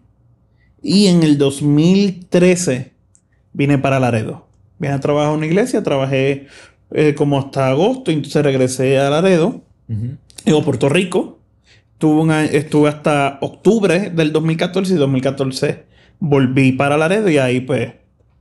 y 0.82 1.06
en 1.08 1.22
el 1.22 1.38
2013 1.38 2.92
vine 3.52 3.78
para 3.78 4.00
Laredo. 4.00 4.46
Vine 4.78 4.94
a 4.94 5.00
trabajar 5.00 5.30
en 5.32 5.38
una 5.38 5.46
iglesia, 5.46 5.82
trabajé 5.82 6.46
eh, 6.92 7.14
como 7.14 7.38
hasta 7.38 7.68
agosto, 7.68 8.10
entonces 8.10 8.42
regresé 8.42 8.98
a 8.98 9.10
Laredo, 9.10 9.62
Ujú. 9.88 10.16
en 10.44 10.64
Puerto 10.64 10.88
Rico. 10.88 11.38
Estuve, 11.92 12.20
un 12.22 12.30
a- 12.30 12.44
estuve 12.44 12.88
hasta 12.88 13.38
octubre 13.42 14.10
del 14.10 14.32
2014 14.32 14.94
y 14.94 14.96
2014 14.96 15.84
volví 16.18 16.72
para 16.72 16.96
Laredo 16.96 17.28
y 17.28 17.38
ahí 17.38 17.60
pues, 17.60 17.92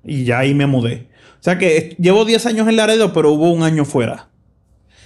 y 0.04 0.24
ya 0.24 0.40
ahí 0.40 0.54
me 0.54 0.66
mudé. 0.66 1.08
O 1.40 1.44
sea 1.44 1.58
que 1.58 1.96
llevo 2.00 2.26
10 2.26 2.46
años 2.46 2.68
en 2.68 2.76
Laredo, 2.78 3.12
pero 3.14 3.32
hubo 3.32 3.52
un 3.52 3.64
año 3.64 3.84
fuera. 3.86 4.28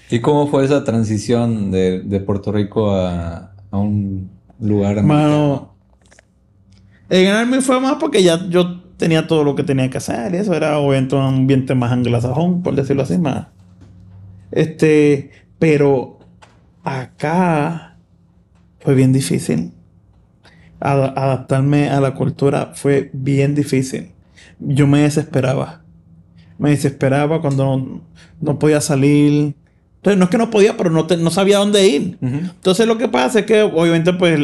¿Y 0.10 0.20
cómo 0.20 0.48
fue 0.48 0.66
esa 0.66 0.84
transición 0.84 1.72
de, 1.72 2.02
de 2.02 2.20
Puerto 2.20 2.52
Rico 2.52 2.92
a, 2.92 3.56
a 3.72 3.78
un 3.78 4.30
lugar? 4.60 5.02
Mano, 5.04 5.73
el 7.22 7.36
Army 7.36 7.62
fue 7.62 7.80
más 7.80 7.96
porque 8.00 8.24
ya 8.24 8.48
yo 8.50 8.82
tenía 8.98 9.28
todo 9.28 9.44
lo 9.44 9.56
que 9.56 9.64
tenía 9.64 9.90
que 9.90 9.98
hacer 9.98 10.34
y 10.34 10.38
eso 10.38 10.54
era 10.54 10.78
obviamente 10.80 11.16
un 11.16 11.22
ambiente 11.24 11.76
más 11.76 11.92
anglosajón, 11.92 12.64
por 12.64 12.76
decirlo 12.76 13.04
así, 13.04 13.18
más. 13.18 13.48
Este, 14.52 15.32
pero 15.60 16.20
acá 16.84 17.98
fue 18.80 18.96
bien 18.96 19.14
difícil. 19.14 19.72
Ad- 20.80 21.14
adaptarme 21.18 21.90
a 21.90 22.02
la 22.02 22.14
cultura 22.14 22.72
fue 22.76 23.10
bien 23.14 23.56
difícil. 23.56 24.12
Yo 24.60 24.86
me 24.88 25.00
desesperaba. 25.02 25.82
Me 26.58 26.72
desesperaba 26.72 27.42
cuando 27.42 27.78
no, 27.78 28.02
no 28.42 28.60
podía 28.60 28.82
salir. 28.82 29.56
Entonces, 29.98 30.18
no 30.18 30.26
es 30.26 30.30
que 30.30 30.38
no 30.38 30.50
podía, 30.50 30.76
pero 30.78 30.90
no, 30.90 31.08
te- 31.08 31.18
no 31.18 31.32
sabía 31.32 31.58
dónde 31.58 31.88
ir. 31.88 32.18
Entonces 32.22 32.86
lo 32.88 32.98
que 32.98 33.08
pasa 33.08 33.40
es 33.40 33.46
que 33.46 33.62
obviamente 33.64 34.14
pues 34.14 34.40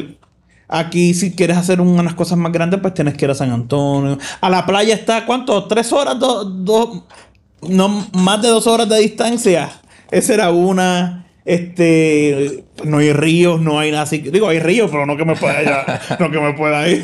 aquí 0.70 1.14
si 1.14 1.36
quieres 1.36 1.58
hacer 1.58 1.82
un- 1.82 2.00
unas 2.00 2.14
cosas 2.14 2.38
más 2.38 2.52
grandes 2.54 2.80
pues 2.80 2.94
tienes 2.94 3.16
que 3.16 3.26
ir 3.26 3.32
a 3.32 3.36
San 3.36 3.52
Antonio. 3.52 4.18
A 4.40 4.50
la 4.50 4.66
playa 4.66 4.94
está, 4.96 5.26
¿cuánto? 5.26 5.66
¿Tres 5.66 5.92
horas? 5.92 6.18
Dos, 6.20 6.48
dos- 6.64 7.04
no 7.68 8.08
más 8.14 8.42
de 8.42 8.48
dos 8.48 8.66
horas 8.68 8.88
de 8.88 9.00
distancia. 9.00 9.70
Esa 10.12 10.34
era 10.34 10.50
una. 10.52 11.26
Este, 11.46 12.64
no 12.84 13.00
hay 13.00 13.12
ríos, 13.12 13.60
no 13.60 13.80
hay 13.80 13.90
nada 13.92 14.04
así. 14.04 14.20
Digo, 14.20 14.48
hay 14.48 14.60
ríos, 14.60 14.90
pero 14.92 15.06
no 15.08 15.18
que 15.18 15.26
me 15.26 15.36
pueda 15.36 15.62
ir. 15.64 15.70
no 16.20 16.30
que 16.32 16.40
me 16.40 16.54
pueda 16.54 16.88
ir. 16.88 17.04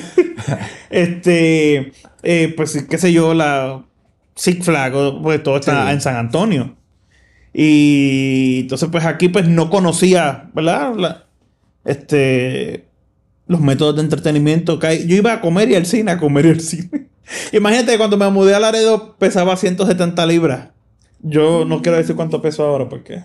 este, 0.90 1.92
eh, 2.24 2.54
pues 2.56 2.86
qué 2.90 2.98
sé 2.98 3.12
yo, 3.12 3.34
la 3.34 3.84
Six 4.36 4.66
Flags, 4.66 4.96
pues 5.24 5.42
todo 5.42 5.58
está 5.58 5.88
Sí. 5.88 5.94
en 5.94 6.02
San 6.02 6.16
Antonio. 6.16 6.76
Y 7.54 8.60
entonces, 8.62 8.90
pues 8.92 9.06
aquí, 9.06 9.30
pues 9.30 9.48
no 9.48 9.70
conocía, 9.70 10.50
¿verdad? 10.54 10.94
La- 10.96 11.24
este, 11.86 12.85
los 13.48 13.62
métodos 13.62 13.96
de 13.96 14.02
entretenimiento 14.02 14.80
que 14.80 14.88
hay. 14.88 15.08
Yo 15.08 15.16
iba 15.16 15.34
a 15.34 15.42
comer 15.42 15.70
y 15.70 15.76
al 15.76 15.86
cine, 15.86 16.12
a 16.12 16.18
comer 16.18 16.46
y 16.48 16.50
al 16.50 16.62
cine. 16.62 17.10
Imagínate, 17.52 17.98
cuando 17.98 18.18
me 18.18 18.30
mudé 18.30 18.56
a 18.56 18.60
Laredo 18.60 19.16
pesaba 19.18 19.56
170 19.58 20.26
libras. 20.26 20.70
Yo 21.22 21.66
no 21.66 21.82
quiero 21.82 21.98
decir 21.98 22.16
cuánto 22.16 22.42
peso 22.42 22.64
ahora, 22.64 22.88
porque. 22.88 23.24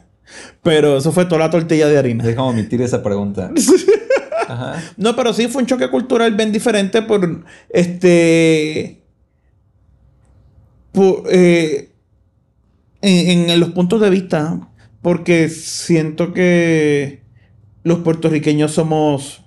Pero 0.62 0.98
eso 0.98 1.12
fue 1.12 1.24
toda 1.24 1.40
la 1.40 1.50
tortilla 1.50 1.88
de 1.88 1.98
harina. 1.98 2.24
Déjame 2.24 2.48
omitir 2.48 2.80
esa 2.82 3.02
pregunta. 3.02 3.50
Ajá. 4.48 4.82
No, 4.96 5.14
pero 5.16 5.32
sí 5.32 5.48
fue 5.48 5.62
un 5.62 5.68
choque 5.68 5.90
cultural 5.90 6.34
bien 6.34 6.52
diferente 6.52 7.02
por 7.02 7.44
este. 7.68 9.02
por, 10.92 11.24
eh, 11.30 11.92
en, 13.02 13.50
en 13.50 13.60
los 13.60 13.70
puntos 13.70 14.00
de 14.00 14.10
vista. 14.10 14.68
Porque 15.02 15.48
siento 15.48 16.32
que 16.32 17.22
los 17.82 18.00
puertorriqueños 18.00 18.72
somos. 18.72 19.42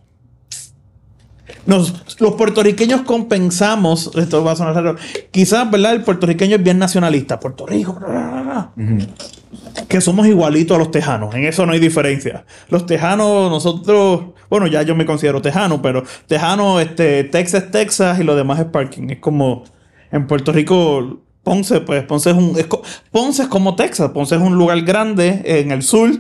Nos, 1.66 2.20
los 2.20 2.34
puertorriqueños 2.36 3.02
compensamos. 3.02 4.12
Esto 4.16 4.44
va 4.44 4.54
a 4.54 4.56
sonar 4.56 4.76
raro. 4.76 4.96
Quizás, 5.32 5.70
¿verdad? 5.70 5.94
El 5.94 6.02
puertorriqueño 6.04 6.56
es 6.56 6.64
bien 6.64 6.80
nacionalista. 6.80 7.40
Puerto 7.40 7.66
Rico, 7.66 7.94
bla, 7.94 8.08
bla, 8.08 8.32
bla, 8.32 8.42
bla 8.42 8.72
Ujú. 8.78 9.88
que 9.88 10.02
somos 10.02 10.26
igualitos 10.28 10.76
a 10.76 10.80
los 10.80 10.92
tejanos. 10.92 11.34
En 11.36 11.46
eso 11.46 11.66
no 11.66 11.74
hay 11.74 11.80
diferencia. 11.80 12.46
Los 12.70 12.86
tejanos, 12.86 13.50
nosotros, 13.50 14.34
bueno, 14.50 14.68
ya 14.68 14.82
yo 14.84 14.96
me 14.96 15.06
considero 15.06 15.42
tejano, 15.42 15.82
pero 15.82 16.04
tejano, 16.28 16.80
este, 16.80 17.24
Texas, 17.26 17.72
Texas 17.72 18.20
y 18.20 18.24
lo 18.24 18.36
demás 18.36 18.60
es 18.60 18.66
parking. 18.66 19.10
Es 19.10 19.20
como 19.20 19.64
en 20.12 20.28
Puerto 20.28 20.52
Rico, 20.52 21.22
Ponce, 21.44 21.82
pues 21.82 22.04
Ponce 22.04 22.30
es 22.30 22.36
un, 22.38 22.58
es 22.58 22.68
Ponce 23.12 23.44
es 23.44 23.48
como 23.50 23.76
Texas. 23.76 24.12
Ponce 24.12 24.36
es 24.36 24.42
un 24.42 24.56
lugar 24.56 24.82
grande 24.82 25.42
en 25.44 25.72
el 25.72 25.82
sur 25.82 26.12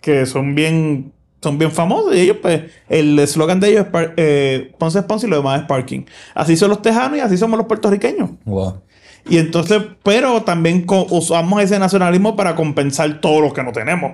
que 0.00 0.26
son 0.26 0.54
bien, 0.54 1.12
son 1.42 1.58
bien 1.58 1.72
famosos 1.72 2.14
y 2.14 2.20
ellos, 2.20 2.36
pues, 2.40 2.62
el 2.88 3.18
eslogan 3.18 3.58
de 3.58 3.70
ellos 3.70 3.86
es 3.92 4.10
eh, 4.16 4.72
Ponce 4.78 5.00
es 5.00 5.04
Ponce 5.04 5.26
y 5.26 5.30
lo 5.30 5.36
demás 5.36 5.60
es 5.60 5.66
parking. 5.66 6.02
Así 6.34 6.56
son 6.56 6.70
los 6.70 6.80
tejanos 6.80 7.18
y 7.18 7.20
así 7.20 7.36
somos 7.36 7.58
los 7.58 7.66
puertorriqueños. 7.66 8.30
Wow. 8.44 8.80
Y 9.28 9.38
entonces, 9.38 9.82
pero 10.02 10.42
también 10.42 10.86
usamos 11.10 11.62
ese 11.62 11.78
nacionalismo 11.78 12.36
para 12.36 12.54
compensar 12.54 13.20
todo 13.20 13.40
lo 13.40 13.52
que 13.52 13.62
no 13.62 13.72
tenemos. 13.72 14.12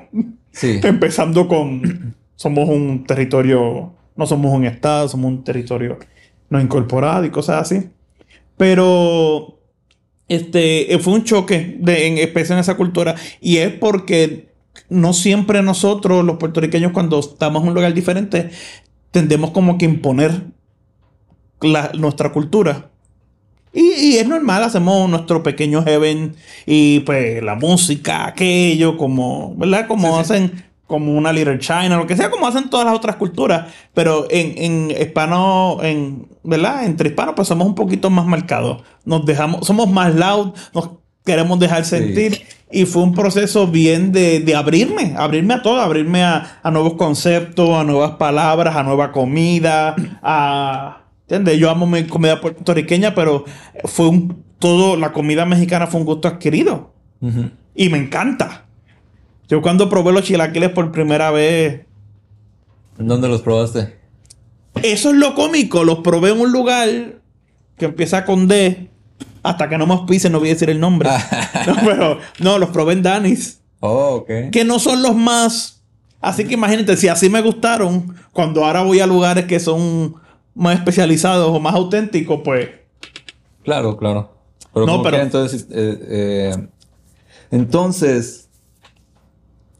Sí. 0.52 0.80
Empezando 0.84 1.48
con, 1.48 2.14
somos 2.34 2.68
un 2.68 3.04
territorio, 3.04 3.92
no 4.16 4.26
somos 4.26 4.52
un 4.52 4.64
estado, 4.64 5.08
somos 5.08 5.30
un 5.30 5.44
territorio 5.44 5.98
no 6.50 6.60
incorporado 6.60 7.24
y 7.26 7.30
cosas 7.30 7.62
así. 7.62 7.90
Pero, 8.56 9.58
este, 10.28 10.98
fue 11.00 11.12
un 11.12 11.24
choque 11.24 11.76
de, 11.78 12.06
en 12.06 12.18
especial 12.18 12.58
en 12.58 12.62
esa 12.62 12.76
cultura. 12.76 13.14
Y 13.40 13.58
es 13.58 13.72
porque 13.72 14.47
no 14.88 15.12
siempre 15.12 15.62
nosotros, 15.62 16.24
los 16.24 16.36
puertorriqueños, 16.38 16.92
cuando 16.92 17.18
estamos 17.20 17.62
en 17.62 17.68
un 17.68 17.74
lugar 17.74 17.94
diferente, 17.94 18.50
tendemos 19.10 19.50
como 19.50 19.78
que 19.78 19.84
imponer 19.86 20.42
la- 21.60 21.90
nuestra 21.94 22.32
cultura. 22.32 22.90
Y, 23.72 23.82
y 23.92 24.16
es 24.16 24.26
normal, 24.26 24.62
hacemos 24.64 25.08
nuestro 25.10 25.42
pequeño 25.42 25.82
heaven 25.84 26.34
y 26.66 27.00
pues 27.00 27.42
la 27.42 27.54
música, 27.54 28.26
aquello, 28.26 28.96
como, 28.96 29.54
¿verdad? 29.56 29.86
Como 29.86 30.08
Sí, 30.08 30.14
sí. 30.14 30.20
hacen, 30.20 30.64
como 30.86 31.12
una 31.12 31.32
Little 31.34 31.58
China, 31.58 31.98
lo 31.98 32.06
que 32.06 32.16
sea, 32.16 32.30
como 32.30 32.46
hacen 32.46 32.70
todas 32.70 32.86
las 32.86 32.94
otras 32.94 33.16
culturas. 33.16 33.70
Pero 33.92 34.26
en, 34.30 34.54
en 34.56 34.90
hispano, 34.90 35.78
en, 35.82 36.26
¿verdad? 36.42 36.86
Entre 36.86 37.10
hispanos, 37.10 37.34
pues 37.36 37.46
somos 37.46 37.66
un 37.66 37.74
poquito 37.74 38.08
más 38.08 38.24
marcados. 38.24 38.82
Nos 39.04 39.26
dejamos, 39.26 39.66
somos 39.66 39.88
más 39.90 40.14
loud, 40.14 40.54
nos 40.74 40.90
queremos 41.24 41.58
dejar 41.60 41.84
sentir. 41.84 42.42
Y 42.70 42.84
fue 42.84 43.02
un 43.02 43.14
proceso 43.14 43.66
bien 43.66 44.12
de, 44.12 44.40
de 44.40 44.54
abrirme, 44.54 45.14
abrirme 45.16 45.54
a 45.54 45.62
todo, 45.62 45.80
abrirme 45.80 46.22
a, 46.22 46.60
a 46.62 46.70
nuevos 46.70 46.94
conceptos, 46.94 47.70
a 47.70 47.84
nuevas 47.84 48.12
palabras, 48.12 48.76
a 48.76 48.82
nueva 48.82 49.12
comida, 49.12 49.96
a... 50.22 51.04
¿Entiendes? 51.22 51.58
Yo 51.58 51.70
amo 51.70 51.86
mi 51.86 52.04
comida 52.06 52.40
puertorriqueña, 52.40 53.14
pero 53.14 53.44
fue 53.84 54.08
un... 54.08 54.44
Todo, 54.58 54.96
la 54.96 55.12
comida 55.12 55.46
mexicana 55.46 55.86
fue 55.86 56.00
un 56.00 56.06
gusto 56.06 56.26
adquirido. 56.26 56.92
Y 57.74 57.88
me 57.90 57.98
encanta. 57.98 58.66
Yo 59.48 59.62
cuando 59.62 59.88
probé 59.88 60.12
los 60.12 60.24
chilaquiles 60.24 60.70
por 60.70 60.90
primera 60.90 61.30
vez... 61.30 61.86
¿En 62.98 63.06
¿Dónde 63.06 63.28
los 63.28 63.40
probaste? 63.40 63.96
Eso 64.82 65.10
es 65.10 65.16
lo 65.16 65.34
cómico. 65.34 65.84
Los 65.84 66.00
probé 66.00 66.30
en 66.30 66.40
un 66.40 66.50
lugar 66.50 66.88
que 67.76 67.84
empieza 67.84 68.24
con 68.24 68.48
D. 68.48 68.90
Hasta 69.42 69.68
que 69.68 69.78
no 69.78 69.86
me 69.86 69.94
auspicien, 69.94 70.32
no 70.32 70.40
voy 70.40 70.48
a 70.50 70.52
decir 70.54 70.70
el 70.70 70.80
nombre. 70.80 71.08
No, 71.66 71.74
pero 71.84 72.18
no, 72.40 72.58
los 72.58 72.70
probé 72.70 72.94
en 72.94 73.02
Danis. 73.02 73.60
Oh, 73.80 74.16
ok. 74.22 74.50
que 74.50 74.64
no 74.64 74.78
son 74.78 75.02
los 75.02 75.14
más. 75.14 75.82
Así 76.20 76.44
que 76.44 76.54
imagínate, 76.54 76.96
si 76.96 77.06
así 77.08 77.28
me 77.30 77.40
gustaron, 77.42 78.14
cuando 78.32 78.64
ahora 78.64 78.82
voy 78.82 78.98
a 79.00 79.06
lugares 79.06 79.44
que 79.46 79.60
son 79.60 80.16
más 80.54 80.76
especializados 80.76 81.48
o 81.48 81.60
más 81.60 81.74
auténticos, 81.74 82.40
pues. 82.44 82.68
Claro, 83.62 83.96
claro. 83.96 84.32
Pero 84.74 84.86
No, 84.86 85.02
pero- 85.02 85.18
entonces, 85.18 85.66
eh, 85.70 85.98
eh, 86.08 86.68
entonces, 87.52 88.48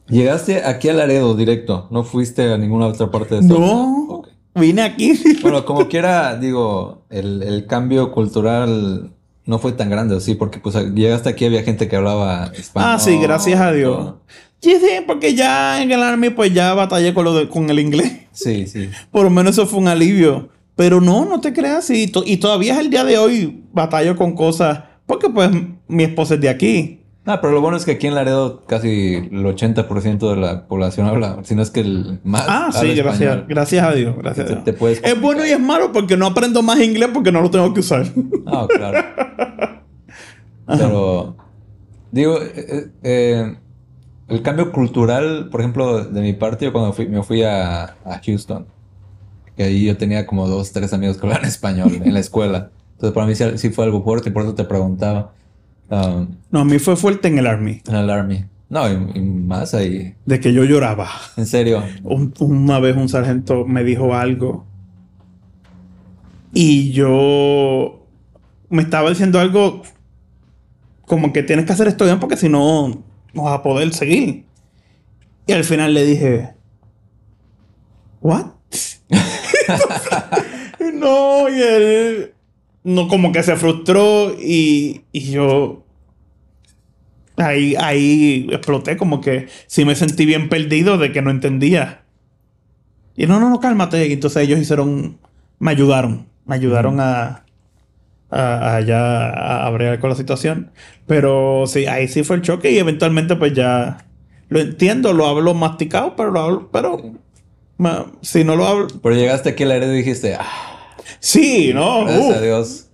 llegaste 0.08 0.64
aquí 0.64 0.88
a 0.88 0.94
Laredo 0.94 1.34
directo, 1.34 1.88
no 1.90 2.04
fuiste 2.04 2.52
a 2.52 2.58
ninguna 2.58 2.86
otra 2.86 3.10
parte 3.10 3.34
de 3.34 3.40
Estados 3.42 3.60
No, 3.60 4.22
vine 4.54 4.82
aquí. 4.82 5.18
Bueno, 5.42 5.64
como 5.64 5.88
quiera, 5.88 6.36
digo, 6.36 7.02
el, 7.10 7.42
el 7.42 7.66
cambio 7.66 8.12
cultural 8.12 9.12
no 9.48 9.58
fue 9.58 9.72
tan 9.72 9.90
grande, 9.90 10.14
¿o 10.14 10.20
sí? 10.20 10.34
Porque 10.34 10.60
pues 10.60 10.76
llegaste 10.94 11.28
aquí, 11.30 11.46
había 11.46 11.62
gente 11.64 11.88
que 11.88 11.96
hablaba 11.96 12.52
español. 12.54 12.90
ah, 12.94 12.98
sí, 12.98 13.18
gracias 13.20 13.58
a 13.60 13.72
Dios. 13.72 13.96
todo. 13.96 14.20
Sí, 14.60 14.74
sí, 14.80 14.88
porque 15.06 15.34
ya 15.34 15.82
en 15.82 15.90
el 15.90 16.02
Army, 16.02 16.30
pues 16.30 16.52
ya 16.52 16.74
batallé 16.74 17.14
con, 17.14 17.24
lo 17.24 17.32
de- 17.34 17.48
con 17.48 17.70
el 17.70 17.78
inglés. 17.78 18.12
Sí, 18.32 18.66
sí. 18.66 18.90
Por 19.10 19.24
lo 19.24 19.30
menos 19.30 19.52
eso 19.56 19.66
fue 19.66 19.78
un 19.80 19.88
alivio. 19.88 20.50
Pero 20.76 21.00
no, 21.00 21.24
no 21.24 21.40
te 21.40 21.52
creas. 21.52 21.88
Y, 21.90 22.06
to- 22.08 22.22
y 22.26 22.36
todavía 22.36 22.74
es 22.74 22.78
el 22.80 22.90
día 22.90 23.04
de 23.04 23.18
hoy 23.18 23.62
batallo 23.72 24.14
con 24.16 24.34
cosas. 24.34 24.80
Porque 25.06 25.28
pues 25.30 25.50
mi 25.88 26.04
esposa 26.04 26.34
es 26.34 26.40
de 26.40 26.48
aquí. 26.48 26.97
Ah, 27.30 27.42
pero 27.42 27.52
lo 27.52 27.60
bueno 27.60 27.76
es 27.76 27.84
que 27.84 27.90
aquí 27.90 28.06
en 28.06 28.14
Laredo 28.14 28.64
casi 28.64 29.16
el 29.16 29.44
80% 29.44 30.30
de 30.30 30.36
la 30.36 30.66
población 30.66 31.06
habla, 31.06 31.40
si 31.42 31.54
no 31.54 31.60
es 31.60 31.70
que 31.70 31.80
el 31.80 32.20
más. 32.24 32.46
Ah, 32.48 32.70
sí, 32.72 32.94
gracias. 32.94 33.46
Gracias 33.46 33.84
a 33.84 33.92
Dios. 33.92 34.16
Gracias 34.16 34.50
a 34.50 34.54
Dios. 34.54 34.64
te 34.64 35.10
es 35.10 35.20
bueno 35.20 35.44
y 35.44 35.50
es 35.50 35.60
malo 35.60 35.92
porque 35.92 36.16
no 36.16 36.24
aprendo 36.24 36.62
más 36.62 36.80
inglés 36.80 37.10
porque 37.12 37.30
no 37.30 37.42
lo 37.42 37.50
tengo 37.50 37.74
que 37.74 37.80
usar. 37.80 38.06
Ah, 38.46 38.66
claro. 38.66 38.98
Pero, 40.66 41.36
digo, 42.12 42.38
eh, 42.40 42.52
eh, 42.56 42.90
eh, 43.02 43.56
el 44.28 44.40
cambio 44.40 44.72
cultural, 44.72 45.50
por 45.50 45.60
ejemplo, 45.60 46.04
de 46.04 46.22
mi 46.22 46.32
parte, 46.32 46.64
yo 46.64 46.72
cuando 46.72 46.94
fui, 46.94 47.08
me 47.08 47.22
fui 47.22 47.42
a, 47.42 47.84
a 48.06 48.20
Houston, 48.24 48.66
que 49.54 49.64
ahí 49.64 49.84
yo 49.84 49.98
tenía 49.98 50.26
como 50.26 50.48
dos, 50.48 50.72
tres 50.72 50.94
amigos 50.94 51.18
que 51.18 51.26
hablaban 51.26 51.44
español 51.48 52.00
en 52.02 52.14
la 52.14 52.20
escuela. 52.20 52.70
Entonces, 52.92 53.12
para 53.12 53.26
mí 53.26 53.34
sí, 53.34 53.44
sí 53.56 53.68
fue 53.68 53.84
algo 53.84 54.02
fuerte 54.02 54.30
y 54.30 54.32
por 54.32 54.44
eso 54.44 54.54
te 54.54 54.64
preguntaba. 54.64 55.32
Um, 55.90 56.28
No, 56.50 56.60
a 56.60 56.64
mí 56.64 56.78
fue 56.78 56.96
fuerte 56.96 57.28
en 57.28 57.38
el 57.38 57.46
Army. 57.46 57.82
en 57.86 57.94
el 57.94 58.10
Army. 58.10 58.44
No, 58.70 58.86
y, 58.90 58.92
y 59.18 59.20
más 59.20 59.72
ahí. 59.74 60.14
De 60.26 60.40
que 60.40 60.52
yo 60.52 60.64
lloraba. 60.64 61.08
En 61.36 61.46
serio. 61.46 61.82
Un- 62.04 62.34
una 62.40 62.78
vez 62.80 62.96
un 62.96 63.08
sargento 63.08 63.64
me 63.64 63.82
dijo 63.84 64.14
algo. 64.14 64.66
Y 66.52 66.92
yo 66.92 68.06
me 68.68 68.82
estaba 68.82 69.08
diciendo 69.10 69.38
algo 69.40 69.82
como 71.06 71.32
que 71.32 71.42
tienes 71.42 71.64
que 71.64 71.72
hacer 71.72 71.88
esto 71.88 72.04
bien 72.04 72.20
porque 72.20 72.36
si 72.36 72.48
no, 72.50 72.88
no 73.32 73.42
vas 73.42 73.54
a 73.58 73.62
poder 73.62 73.92
seguir. 73.94 74.44
Y 75.46 75.52
al 75.52 75.64
final 75.64 75.94
le 75.94 76.04
dije, 76.04 76.50
¿What? 78.20 78.46
no, 80.94 81.48
y 81.48 81.62
él 81.62 82.34
no 82.84 83.08
como 83.08 83.32
que 83.32 83.42
se 83.42 83.56
frustró 83.56 84.34
y, 84.40 85.02
y 85.12 85.30
yo 85.30 85.84
ahí, 87.36 87.74
ahí 87.76 88.48
exploté 88.50 88.96
como 88.96 89.20
que 89.20 89.48
sí 89.66 89.84
me 89.84 89.94
sentí 89.94 90.26
bien 90.26 90.48
perdido 90.48 90.98
de 90.98 91.12
que 91.12 91.22
no 91.22 91.30
entendía. 91.30 92.02
Y 93.16 93.26
no, 93.26 93.40
no, 93.40 93.50
no, 93.50 93.60
cálmate. 93.60 94.06
Y 94.08 94.12
entonces 94.12 94.42
ellos 94.42 94.60
hicieron, 94.60 95.18
me 95.58 95.70
ayudaron, 95.70 96.26
me 96.46 96.54
ayudaron 96.54 97.00
a, 97.00 97.44
a, 98.30 98.76
a 98.76 98.80
ya 98.82 99.00
a, 99.30 99.66
a 99.66 99.70
bregar 99.70 100.00
con 100.00 100.10
la 100.10 100.16
situación. 100.16 100.72
Pero 101.06 101.64
sí, 101.66 101.86
ahí 101.86 102.08
sí 102.08 102.24
fue 102.24 102.36
el 102.36 102.42
choque 102.42 102.72
y 102.72 102.78
eventualmente 102.78 103.36
pues 103.36 103.54
ya 103.54 104.06
lo 104.48 104.60
entiendo, 104.60 105.12
lo 105.14 105.26
hablo 105.26 105.54
masticado, 105.54 106.16
pero 106.16 106.30
lo 106.32 106.40
hablo, 106.40 106.70
pero 106.72 107.02
ma- 107.78 108.06
si 108.22 108.44
no 108.44 108.56
lo 108.56 108.66
hablo, 108.66 108.88
Pero 109.02 109.14
llegaste 109.16 109.50
aquí 109.50 109.64
a 109.64 109.66
Laredo 109.68 109.94
y 109.94 109.98
dijiste, 109.98 110.36
ah, 110.36 110.77
sí, 111.20 111.72
no, 111.74 112.04
gracias 112.04 112.26
uh. 112.26 112.32
a 112.34 112.40
Dios. 112.40 112.84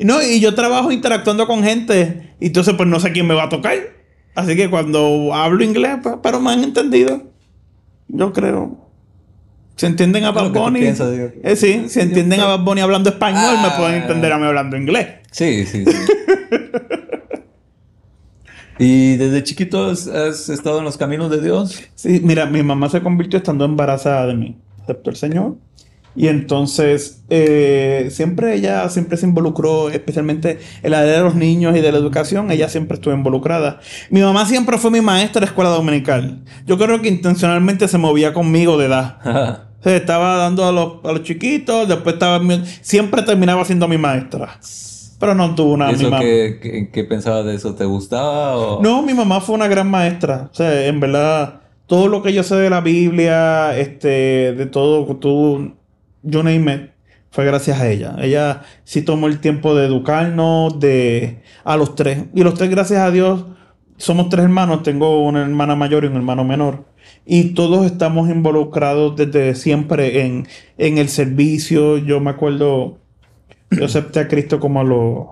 No, 0.00 0.22
y 0.22 0.40
yo 0.40 0.54
trabajo 0.54 0.90
interactuando 0.90 1.46
con 1.46 1.62
gente. 1.62 2.34
Y 2.40 2.46
entonces, 2.46 2.74
pues 2.76 2.88
no 2.88 2.98
sé 3.00 3.12
quién 3.12 3.26
me 3.26 3.34
va 3.34 3.44
a 3.44 3.48
tocar. 3.48 3.76
Así 4.34 4.56
que 4.56 4.68
cuando 4.70 5.32
hablo 5.34 5.62
inglés, 5.64 5.98
pues, 6.02 6.16
pero 6.22 6.40
me 6.40 6.50
han 6.52 6.64
entendido. 6.64 7.22
Yo 8.08 8.32
creo. 8.32 8.88
Si 9.76 9.86
entienden 9.86 10.24
a 10.24 10.32
Bad 10.32 10.50
Bunny. 10.50 10.80
piensas, 10.80 11.08
eh, 11.16 11.54
sí, 11.56 11.84
si 11.88 12.00
entienden 12.00 12.40
a 12.40 12.46
Bad 12.46 12.64
Bunny 12.64 12.80
hablando 12.80 13.10
español, 13.10 13.58
me 13.62 13.68
Ah. 13.68 13.76
pueden 13.78 14.02
entender 14.02 14.32
a 14.32 14.38
mí 14.38 14.44
hablando 14.44 14.76
inglés. 14.76 15.06
Sí, 15.30 15.64
sí, 15.66 15.84
sí. 15.84 15.92
¿Y 18.80 19.16
desde 19.16 19.42
chiquito 19.42 19.86
has, 19.86 20.06
has 20.06 20.48
estado 20.48 20.78
en 20.78 20.84
los 20.84 20.96
caminos 20.96 21.30
de 21.30 21.40
Dios? 21.40 21.82
Sí, 21.94 22.20
mira, 22.22 22.46
mi 22.46 22.62
mamá 22.62 22.88
se 22.88 23.00
convirtió 23.02 23.38
estando 23.38 23.64
embarazada 23.64 24.26
de 24.26 24.34
mí. 24.34 24.56
Aceptó 24.82 25.10
el 25.10 25.16
Señor. 25.16 25.56
Y 26.16 26.26
entonces, 26.28 27.22
eh, 27.30 28.08
siempre 28.10 28.54
ella 28.54 28.88
siempre 28.88 29.16
se 29.16 29.26
involucró, 29.26 29.88
especialmente 29.90 30.58
en 30.82 30.90
la 30.90 31.00
área 31.00 31.12
de 31.18 31.20
los 31.22 31.34
niños 31.36 31.76
y 31.76 31.80
de 31.80 31.92
la 31.92 31.98
educación, 31.98 32.50
ella 32.50 32.68
siempre 32.68 32.96
estuvo 32.96 33.14
involucrada. 33.14 33.78
Mi 34.10 34.20
mamá 34.20 34.44
siempre 34.46 34.78
fue 34.78 34.90
mi 34.90 35.00
maestra 35.00 35.40
de 35.40 35.46
escuela 35.46 35.70
dominical. 35.70 36.42
Yo 36.66 36.76
creo 36.76 37.00
que 37.00 37.08
intencionalmente 37.08 37.86
se 37.86 37.98
movía 37.98 38.32
conmigo 38.32 38.76
de 38.78 38.86
edad. 38.86 39.64
O 39.78 39.82
sea, 39.84 39.94
estaba 39.94 40.36
dando 40.38 40.64
a 40.66 40.72
los, 40.72 40.94
a 41.04 41.12
los 41.12 41.22
chiquitos, 41.22 41.86
después 41.88 42.14
estaba... 42.14 42.40
Siempre 42.80 43.22
terminaba 43.22 43.64
siendo 43.64 43.86
mi 43.86 43.96
maestra. 43.96 44.58
Pero 45.20 45.36
no 45.36 45.54
tuvo 45.54 45.74
una... 45.74 45.86
¿Y 45.92 45.94
mi 45.94 46.00
eso 46.00 46.10
mamá- 46.10 46.20
qué, 46.20 46.58
qué, 46.60 46.90
qué 46.92 47.04
pensabas 47.04 47.44
de 47.44 47.54
eso? 47.54 47.76
¿Te 47.76 47.84
gustaba 47.84 48.56
o...? 48.56 48.82
no, 48.82 49.02
mi 49.02 49.14
mamá 49.14 49.40
fue 49.40 49.54
una 49.54 49.68
gran 49.68 49.88
maestra. 49.88 50.48
O 50.50 50.54
sea, 50.54 50.84
en 50.86 50.98
verdad, 50.98 51.60
todo 51.86 52.08
lo 52.08 52.24
que 52.24 52.32
yo 52.32 52.42
sé 52.42 52.56
de 52.56 52.70
la 52.70 52.80
Biblia, 52.80 53.78
este, 53.78 54.52
de 54.52 54.66
todo, 54.66 55.06
tú, 55.16 55.76
you 56.30 56.42
name 56.42 56.72
it, 56.72 56.90
fue 57.30 57.44
gracias 57.44 57.80
a 57.80 57.88
ella. 57.90 58.16
Ella 58.20 58.62
sí 58.84 59.02
tomó 59.02 59.26
el 59.26 59.40
tiempo 59.40 59.74
de 59.74 59.86
educarnos, 59.86 60.78
de 60.80 61.42
a 61.64 61.76
los 61.76 61.94
tres. 61.94 62.24
Y 62.34 62.42
los 62.42 62.54
tres, 62.54 62.70
gracias 62.70 63.00
a 63.00 63.10
Dios, 63.10 63.44
somos 63.96 64.28
tres 64.28 64.44
hermanos. 64.44 64.82
Tengo 64.82 65.22
una 65.24 65.42
hermana 65.42 65.76
mayor 65.76 66.04
y 66.04 66.08
un 66.08 66.16
hermano 66.16 66.44
menor. 66.44 66.84
Y 67.26 67.54
todos 67.54 67.84
estamos 67.86 68.30
involucrados 68.30 69.16
desde 69.16 69.54
siempre 69.54 70.24
en, 70.24 70.46
en 70.78 70.98
el 70.98 71.08
servicio. 71.08 71.98
Yo 71.98 72.20
me 72.20 72.30
acuerdo, 72.30 72.98
yo 73.70 73.84
acepté 73.84 74.20
a 74.20 74.28
Cristo 74.28 74.60
como 74.60 74.80
a 74.80 74.84
los 74.84 75.26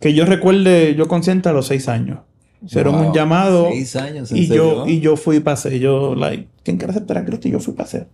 que 0.00 0.14
yo 0.14 0.24
recuerde, 0.24 0.94
yo 0.94 1.08
consciente 1.08 1.48
a 1.48 1.52
los 1.52 1.66
seis 1.66 1.88
años. 1.88 2.20
Hicieron 2.64 2.94
un 2.94 3.12
llamado. 3.14 3.68
Seis 3.70 3.96
años, 3.96 4.30
¿en 4.32 4.36
Y 4.38 4.46
serio? 4.46 4.84
yo, 4.84 4.86
y 4.86 5.00
yo 5.00 5.16
fui 5.16 5.36
y 5.36 5.40
pasé. 5.40 5.78
Yo, 5.78 6.14
like, 6.14 6.48
¿quién 6.62 6.76
quiere 6.76 6.90
aceptar 6.92 7.18
a 7.18 7.24
Cristo? 7.24 7.48
Y 7.48 7.52
yo 7.52 7.60
fui 7.60 7.72
y 7.72 7.76
pasé. 7.76 8.06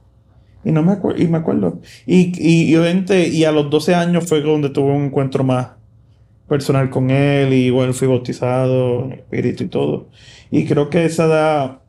Y 0.66 0.72
no 0.72 0.82
me 0.82 0.92
acuerdo, 0.92 1.22
y 1.22 1.28
me 1.28 1.38
acuerdo. 1.38 1.80
Y, 2.06 2.32
y, 2.38 2.64
y 2.72 2.76
obviamente, 2.76 3.28
y 3.28 3.44
a 3.44 3.52
los 3.52 3.70
12 3.70 3.94
años 3.94 4.28
fue 4.28 4.42
donde 4.42 4.70
tuve 4.70 4.92
un 4.92 5.04
encuentro 5.06 5.44
más 5.44 5.68
personal 6.48 6.90
con 6.90 7.10
él. 7.10 7.52
Y 7.54 7.66
igual 7.66 7.94
fui 7.94 8.08
bautizado 8.08 9.04
en 9.06 9.12
espíritu 9.14 9.64
y 9.64 9.68
todo. 9.68 10.10
Y 10.50 10.66
creo 10.66 10.90
que 10.90 11.04
esa 11.06 11.26
edad, 11.26 11.82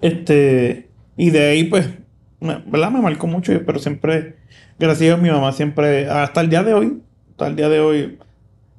este, 0.00 0.90
y 1.16 1.30
de 1.30 1.48
ahí, 1.50 1.64
pues, 1.64 1.88
me- 2.40 2.62
¿verdad? 2.66 2.90
Me 2.90 3.00
marcó 3.02 3.26
mucho, 3.26 3.52
pero 3.66 3.78
siempre, 3.78 4.36
gracias 4.78 5.14
a 5.14 5.22
mi 5.22 5.30
mamá 5.30 5.52
siempre, 5.52 6.08
hasta 6.08 6.40
el 6.40 6.50
día 6.50 6.62
de 6.62 6.74
hoy, 6.74 7.02
hasta 7.32 7.46
el 7.48 7.56
día 7.56 7.68
de 7.68 7.80
hoy, 7.80 8.18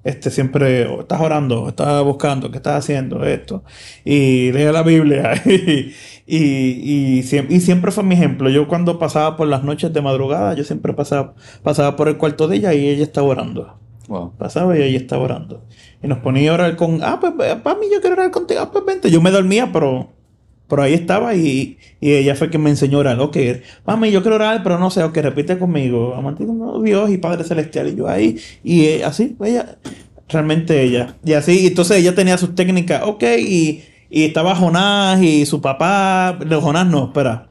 este, 0.04 0.32
siempre, 0.32 0.88
oh, 0.88 1.02
estás 1.02 1.22
orando, 1.22 1.70
estás 1.70 2.04
buscando, 2.04 2.52
¿qué 2.52 2.58
estás 2.58 2.78
haciendo? 2.86 3.26
Esto. 3.26 3.64
Y 4.06 4.52
lee 4.54 4.72
la 4.74 4.84
Biblia. 4.84 5.34
y, 6.38 7.18
y, 7.20 7.24
siem- 7.24 7.48
y 7.50 7.60
siempre 7.60 7.92
fue 7.92 8.04
mi 8.04 8.16
ejemplo. 8.16 8.50
Yo 8.50 8.68
cuando 8.68 9.00
pasaba 9.00 9.36
por 9.38 9.48
las 9.48 9.64
noches 9.64 9.92
de 9.94 10.02
madrugada, 10.02 10.54
yo 10.56 10.64
siempre 10.64 10.94
pasaba, 10.94 11.34
pasaba 11.64 11.96
por 11.96 12.08
el 12.08 12.18
cuarto 12.18 12.48
de 12.48 12.58
ella 12.58 12.74
y 12.74 12.88
ella 12.88 13.04
estaba 13.04 13.28
orando. 13.28 13.78
Wow. 14.08 14.34
Pasaba 14.38 14.78
y 14.78 14.82
ella 14.82 14.98
estaba 14.98 15.24
orando. 15.24 15.64
Y 16.04 16.08
nos 16.08 16.20
ponía 16.20 16.52
a 16.52 16.54
orar 16.56 16.76
con, 16.76 17.04
ah, 17.04 17.20
pues, 17.20 17.34
mí 17.80 17.88
yo 17.94 18.02
quiero 18.02 18.16
orar 18.16 18.32
contigo, 18.32 18.62
ah, 18.62 18.72
pues 18.72 18.86
vente. 18.86 19.12
Yo 19.12 19.22
me 19.22 19.32
dormía, 19.32 19.72
pero, 19.72 20.10
pero 20.68 20.82
ahí 20.84 20.94
estaba 20.94 21.36
y, 21.36 21.78
y 22.00 22.12
ella 22.14 22.36
fue 22.36 22.50
quien 22.50 22.64
me 22.64 22.70
enseñó 22.70 22.98
a 22.98 23.02
orar. 23.02 23.20
Ok, 23.20 23.38
mami, 23.86 24.12
yo 24.12 24.22
quiero 24.22 24.36
orar, 24.36 24.64
pero 24.64 24.80
no 24.80 24.90
sé, 24.90 25.04
ok, 25.04 25.18
repite 25.18 25.60
conmigo. 25.60 26.16
Amante 26.16 26.46
Dios 26.84 27.10
y 27.12 27.18
Padre 27.18 27.44
Celestial. 27.44 27.90
Y 27.90 27.96
yo 27.96 28.08
ahí, 28.08 28.38
y 28.64 28.86
eh, 28.86 29.04
así, 29.04 29.36
ella, 29.44 29.78
realmente 30.30 30.82
ella. 30.82 31.16
Y 31.26 31.34
así, 31.34 31.68
entonces 31.68 31.98
ella 31.98 32.16
tenía 32.16 32.38
sus 32.38 32.56
técnicas, 32.56 33.04
ok, 33.06 33.24
y, 33.40 33.84
y 34.12 34.26
estaba 34.26 34.56
Jonás 34.56 35.20
y 35.24 35.46
su 35.48 35.62
papá, 35.62 36.38
no, 36.46 36.62
Jonás 36.62 36.86
no, 36.86 37.06
espera, 37.06 37.48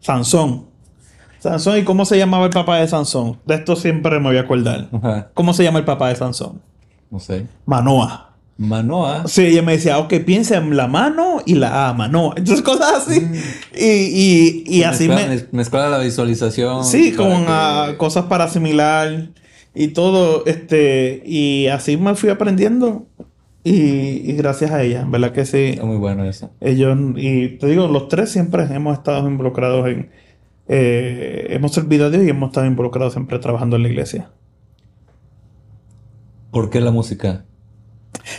Sansón. 0.00 0.66
Sansón, 1.40 1.78
¿y 1.78 1.82
cómo 1.82 2.04
se 2.04 2.16
llamaba 2.16 2.44
el 2.44 2.50
papá 2.52 2.76
de 2.78 2.86
Sansón? 2.88 3.38
De 3.44 3.54
esto 3.56 3.74
siempre 3.76 4.18
me 4.20 4.26
voy 4.28 4.36
a 4.36 4.42
acordar. 4.42 4.88
Ajá, 4.92 5.30
¿Cómo 5.34 5.52
se 5.54 5.62
llama 5.64 5.78
el 5.80 5.84
papá 5.84 6.08
de 6.08 6.16
Sansón? 6.16 6.60
No 7.10 7.18
sé. 7.18 7.46
Manoa. 7.66 8.30
Manoa. 8.56 9.26
Sí, 9.26 9.46
ella 9.46 9.62
me 9.62 9.72
decía, 9.72 9.98
ok, 9.98 10.14
piensa 10.24 10.56
en 10.58 10.76
la 10.76 10.86
mano 10.86 11.42
y 11.44 11.54
la 11.56 11.88
A, 11.88 11.92
Manoa. 11.92 12.34
Entonces, 12.36 12.64
cosas 12.64 13.06
así. 13.08 13.26
Y, 13.74 13.84
y, 13.84 14.78
y 14.78 14.82
así 14.84 15.08
Mezcla- 15.08 15.26
me... 15.28 15.34
mez- 15.36 15.48
Mezclar 15.52 15.90
la 15.90 15.98
visualización. 15.98 16.84
Sí, 16.84 17.12
con 17.12 17.28
que- 17.30 17.46
ah, 17.48 17.92
cosas 17.98 18.26
para 18.26 18.44
asimilar 18.44 19.28
y 19.74 19.88
todo. 19.88 20.46
Este, 20.46 21.22
y 21.26 21.66
así 21.66 21.96
me 21.96 22.14
fui 22.14 22.30
aprendiendo. 22.30 23.06
Y, 23.64 24.30
y 24.30 24.34
gracias 24.34 24.70
a 24.72 24.82
ella, 24.82 25.06
¿verdad 25.08 25.32
que 25.32 25.46
sí? 25.46 25.70
Está 25.70 25.86
muy 25.86 25.96
bueno 25.96 26.24
eso. 26.24 26.54
Ellos, 26.60 26.98
y 27.16 27.56
te 27.58 27.66
digo, 27.66 27.88
los 27.88 28.08
tres 28.08 28.30
siempre 28.30 28.64
hemos 28.64 28.98
estado 28.98 29.26
involucrados 29.28 29.88
en... 29.88 30.10
eh, 30.68 31.46
hemos 31.50 31.72
servido 31.72 32.06
a 32.06 32.10
Dios 32.10 32.24
y 32.24 32.28
hemos 32.30 32.50
estado 32.50 32.66
involucrados 32.66 33.14
siempre 33.14 33.38
trabajando 33.38 33.76
en 33.76 33.84
la 33.84 33.88
iglesia. 33.88 34.32
¿Por 36.50 36.70
qué 36.70 36.80
la 36.80 36.90
música? 36.90 37.46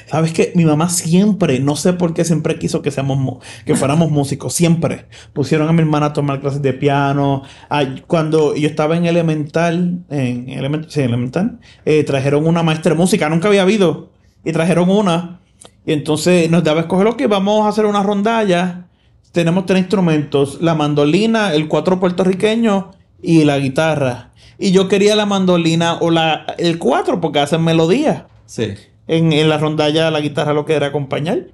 Sabes 0.07 0.31
que 0.31 0.51
mi 0.55 0.65
mamá 0.65 0.89
siempre, 0.89 1.59
no 1.59 1.75
sé 1.75 1.93
por 1.93 2.13
qué 2.13 2.23
siempre 2.23 2.57
quiso 2.57 2.81
que 2.81 2.91
seamos 2.91 3.43
que 3.65 3.75
fuéramos 3.75 4.11
músicos, 4.19 4.53
siempre. 4.53 5.07
Pusieron 5.33 5.67
a 5.67 5.73
mi 5.73 5.81
hermana 5.81 6.07
a 6.07 6.13
tomar 6.13 6.39
clases 6.39 6.61
de 6.61 6.73
piano. 6.73 7.43
Ay, 7.69 8.03
cuando 8.07 8.55
yo 8.55 8.67
estaba 8.67 8.95
en 8.97 9.05
elemental, 9.05 10.05
en 10.09 10.49
element, 10.49 10.87
sí, 10.89 11.01
elemental, 11.01 11.59
eh, 11.85 12.03
trajeron 12.03 12.47
una 12.47 12.63
maestra 12.63 12.93
de 12.93 12.97
música, 12.97 13.29
nunca 13.29 13.47
había 13.49 13.63
habido, 13.63 14.11
y 14.45 14.53
trajeron 14.53 14.89
una. 14.89 15.41
Y 15.85 15.91
entonces 15.91 16.49
nos 16.49 16.63
daba 16.63 16.79
a 16.79 16.83
escoger, 16.83 17.07
ok, 17.07 17.23
vamos 17.27 17.65
a 17.65 17.69
hacer 17.69 17.85
una 17.85 18.03
rondalla. 18.03 18.85
Tenemos 19.31 19.65
tres 19.65 19.79
instrumentos, 19.79 20.61
la 20.61 20.75
mandolina, 20.75 21.53
el 21.53 21.67
cuatro 21.67 21.99
puertorriqueño 21.99 22.91
y 23.21 23.43
la 23.43 23.57
guitarra. 23.59 24.31
Y 24.57 24.71
yo 24.71 24.87
quería 24.87 25.15
la 25.15 25.25
mandolina 25.25 25.95
o 25.95 26.09
la, 26.09 26.45
el 26.57 26.79
cuatro 26.79 27.19
porque 27.19 27.39
hacen 27.39 27.63
melodía. 27.63 28.27
Sí. 28.45 28.75
en, 29.07 29.33
en 29.33 29.49
la 29.49 29.57
rondalla 29.57 30.11
la 30.11 30.21
guitarra 30.21 30.53
lo 30.53 30.65
que 30.65 30.73
era 30.73 30.87
acompañar. 30.87 31.47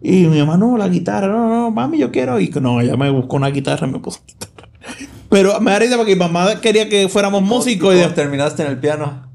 Y 0.00 0.26
mi 0.26 0.38
mamá, 0.38 0.58
no, 0.58 0.76
la 0.76 0.88
guitarra, 0.88 1.28
no, 1.28 1.48
no, 1.48 1.70
mami, 1.70 1.98
yo 1.98 2.12
quiero. 2.12 2.38
Y 2.38 2.50
no, 2.60 2.82
ella 2.82 2.94
me 2.96 3.08
buscó 3.08 3.36
una 3.36 3.48
guitarra 3.48 3.86
me 3.86 3.98
puso 3.98 4.20
guitarra. 4.26 4.68
Pero 5.30 5.58
me 5.60 5.70
da 5.70 5.78
risa 5.78 5.96
porque 5.96 6.14
mi 6.14 6.18
mamá 6.18 6.60
quería 6.60 6.88
que 6.88 7.08
fuéramos 7.08 7.42
músicos. 7.42 7.94
Y 7.96 8.02
¿Cómo 8.02 8.14
terminaste 8.14 8.62
en 8.62 8.68
el 8.68 8.78
piano? 8.78 9.26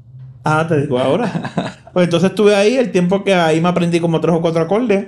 Ah, 0.44 0.64
te 0.68 0.80
digo 0.80 0.98
ahora. 0.98 1.76
pues 1.92 2.04
entonces 2.04 2.30
estuve 2.30 2.54
ahí 2.54 2.76
el 2.76 2.90
tiempo 2.92 3.24
que 3.24 3.34
ahí 3.34 3.60
me 3.60 3.68
aprendí 3.68 4.00
como 4.00 4.20
tres 4.20 4.34
o 4.34 4.40
cuatro 4.40 4.62
acordes. 4.62 5.06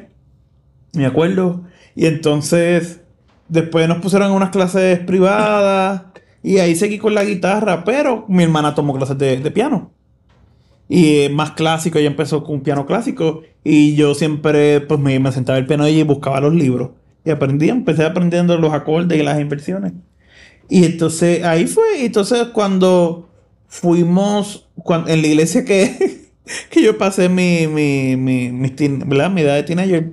Me 0.95 1.07
acuerdo. 1.07 1.63
Y 1.95 2.07
entonces 2.07 3.01
después 3.49 3.89
nos 3.89 3.99
pusieron 3.99 4.29
en 4.29 4.35
unas 4.35 4.51
clases 4.51 4.99
privadas. 5.01 6.03
Y 6.43 6.59
ahí 6.59 6.75
seguí 6.75 6.99
con 6.99 7.15
la 7.15 7.25
guitarra. 7.25 7.85
Pero 7.85 8.25
mi 8.29 8.43
hermana 8.43 8.75
tomó 8.75 8.95
clases 8.97 9.17
de, 9.19 9.37
de 9.39 9.51
piano. 9.51 9.91
Y 10.89 11.29
más 11.31 11.53
clásico, 11.53 11.99
ella 11.99 12.09
empezó 12.09 12.43
con 12.45 12.57
un 12.57 12.63
piano 12.63 12.85
clásico. 12.87 13.43
Y 13.65 13.95
yo 13.95 14.15
siempre 14.15 14.81
pues 14.81 15.01
me, 15.01 15.19
me 15.21 15.33
sentaba 15.33 15.59
el 15.59 15.67
piano 15.67 15.89
y 15.89 16.03
buscaba 16.03 16.41
los 16.41 16.53
libros. 16.55 16.91
Y 17.25 17.31
aprendí, 17.31 17.69
empecé 17.69 18.05
aprendiendo 18.05 18.57
los 18.59 18.73
acordes 18.73 19.19
y 19.19 19.23
las 19.23 19.41
inversiones. 19.41 19.93
Y 20.69 20.85
entonces 20.85 21.45
ahí 21.45 21.67
fue. 21.67 22.05
Entonces 22.05 22.49
cuando 22.53 23.29
fuimos 23.69 24.69
cuan- 24.77 25.09
en 25.09 25.23
la 25.23 25.29
iglesia 25.29 25.65
que, 25.65 26.22
que 26.71 26.83
yo 26.83 26.99
pasé 26.99 27.29
mi, 27.29 27.67
mi, 27.67 28.17
mi, 28.17 28.51
mi, 28.51 28.69
teen- 28.71 29.09
¿verdad? 29.09 29.31
mi 29.31 29.43
edad 29.43 29.55
de 29.55 29.63
teenager, 29.63 30.13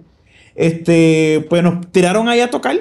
este, 0.56 1.46
pues 1.50 1.64
nos 1.64 1.92
tiraron 1.92 2.28
ahí 2.30 2.40
a 2.42 2.50
tocar. 2.50 2.78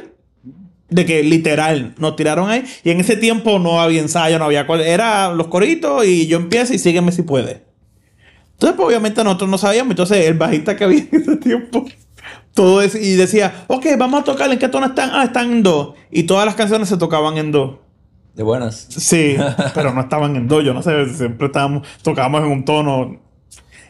De 0.90 1.04
que 1.04 1.22
literal, 1.22 1.94
nos 1.98 2.16
tiraron 2.16 2.48
ahí. 2.48 2.64
Y 2.82 2.90
en 2.90 3.00
ese 3.00 3.16
tiempo 3.16 3.58
no 3.58 3.80
había 3.80 4.00
ensayo, 4.00 4.38
no 4.38 4.46
había... 4.46 4.66
Era 4.86 5.32
los 5.34 5.48
coritos 5.48 6.06
y 6.06 6.26
yo 6.28 6.38
empiezo 6.38 6.72
y 6.72 6.78
sígueme 6.78 7.12
si 7.12 7.20
puede. 7.22 7.62
Entonces, 8.52 8.74
pues, 8.74 8.88
obviamente 8.88 9.22
nosotros 9.22 9.50
no 9.50 9.58
sabíamos. 9.58 9.90
Entonces, 9.90 10.26
el 10.26 10.34
bajista 10.34 10.76
que 10.76 10.84
había 10.84 11.00
en 11.00 11.08
ese 11.12 11.36
tiempo, 11.36 11.84
todo 12.54 12.80
eso, 12.80 12.96
y 12.96 13.12
decía, 13.16 13.66
ok, 13.66 13.84
vamos 13.98 14.22
a 14.22 14.24
tocar, 14.24 14.50
¿en 14.50 14.58
qué 14.58 14.68
tono 14.68 14.86
están? 14.86 15.10
Ah, 15.12 15.24
están 15.24 15.52
en 15.52 15.62
do. 15.62 15.94
Y 16.10 16.22
todas 16.22 16.46
las 16.46 16.54
canciones 16.54 16.88
se 16.88 16.96
tocaban 16.96 17.36
en 17.36 17.52
do. 17.52 17.82
De 18.34 18.42
buenas. 18.42 18.86
Sí, 18.88 19.36
pero 19.74 19.92
no 19.92 20.00
estaban 20.00 20.36
en 20.36 20.48
do, 20.48 20.62
yo 20.62 20.72
no 20.72 20.82
sé, 20.82 21.06
siempre 21.14 21.48
estábamos, 21.48 21.86
tocábamos 22.02 22.40
en 22.44 22.46
un 22.50 22.64
tono. 22.64 23.20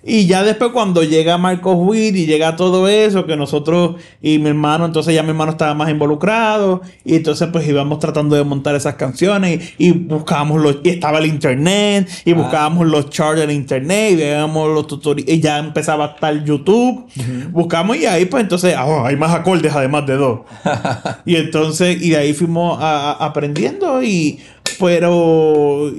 Y 0.05 0.27
ya 0.27 0.43
después 0.45 0.71
cuando 0.73 1.03
llega 1.03 1.39
Marcos 1.39 1.77
Witt 1.79 2.15
y 2.17 2.27
llega 2.27 2.57
todo 2.57 2.89
eso, 2.89 3.27
que 3.27 3.37
nosotros 3.37 3.97
y 4.23 4.39
mi 4.39 4.49
hermano, 4.51 4.87
entonces 4.87 5.15
ya 5.15 5.23
mi 5.23 5.31
hermano 5.31 5.51
estaba 5.53 5.75
más 5.75 5.91
involucrado, 5.91 6.83
y 7.05 7.17
entonces 7.17 7.49
pues 7.53 7.67
íbamos 7.69 7.99
tratando 7.99 8.37
de 8.37 8.45
montar 8.45 8.75
esas 8.75 8.95
canciones 8.95 9.75
y, 9.79 9.89
y 9.89 9.93
buscábamos 9.93 10.61
los, 10.63 10.79
y 10.85 10.91
estaba 10.91 11.19
el 11.19 11.27
internet, 11.27 12.09
y 12.25 12.33
buscábamos 12.33 12.87
los 12.87 13.11
charts 13.11 13.43
en 13.43 13.51
internet, 13.51 14.13
y 14.13 14.17
veíamos 14.17 14.69
los 14.73 14.87
tutoriales, 14.87 15.35
y 15.35 15.41
ya 15.41 15.59
empezaba 15.59 16.05
a 16.05 16.09
estar 16.15 16.45
YouTube, 16.45 17.05
buscamos 17.51 17.97
y 17.97 18.07
ahí 18.07 18.25
pues 18.27 18.43
entonces, 18.45 18.75
ah, 18.77 19.03
hay 19.07 19.17
más 19.17 19.35
acordes 19.35 19.75
además 19.75 20.07
de 20.07 20.17
dos. 20.17 20.41
Y 21.27 21.37
entonces, 21.37 22.01
y 22.01 22.11
de 22.11 22.17
ahí 22.17 22.33
fuimos 22.33 22.79
a- 22.81 23.11
a- 23.13 23.27
aprendiendo 23.27 24.03
y, 24.03 24.39
pero 24.79 25.93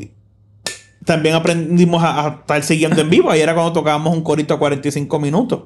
también 1.09 1.33
aprendimos 1.33 2.03
a, 2.03 2.23
a 2.23 2.29
estar 2.41 2.61
siguiendo 2.61 3.01
en 3.01 3.09
vivo. 3.09 3.31
Ahí 3.31 3.41
era 3.41 3.55
cuando 3.55 3.73
tocábamos 3.73 4.15
un 4.15 4.21
corito 4.21 4.53
a 4.53 4.59
45 4.59 5.17
minutos. 5.17 5.61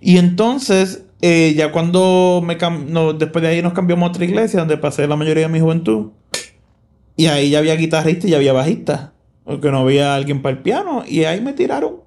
Y 0.00 0.18
entonces, 0.18 1.04
eh, 1.22 1.54
ya 1.56 1.70
cuando 1.70 2.42
me 2.44 2.56
no, 2.88 3.12
después 3.12 3.42
de 3.42 3.48
ahí 3.48 3.62
nos 3.62 3.74
cambiamos 3.74 4.08
a 4.08 4.10
otra 4.10 4.24
iglesia 4.24 4.58
donde 4.58 4.76
pasé 4.76 5.06
la 5.06 5.14
mayoría 5.14 5.44
de 5.44 5.52
mi 5.52 5.60
juventud. 5.60 6.08
Y 7.16 7.26
ahí 7.26 7.50
ya 7.50 7.60
había 7.60 7.76
guitarrista 7.76 8.26
y 8.26 8.30
ya 8.30 8.38
había 8.38 8.52
bajista. 8.52 9.12
Porque 9.44 9.70
no 9.70 9.78
había 9.78 10.16
alguien 10.16 10.42
para 10.42 10.56
el 10.56 10.62
piano. 10.62 11.04
Y 11.06 11.22
ahí 11.22 11.40
me 11.40 11.52
tiraron. 11.52 12.00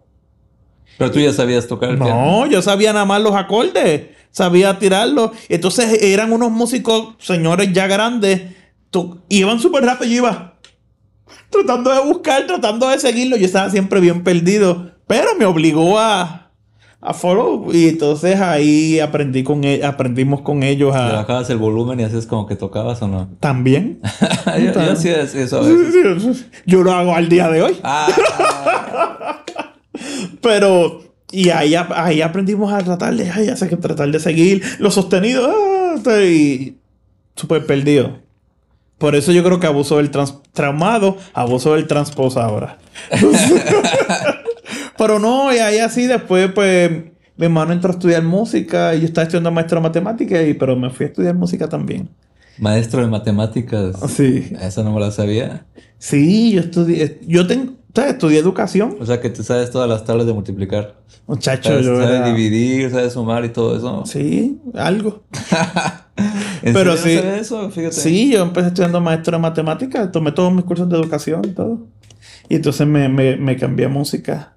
Pero 0.97 1.11
tú 1.11 1.21
ya 1.21 1.31
sabías 1.31 1.65
tocar 1.65 1.91
el 1.91 1.97
piano. 1.97 2.13
No, 2.13 2.45
yo 2.45 2.61
sabía 2.61 2.91
nada 2.91 3.05
más 3.05 3.21
los 3.21 3.35
acordes, 3.35 4.07
sabía 4.31 4.77
tirarlos. 4.79 5.31
Entonces 5.47 6.03
eran 6.03 6.33
unos 6.33 6.51
músicos, 6.51 7.15
señores 7.19 7.71
ya 7.71 7.87
grandes, 7.87 8.41
iban 9.29 9.61
súper 9.61 9.85
rápido, 9.85 10.11
yo 10.11 10.17
iba 10.17 10.52
tratando 11.49 11.91
de 11.91 11.99
buscar, 12.01 12.45
tratando 12.47 12.89
de 12.89 12.99
seguirlo. 12.99 13.37
Yo 13.37 13.45
estaba 13.45 13.69
siempre 13.69 13.99
bien 13.99 14.23
perdido, 14.23 14.91
pero 15.07 15.35
me 15.37 15.45
obligó 15.45 15.99
a, 15.99 16.51
a 17.01 17.13
follow. 17.13 17.71
Y 17.73 17.89
entonces 17.89 18.39
ahí 18.39 18.99
aprendí 18.99 19.43
con 19.43 19.63
e- 19.63 19.83
aprendimos 19.83 20.41
con 20.41 20.63
ellos 20.63 20.93
Le 20.93 21.01
a 21.01 21.11
bajabas 21.13 21.49
el 21.49 21.57
volumen 21.57 21.99
y 21.99 22.03
hacías 22.03 22.25
como 22.25 22.47
que 22.47 22.55
tocabas 22.55 23.01
o 23.01 23.07
no. 23.07 23.29
también. 23.39 23.99
yo, 24.45 24.73
yo 24.73 24.91
hacía 24.91 25.21
eso 25.21 25.59
a 25.59 25.61
veces. 25.61 26.45
Yo 26.65 26.83
lo 26.83 26.91
hago 26.93 27.15
al 27.15 27.29
día 27.29 27.49
de 27.49 27.61
hoy. 27.61 27.77
Ah, 27.83 28.07
Pero, 30.41 31.01
y 31.31 31.49
ahí, 31.49 31.73
ahí 31.75 32.21
aprendimos 32.21 32.71
a 32.73 32.79
tratar 32.79 33.15
de, 33.15 33.29
ay, 33.29 33.47
que 33.69 33.77
tratar 33.77 34.11
de 34.11 34.19
seguir 34.19 34.61
los 34.79 34.93
sostenidos. 34.93 35.49
ah, 35.55 35.93
estoy 35.97 36.77
súper 37.35 37.65
perdido. 37.65 38.19
Por 39.03 39.15
eso 39.15 39.33
yo 39.33 39.43
creo 39.43 39.59
que 39.59 39.67
abuso 39.67 39.97
del 39.97 40.11
trans 40.11 40.37
traumado, 40.53 41.17
abuso 41.33 41.73
del 41.73 41.87
transposa 41.87 42.45
ahora. 42.45 42.77
Pero 44.97 45.19
no, 45.19 45.53
y 45.53 45.57
ahí 45.57 45.79
así 45.79 46.07
después, 46.07 46.49
pues, 46.53 46.89
mi 47.35 47.45
hermano 47.47 47.73
entró 47.73 47.89
a 47.89 47.95
estudiar 47.95 48.23
música 48.23 48.95
y 48.95 49.01
yo 49.01 49.07
estaba 49.07 49.23
estudiando 49.23 49.51
maestro 49.51 49.79
de 49.79 49.83
matemáticas, 49.83 50.47
y, 50.47 50.53
pero 50.53 50.77
me 50.77 50.89
fui 50.89 51.03
a 51.03 51.09
estudiar 51.09 51.35
música 51.35 51.67
también. 51.67 52.11
maestro 52.57 53.01
de 53.01 53.07
matemáticas. 53.07 53.97
Sí. 54.07 54.53
Esa 54.61 54.83
no 54.83 54.93
me 54.93 55.01
la 55.01 55.11
sabía. 55.11 55.65
Sí, 55.97 56.53
yo 56.53 56.61
estudié, 56.61 57.19
yo 57.27 57.45
tengo, 57.45 57.73
¿sabes? 57.95 58.13
estudié 58.13 58.39
educación. 58.39 58.97
O 58.99 59.05
sea 59.05 59.21
que 59.21 59.29
te 59.29 59.43
sabes 59.43 59.71
todas 59.71 59.89
las 59.89 60.03
tablas 60.05 60.25
de 60.25 60.33
multiplicar. 60.33 60.95
Muchacho, 61.25 61.69
Sabes, 61.69 61.85
yo 61.85 61.95
sabes 61.95 62.19
era... 62.19 62.27
dividir, 62.27 62.91
sabes 62.91 63.13
sumar 63.13 63.45
y 63.45 63.49
todo 63.49 63.77
eso. 63.77 64.05
Sí, 64.05 64.59
algo. 64.73 65.23
¿En 66.61 66.73
Pero 66.73 66.97
serio 66.97 67.21
sí. 67.21 67.39
eso? 67.39 67.69
Fíjate. 67.71 67.95
Sí, 67.95 68.31
yo 68.31 68.43
empecé 68.43 68.67
estudiando 68.67 68.99
maestro 68.99 69.37
de 69.37 69.41
matemáticas, 69.41 70.11
tomé 70.11 70.31
todos 70.31 70.53
mis 70.53 70.65
cursos 70.65 70.89
de 70.89 70.97
educación 70.97 71.41
y 71.45 71.51
todo. 71.51 71.87
Y 72.49 72.55
entonces 72.55 72.85
me, 72.87 73.07
me, 73.09 73.37
me 73.37 73.55
cambié 73.57 73.85
a 73.85 73.89
música. 73.89 74.53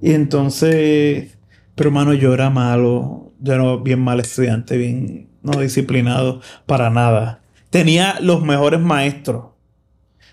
Y 0.00 0.12
entonces, 0.12 1.36
pero 1.74 1.90
hermano, 1.90 2.14
yo 2.14 2.32
era 2.32 2.50
malo, 2.50 3.32
yo 3.40 3.52
era 3.54 3.76
bien 3.76 4.00
mal 4.00 4.20
estudiante, 4.20 4.76
bien 4.76 5.28
no 5.42 5.60
disciplinado, 5.60 6.40
para 6.66 6.90
nada. 6.90 7.42
Tenía 7.70 8.18
los 8.20 8.42
mejores 8.42 8.80
maestros, 8.80 9.49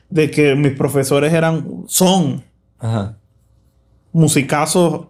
de 0.09 0.31
que 0.31 0.55
mis 0.55 0.73
profesores 0.73 1.33
eran, 1.33 1.83
son 1.87 2.43
Ajá. 2.79 3.17
musicazos. 4.11 5.07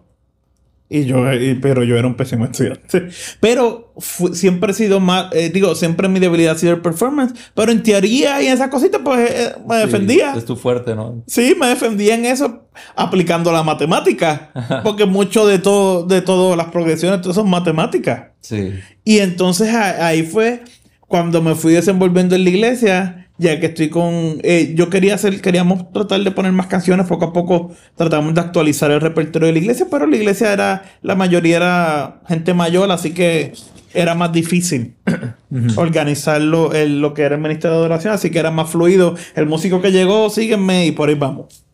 Y 0.90 1.04
yo, 1.04 1.30
y- 1.34 1.54
pero 1.56 1.84
yo 1.84 1.98
era 1.98 2.06
un 2.08 2.14
pésimo 2.14 2.46
estudiante. 2.46 3.08
Pero 3.40 3.92
siempre 4.32 4.70
he 4.72 4.74
sido 4.74 5.00
más, 5.00 5.26
eh, 5.34 5.50
digo, 5.52 5.74
siempre 5.74 6.08
mi 6.08 6.18
debilidad 6.18 6.54
ha 6.54 6.58
sido 6.58 6.72
el 6.72 6.80
performance. 6.80 7.34
Pero 7.54 7.70
en 7.72 7.82
teoría 7.82 8.40
y 8.40 8.46
en 8.46 8.54
esas 8.54 8.68
cositas, 8.70 9.02
pues 9.04 9.30
eh, 9.30 9.52
me 9.68 9.74
Sí, 9.80 9.84
defendía. 9.84 10.32
es 10.34 10.46
tu 10.46 10.56
fuerte, 10.56 10.94
¿no? 10.94 11.22
Sí, 11.26 11.54
me 11.60 11.66
defendía 11.66 12.14
en 12.14 12.24
eso 12.24 12.70
aplicando 12.96 13.52
la 13.52 13.62
matemática. 13.62 14.50
Porque 14.82 15.04
mucho 15.04 15.46
de 15.46 15.58
todo, 15.58 16.04
de 16.06 16.22
todas 16.22 16.56
las 16.56 16.68
progresiones, 16.68 17.20
todo 17.20 17.34
son 17.34 17.50
matemáticas. 17.50 18.28
Sí. 18.40 18.72
Y 19.04 19.18
entonces 19.18 19.68
a- 19.74 20.06
ahí 20.06 20.22
fue 20.22 20.62
cuando 21.00 21.42
me 21.42 21.54
fui 21.54 21.74
desenvolviendo 21.74 22.34
en 22.34 22.44
la 22.44 22.48
iglesia, 22.50 23.17
ya 23.38 23.58
que 23.60 23.66
estoy 23.66 23.88
con... 23.88 24.38
eh, 24.42 24.72
yo 24.76 24.90
quería 24.90 25.14
hacer, 25.14 25.40
queríamos 25.40 25.90
tratar 25.92 26.20
de 26.22 26.30
poner 26.32 26.52
más 26.52 26.66
canciones, 26.66 27.06
poco 27.06 27.26
a 27.26 27.32
poco 27.32 27.72
tratamos 27.96 28.34
de 28.34 28.40
actualizar 28.40 28.90
el 28.90 29.00
repertorio 29.00 29.46
de 29.46 29.52
la 29.52 29.58
iglesia, 29.60 29.86
pero 29.90 30.06
la 30.06 30.16
iglesia 30.16 30.52
era, 30.52 30.82
la 31.02 31.14
mayoría 31.14 31.56
era 31.56 32.20
gente 32.28 32.52
mayor, 32.54 32.90
así 32.90 33.12
que 33.12 33.52
era 33.94 34.14
más 34.14 34.32
difícil 34.32 34.94
organizarlo, 35.76 36.72
el- 36.74 37.00
lo 37.00 37.14
que 37.14 37.22
era 37.22 37.36
el 37.36 37.40
ministerio 37.40 37.76
de 37.76 37.80
adoración, 37.84 38.12
así 38.12 38.30
que 38.30 38.38
era 38.38 38.50
más 38.50 38.70
fluido. 38.70 39.14
El 39.34 39.46
músico 39.46 39.80
que 39.80 39.92
llegó, 39.92 40.28
sígueme 40.30 40.86
y 40.86 40.92
por 40.92 41.08
ahí 41.08 41.14
vamos. 41.14 41.64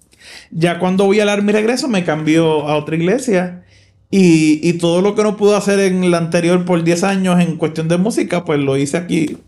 Ya 0.51 0.79
cuando 0.79 1.05
voy 1.07 1.21
a 1.21 1.25
dar 1.25 1.43
mi 1.43 1.53
regreso, 1.53 1.89
me 1.89 2.05
cambió 2.05 2.69
a 2.69 2.77
otra 2.77 2.97
iglesia. 2.97 3.63
Y, 4.11 4.61
y 4.63 4.75
todo 4.75 5.01
lo 5.03 5.15
que 5.17 5.25
no 5.25 5.37
pude 5.37 5.57
hacer 5.57 5.81
en 5.81 6.11
la 6.13 6.19
anterior 6.19 6.65
por 6.65 6.85
10 6.85 7.03
años 7.03 7.41
en 7.41 7.57
cuestión 7.57 7.89
de 7.89 7.97
música, 7.99 8.45
pues 8.45 8.61
lo 8.61 8.77
hice 8.77 8.97
aquí 8.97 9.39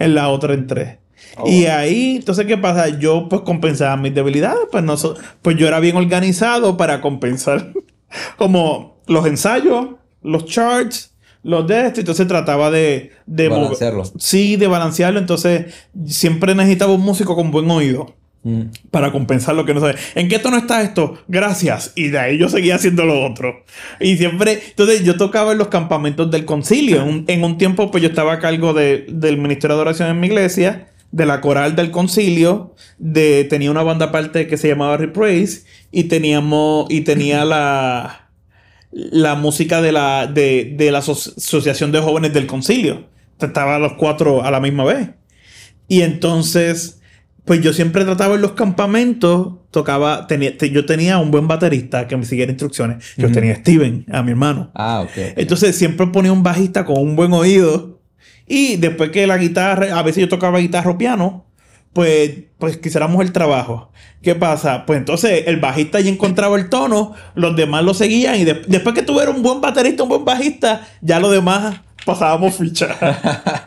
en 0.00 0.14
la 0.16 0.28
otra 0.30 0.54
en 0.54 0.66
3. 0.66 0.99
Oh. 1.36 1.48
Y 1.48 1.66
ahí, 1.66 2.16
entonces, 2.16 2.46
¿qué 2.46 2.56
pasa? 2.58 2.98
Yo 2.98 3.28
pues 3.28 3.42
compensaba 3.42 3.96
mis 3.96 4.14
debilidades, 4.14 4.60
pues, 4.70 4.82
no 4.84 4.96
so- 4.96 5.16
pues 5.42 5.56
yo 5.56 5.66
era 5.68 5.80
bien 5.80 5.96
organizado 5.96 6.76
para 6.76 7.00
compensar 7.00 7.72
como 8.36 9.00
los 9.06 9.26
ensayos, 9.26 9.88
los 10.22 10.44
charts, 10.46 11.14
los 11.42 11.66
de 11.66 11.86
esto, 11.86 12.00
entonces 12.00 12.26
trataba 12.28 12.70
de... 12.70 13.12
de 13.26 13.48
Balancearlo. 13.48 14.04
Sí, 14.18 14.56
de 14.56 14.66
balancearlo, 14.66 15.18
entonces 15.18 15.72
siempre 16.06 16.54
necesitaba 16.54 16.92
un 16.92 17.00
músico 17.02 17.34
con 17.34 17.50
buen 17.50 17.70
oído 17.70 18.14
Mm. 18.42 18.70
para 18.90 19.12
compensar 19.12 19.54
lo 19.54 19.66
que 19.66 19.74
no 19.74 19.80
sabe. 19.80 19.96
¿En 20.14 20.26
qué 20.28 20.38
tono 20.38 20.56
está 20.56 20.80
esto? 20.80 21.18
Gracias. 21.28 21.92
Y 21.94 22.08
de 22.08 22.18
ahí 22.18 22.38
yo 22.38 22.48
seguía 22.48 22.76
haciendo 22.76 23.04
lo 23.04 23.22
otro. 23.26 23.64
Y 24.00 24.16
siempre, 24.16 24.62
entonces 24.70 25.04
yo 25.04 25.18
tocaba 25.18 25.52
en 25.52 25.58
los 25.58 25.68
campamentos 25.68 26.30
del 26.30 26.46
concilio. 26.46 27.02
En 27.02 27.08
un, 27.08 27.24
en 27.28 27.44
un 27.44 27.58
tiempo, 27.58 27.90
pues 27.90 28.00
yo 28.02 28.08
estaba 28.08 28.32
a 28.32 28.38
cargo 28.38 28.72
de- 28.72 29.04
del 29.10 29.36
Ministerio 29.36 29.76
de 29.76 29.82
Adoración 29.82 30.08
en 30.08 30.20
mi 30.20 30.28
iglesia, 30.28 30.88
de 31.12 31.26
la 31.26 31.40
coral 31.40 31.74
del 31.76 31.90
concilio, 31.90 32.74
de, 32.98 33.44
tenía 33.44 33.70
una 33.70 33.82
banda 33.82 34.06
aparte 34.06 34.46
que 34.46 34.56
se 34.56 34.68
llamaba 34.68 34.96
Repraise, 34.96 35.64
y 35.90 36.04
teníamos, 36.04 36.86
y 36.88 37.00
tenía 37.02 37.44
la, 37.46 38.30
la 38.92 39.34
música 39.34 39.82
de 39.82 39.92
la, 39.92 40.26
de, 40.26 40.74
de 40.76 40.90
la 40.92 41.00
aso- 41.00 41.34
Asociación 41.36 41.92
de 41.92 42.00
Jóvenes 42.00 42.32
del 42.32 42.46
Concilio. 42.46 43.08
Estaban 43.40 43.80
los 43.82 43.94
cuatro 43.94 44.44
a 44.44 44.50
la 44.50 44.60
misma 44.60 44.84
vez. 44.84 45.08
Y 45.88 46.02
entonces, 46.02 47.00
pues 47.44 47.60
yo 47.62 47.72
siempre 47.72 48.04
trataba 48.04 48.34
en 48.34 48.42
los 48.42 48.52
campamentos, 48.52 49.54
tocaba, 49.70 50.26
tenía, 50.26 50.56
te- 50.56 50.70
yo 50.70 50.84
tenía 50.86 51.18
un 51.18 51.30
buen 51.30 51.48
baterista 51.48 52.06
que 52.06 52.16
me 52.16 52.24
siguiera 52.24 52.52
instrucciones. 52.52 53.02
Yo 53.16 53.32
tenía 53.32 53.52
a 53.54 53.56
Steven, 53.56 54.04
a 54.12 54.22
mi 54.22 54.30
hermano. 54.32 54.70
Ah, 54.74 55.00
ok. 55.00 55.34
Entonces 55.36 55.74
siempre 55.76 56.06
ponía 56.08 56.32
un 56.32 56.42
bajista 56.42 56.84
con 56.84 56.98
un 56.98 57.16
buen 57.16 57.32
oído. 57.32 57.99
Y 58.52 58.76
después 58.78 59.10
que 59.10 59.28
la 59.28 59.38
guitarra, 59.38 59.96
a 59.96 60.02
veces 60.02 60.22
yo 60.22 60.28
tocaba 60.28 60.58
guitarra 60.58 60.90
o 60.90 60.98
piano, 60.98 61.46
pues, 61.92 62.32
pues 62.58 62.78
quisiéramos 62.78 63.22
el 63.22 63.30
trabajo. 63.30 63.92
¿Qué 64.22 64.34
pasa? 64.34 64.86
Pues 64.86 64.98
entonces 64.98 65.44
el 65.46 65.58
bajista 65.58 66.00
ya 66.00 66.10
encontraba 66.10 66.58
el 66.58 66.68
tono, 66.68 67.12
los 67.36 67.54
demás 67.54 67.84
lo 67.84 67.94
seguían 67.94 68.34
y 68.40 68.44
de- 68.44 68.62
después 68.66 68.94
que 68.96 69.02
tuviera 69.02 69.30
un 69.30 69.42
buen 69.42 69.60
baterista, 69.60 70.02
un 70.02 70.08
buen 70.08 70.24
bajista, 70.24 70.84
ya 71.00 71.20
los 71.20 71.30
demás 71.30 71.76
pasábamos 72.04 72.56
ficha. 72.56 72.88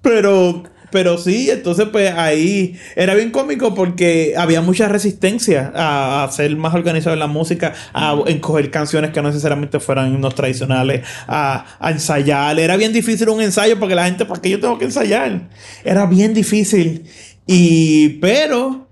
pero, 0.00 0.62
pero 0.90 1.18
sí, 1.18 1.50
entonces 1.50 1.86
pues 1.90 2.12
ahí 2.12 2.76
era 2.96 3.14
bien 3.14 3.30
cómico 3.30 3.74
porque 3.74 4.34
había 4.36 4.60
mucha 4.60 4.88
resistencia 4.88 5.72
a, 5.74 6.24
a 6.24 6.30
ser 6.32 6.54
más 6.56 6.74
organizado 6.74 7.14
en 7.14 7.20
la 7.20 7.26
música, 7.26 7.74
a 7.92 8.16
encoger 8.26 8.70
canciones 8.70 9.10
que 9.10 9.22
no 9.22 9.28
necesariamente 9.28 9.80
fueran 9.80 10.12
himnos 10.14 10.34
tradicionales, 10.34 11.02
a, 11.26 11.64
a 11.78 11.90
ensayar. 11.90 12.58
Era 12.58 12.76
bien 12.76 12.92
difícil 12.92 13.28
un 13.28 13.40
ensayo 13.40 13.78
porque 13.78 13.94
la 13.94 14.04
gente, 14.06 14.24
¿para 14.24 14.40
qué 14.40 14.50
yo 14.50 14.60
tengo 14.60 14.78
que 14.78 14.86
ensayar? 14.86 15.48
Era 15.84 16.06
bien 16.06 16.34
difícil. 16.34 17.04
Y, 17.46 18.10
pero 18.20 18.88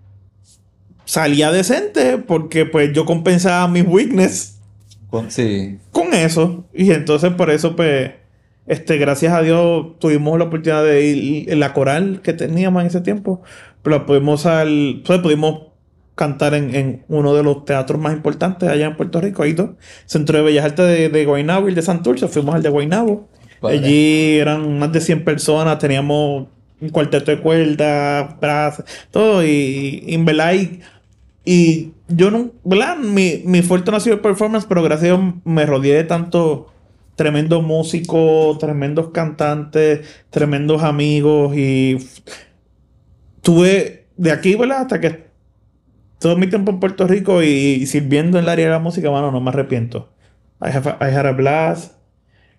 salía 1.05 1.51
decente 1.51 2.19
porque 2.19 2.67
pues 2.67 2.93
yo 2.93 3.05
compensaba 3.05 3.67
mis 3.69 3.85
weakness 3.87 4.57
Con- 5.11 5.31
sí. 5.31 5.79
con 5.91 6.13
eso. 6.13 6.65
Y 6.75 6.91
entonces 6.93 7.33
por 7.33 7.51
eso, 7.51 7.75
pues, 7.77 8.11
este, 8.69 8.99
gracias 8.99 9.33
a 9.33 9.43
Dios 9.43 9.99
tuvimos 9.99 10.39
la 10.39 10.45
oportunidad 10.45 10.85
de 10.85 11.05
ir 11.05 11.51
en 11.51 11.59
la 11.59 11.73
coral 11.73 12.21
que 12.23 12.35
teníamos 12.35 12.83
en 12.83 12.89
ese 12.89 13.01
tiempo. 13.01 13.43
Pero 13.83 14.07
pudimos 14.07 14.47
al, 14.47 15.03
pues, 15.07 15.21
pudimos 15.21 15.69
cantar 16.15 16.53
en, 16.55 16.75
en 16.75 17.05
uno 17.09 17.35
de 17.35 17.43
los 17.43 17.65
teatros 17.65 18.01
más 18.01 18.13
importantes 18.13 18.69
allá 18.69 18.87
en 18.87 18.97
Puerto 18.97 19.21
Rico, 19.21 19.43
ahí 19.43 19.55
todo. 19.55 19.77
Centro 20.05 20.37
de 20.37 20.45
Bellas 20.45 20.65
Artes 20.67 20.87
de, 20.87 21.09
de 21.09 21.25
Guaynabo 21.25 21.67
y 21.67 21.71
el 21.71 21.75
de 21.75 21.83
Santurce. 21.83 22.29
Fuimos 22.29 22.55
al 22.55 22.63
de 22.63 22.69
Guaynabo. 22.69 23.29
Allí 23.63 24.37
eran 24.39 24.79
más 24.79 24.93
de 24.93 25.01
100 25.01 25.25
personas, 25.25 25.79
teníamos 25.79 26.47
un 26.81 26.89
cuarteto 26.91 27.31
de 27.31 27.41
cuerdas, 27.41 28.39
brazos, 28.41 28.85
todo. 29.11 29.45
Y, 29.45 30.05
y 30.07 30.15
en 30.15 30.25
verdad, 30.25 30.55
y, 30.55 30.81
y 31.45 31.93
yo 32.09 32.31
no, 32.31 32.53
¿verdad? 32.65 32.97
Mi, 32.99 33.43
mi 33.45 33.63
fuerte 33.63 33.91
no 33.91 33.97
ha 33.97 34.01
sido 34.01 34.17
el 34.17 34.21
performance, 34.21 34.67
pero 34.69 34.83
gracias 34.83 35.13
a 35.13 35.17
Dios 35.17 35.35
me 35.45 35.67
rodeé 35.67 35.95
de 35.95 36.05
tantos 36.05 36.67
tremendos 37.19 37.65
músicos, 37.65 38.59
tremendos 38.59 39.11
cantantes, 39.11 40.07
tremendos 40.31 40.85
amigos 40.85 41.57
y 41.57 41.99
tuve 43.43 44.07
de 44.17 44.31
aquí, 44.31 44.55
¿verdad? 44.55 44.83
Hasta 44.83 45.01
que 45.01 45.25
todo 46.21 46.37
mi 46.37 46.47
tiempo 46.47 46.71
en 46.71 46.79
Puerto 46.79 47.09
Rico 47.09 47.43
y, 47.43 47.87
sirviendo 47.87 48.39
en 48.39 48.45
el 48.45 48.49
área 48.51 48.67
de 48.67 48.73
la 48.73 48.79
música, 48.79 49.09
bueno, 49.09 49.33
no 49.33 49.41
me 49.41 49.51
arrepiento. 49.51 50.13
I, 50.63 50.69
have 50.69 50.91
a- 50.91 51.09
I 51.11 51.13
had 51.13 51.27
a 51.27 51.33
blast. 51.33 51.95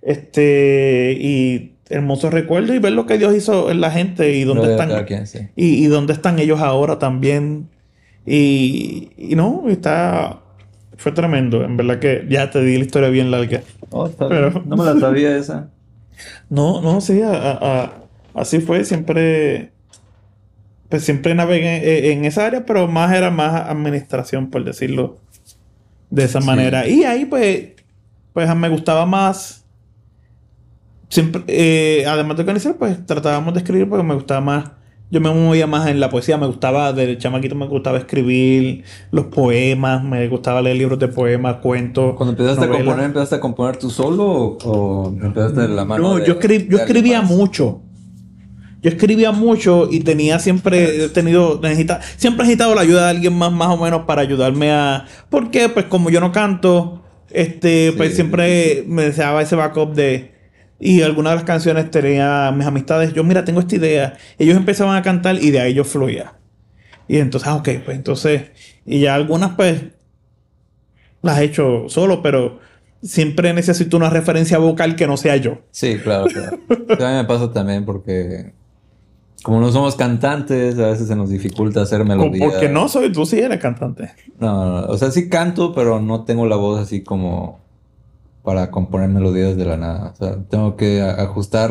Este, 0.02 1.18
y 1.20 1.76
hermosos 1.90 2.34
recuerdos 2.34 2.76
y 2.76 2.80
ver 2.80 2.92
lo 2.94 3.06
que 3.06 3.18
Dios 3.18 3.34
hizo 3.36 3.72
en 3.72 3.80
la 3.82 3.92
gente 3.92 4.34
y 4.34 4.44
dónde 4.44 4.72
están. 4.72 5.06
quien, 5.06 5.26
sí. 5.26 5.40
Y, 5.56 5.84
y 5.86 5.88
dónde 5.88 6.14
están 6.14 6.38
ellos 6.40 6.60
ahora 6.60 7.00
también. 7.00 7.70
Y, 8.26 9.12
y 9.18 9.36
no, 9.36 9.64
está. 9.70 10.42
Fue 10.98 11.14
tremendo. 11.14 11.64
En 11.64 11.78
verdad 11.78 12.00
que 12.00 12.26
ya 12.30 12.50
te 12.50 12.62
di 12.62 12.78
la 12.78 12.84
historia 12.84 13.10
bien 13.10 13.32
larga. 13.32 13.62
Oh, 13.92 14.06
está 14.08 14.28
Pero- 14.30 14.52
bien. 14.52 14.64
No 14.70 14.76
me 14.78 14.86
la 14.86 15.00
sabía 15.00 15.36
esa. 15.38 15.70
No, 16.50 16.82
no, 16.82 17.00
sí, 17.00 17.22
a- 17.22 17.32
a- 17.32 17.84
a- 17.84 17.94
así 18.34 18.60
fue. 18.60 18.84
Siempre. 18.84 19.72
Pues 20.90 21.04
siempre 21.06 21.34
navegué 21.36 22.10
en, 22.10 22.18
en 22.20 22.26
esa 22.26 22.46
área, 22.48 22.66
pero 22.66 22.88
más 22.88 23.14
era 23.16 23.30
más 23.32 23.70
administración, 23.70 24.50
por 24.50 24.64
decirlo 24.66 25.20
de 26.10 26.24
esa 26.26 26.42
Sí. 26.42 26.48
manera. 26.48 26.88
Y 26.88 27.04
ahí, 27.06 27.26
pues, 27.26 27.70
pues 28.34 28.54
me 28.56 28.68
gustaba 28.70 29.06
más. 29.06 29.64
Siempre, 31.10 31.44
eh, 31.48 32.06
además 32.08 32.36
de 32.38 32.42
organizar, 32.44 32.76
pues 32.76 33.06
tratábamos 33.06 33.54
de 33.54 33.60
escribir 33.60 33.88
porque 33.88 34.04
me 34.04 34.16
gustaba 34.16 34.42
más. 34.42 34.72
Yo 35.12 35.20
me 35.22 35.32
movía 35.32 35.66
más 35.66 35.88
en 35.88 36.00
la 36.00 36.10
poesía, 36.12 36.38
me 36.38 36.46
gustaba, 36.46 36.94
del 36.94 37.18
chamaquito 37.18 37.56
me 37.56 37.66
gustaba 37.68 37.98
escribir 37.98 38.84
los 39.12 39.26
poemas, 39.26 40.04
me 40.04 40.28
gustaba 40.28 40.62
leer 40.62 40.78
libros 40.78 41.00
de 41.00 41.08
poemas, 41.08 41.56
cuentos. 41.58 42.14
Cuando 42.16 42.34
empezaste 42.34 42.62
novelas. 42.68 42.82
a 42.82 42.86
componer, 42.86 43.06
¿empezaste 43.08 43.36
a 43.36 43.40
componer 43.40 43.78
tú 43.78 43.90
solo 43.90 44.24
o, 44.26 44.58
o 44.64 45.08
empezaste 45.10 45.62
de 45.62 45.68
la 45.70 45.84
mano? 45.84 46.04
No, 46.04 46.16
de- 46.18 46.28
yo, 46.28 46.36
de 46.36 46.76
escribía 46.76 47.22
más? 47.22 47.32
mucho. 47.32 47.82
Yo 48.82 48.90
escribía 48.92 49.32
mucho 49.32 49.90
y 49.92 50.00
tenía 50.02 50.40
siempre 50.40 51.06
he 51.06 51.10
tenido 51.10 51.60
necesita, 51.62 52.00
siempre 52.16 52.44
he 52.44 52.48
necesitado 52.48 52.76
la 52.76 52.82
ayuda 52.82 53.06
de 53.06 53.10
alguien 53.10 53.34
más 53.34 53.52
más 53.52 53.68
o 53.70 53.78
menos 53.78 54.04
para 54.04 54.22
ayudarme 54.22 54.72
a 54.72 55.06
¿Por 55.30 55.52
qué? 55.52 55.68
Pues 55.70 55.86
como 55.88 56.10
yo 56.10 56.22
no 56.22 56.32
canto, 56.32 57.02
este 57.32 57.94
pues 57.98 58.12
Sí. 58.12 58.16
siempre 58.18 58.86
me 58.88 59.04
deseaba 59.04 59.42
ese 59.42 59.56
backup 59.58 59.94
de 59.96 60.34
y 60.80 61.02
algunas 61.02 61.32
de 61.32 61.36
las 61.36 61.46
canciones 61.46 61.92
tenía 61.92 62.52
mis 62.56 62.66
amistades, 62.66 63.14
yo 63.14 63.24
mira, 63.24 63.44
tengo 63.44 63.60
esta 63.60 63.76
idea. 63.76 64.18
Ellos 64.38 64.56
empezaban 64.56 64.96
a 64.96 65.02
cantar 65.02 65.36
y 65.36 65.52
de 65.52 65.60
ahí 65.60 65.74
yo 65.74 65.84
fluía. 65.84 66.34
Y 67.08 67.18
entonces, 67.18 67.50
ah, 67.50 67.56
ok, 67.56 67.70
pues 67.84 67.98
entonces 67.98 68.44
y 68.86 69.02
ya 69.02 69.16
algunas 69.16 69.56
pues 69.56 69.84
las 71.22 71.40
he 71.40 71.46
hecho 71.46 71.90
solo, 71.90 72.22
pero 72.22 72.60
siempre 73.02 73.54
necesito 73.54 73.98
una 73.98 74.10
referencia 74.10 74.58
vocal 74.58 74.96
que 74.96 75.06
no 75.06 75.18
sea 75.18 75.36
yo. 75.36 75.60
Sí, 75.72 75.98
claro, 75.98 76.26
claro. 76.28 76.58
A 76.70 77.12
mí 77.12 77.18
me 77.18 77.26
pasa 77.26 77.52
también 77.52 77.86
porque 77.86 78.54
como 79.44 79.60
no 79.60 79.72
somos 79.72 79.96
cantantes, 79.96 80.78
a 80.80 80.88
veces 80.88 81.08
se 81.08 81.16
nos 81.16 81.30
dificulta 81.30 81.82
hacer 81.82 82.04
melodías. 82.04 82.52
Porque 82.52 82.70
no 82.70 82.90
soy, 82.90 83.12
tú 83.12 83.26
sí 83.26 83.40
eres 83.40 83.60
cantante. 83.60 84.12
No, 84.40 84.66
no, 84.66 84.82
no. 84.82 84.88
o 84.88 84.98
sea, 84.98 85.12
sí 85.12 85.30
canto, 85.30 85.74
pero 85.74 86.00
no 86.00 86.24
tengo 86.24 86.46
la 86.46 86.56
voz 86.56 86.80
así 86.80 87.04
como 87.04 87.60
para 88.50 88.72
componer 88.72 89.10
melodías 89.10 89.56
de 89.58 89.64
la 89.66 89.78
nada. 89.78 90.10
O 90.12 90.16
sea, 90.16 90.38
tengo 90.50 90.76
que 90.76 91.04
ajustar 91.04 91.70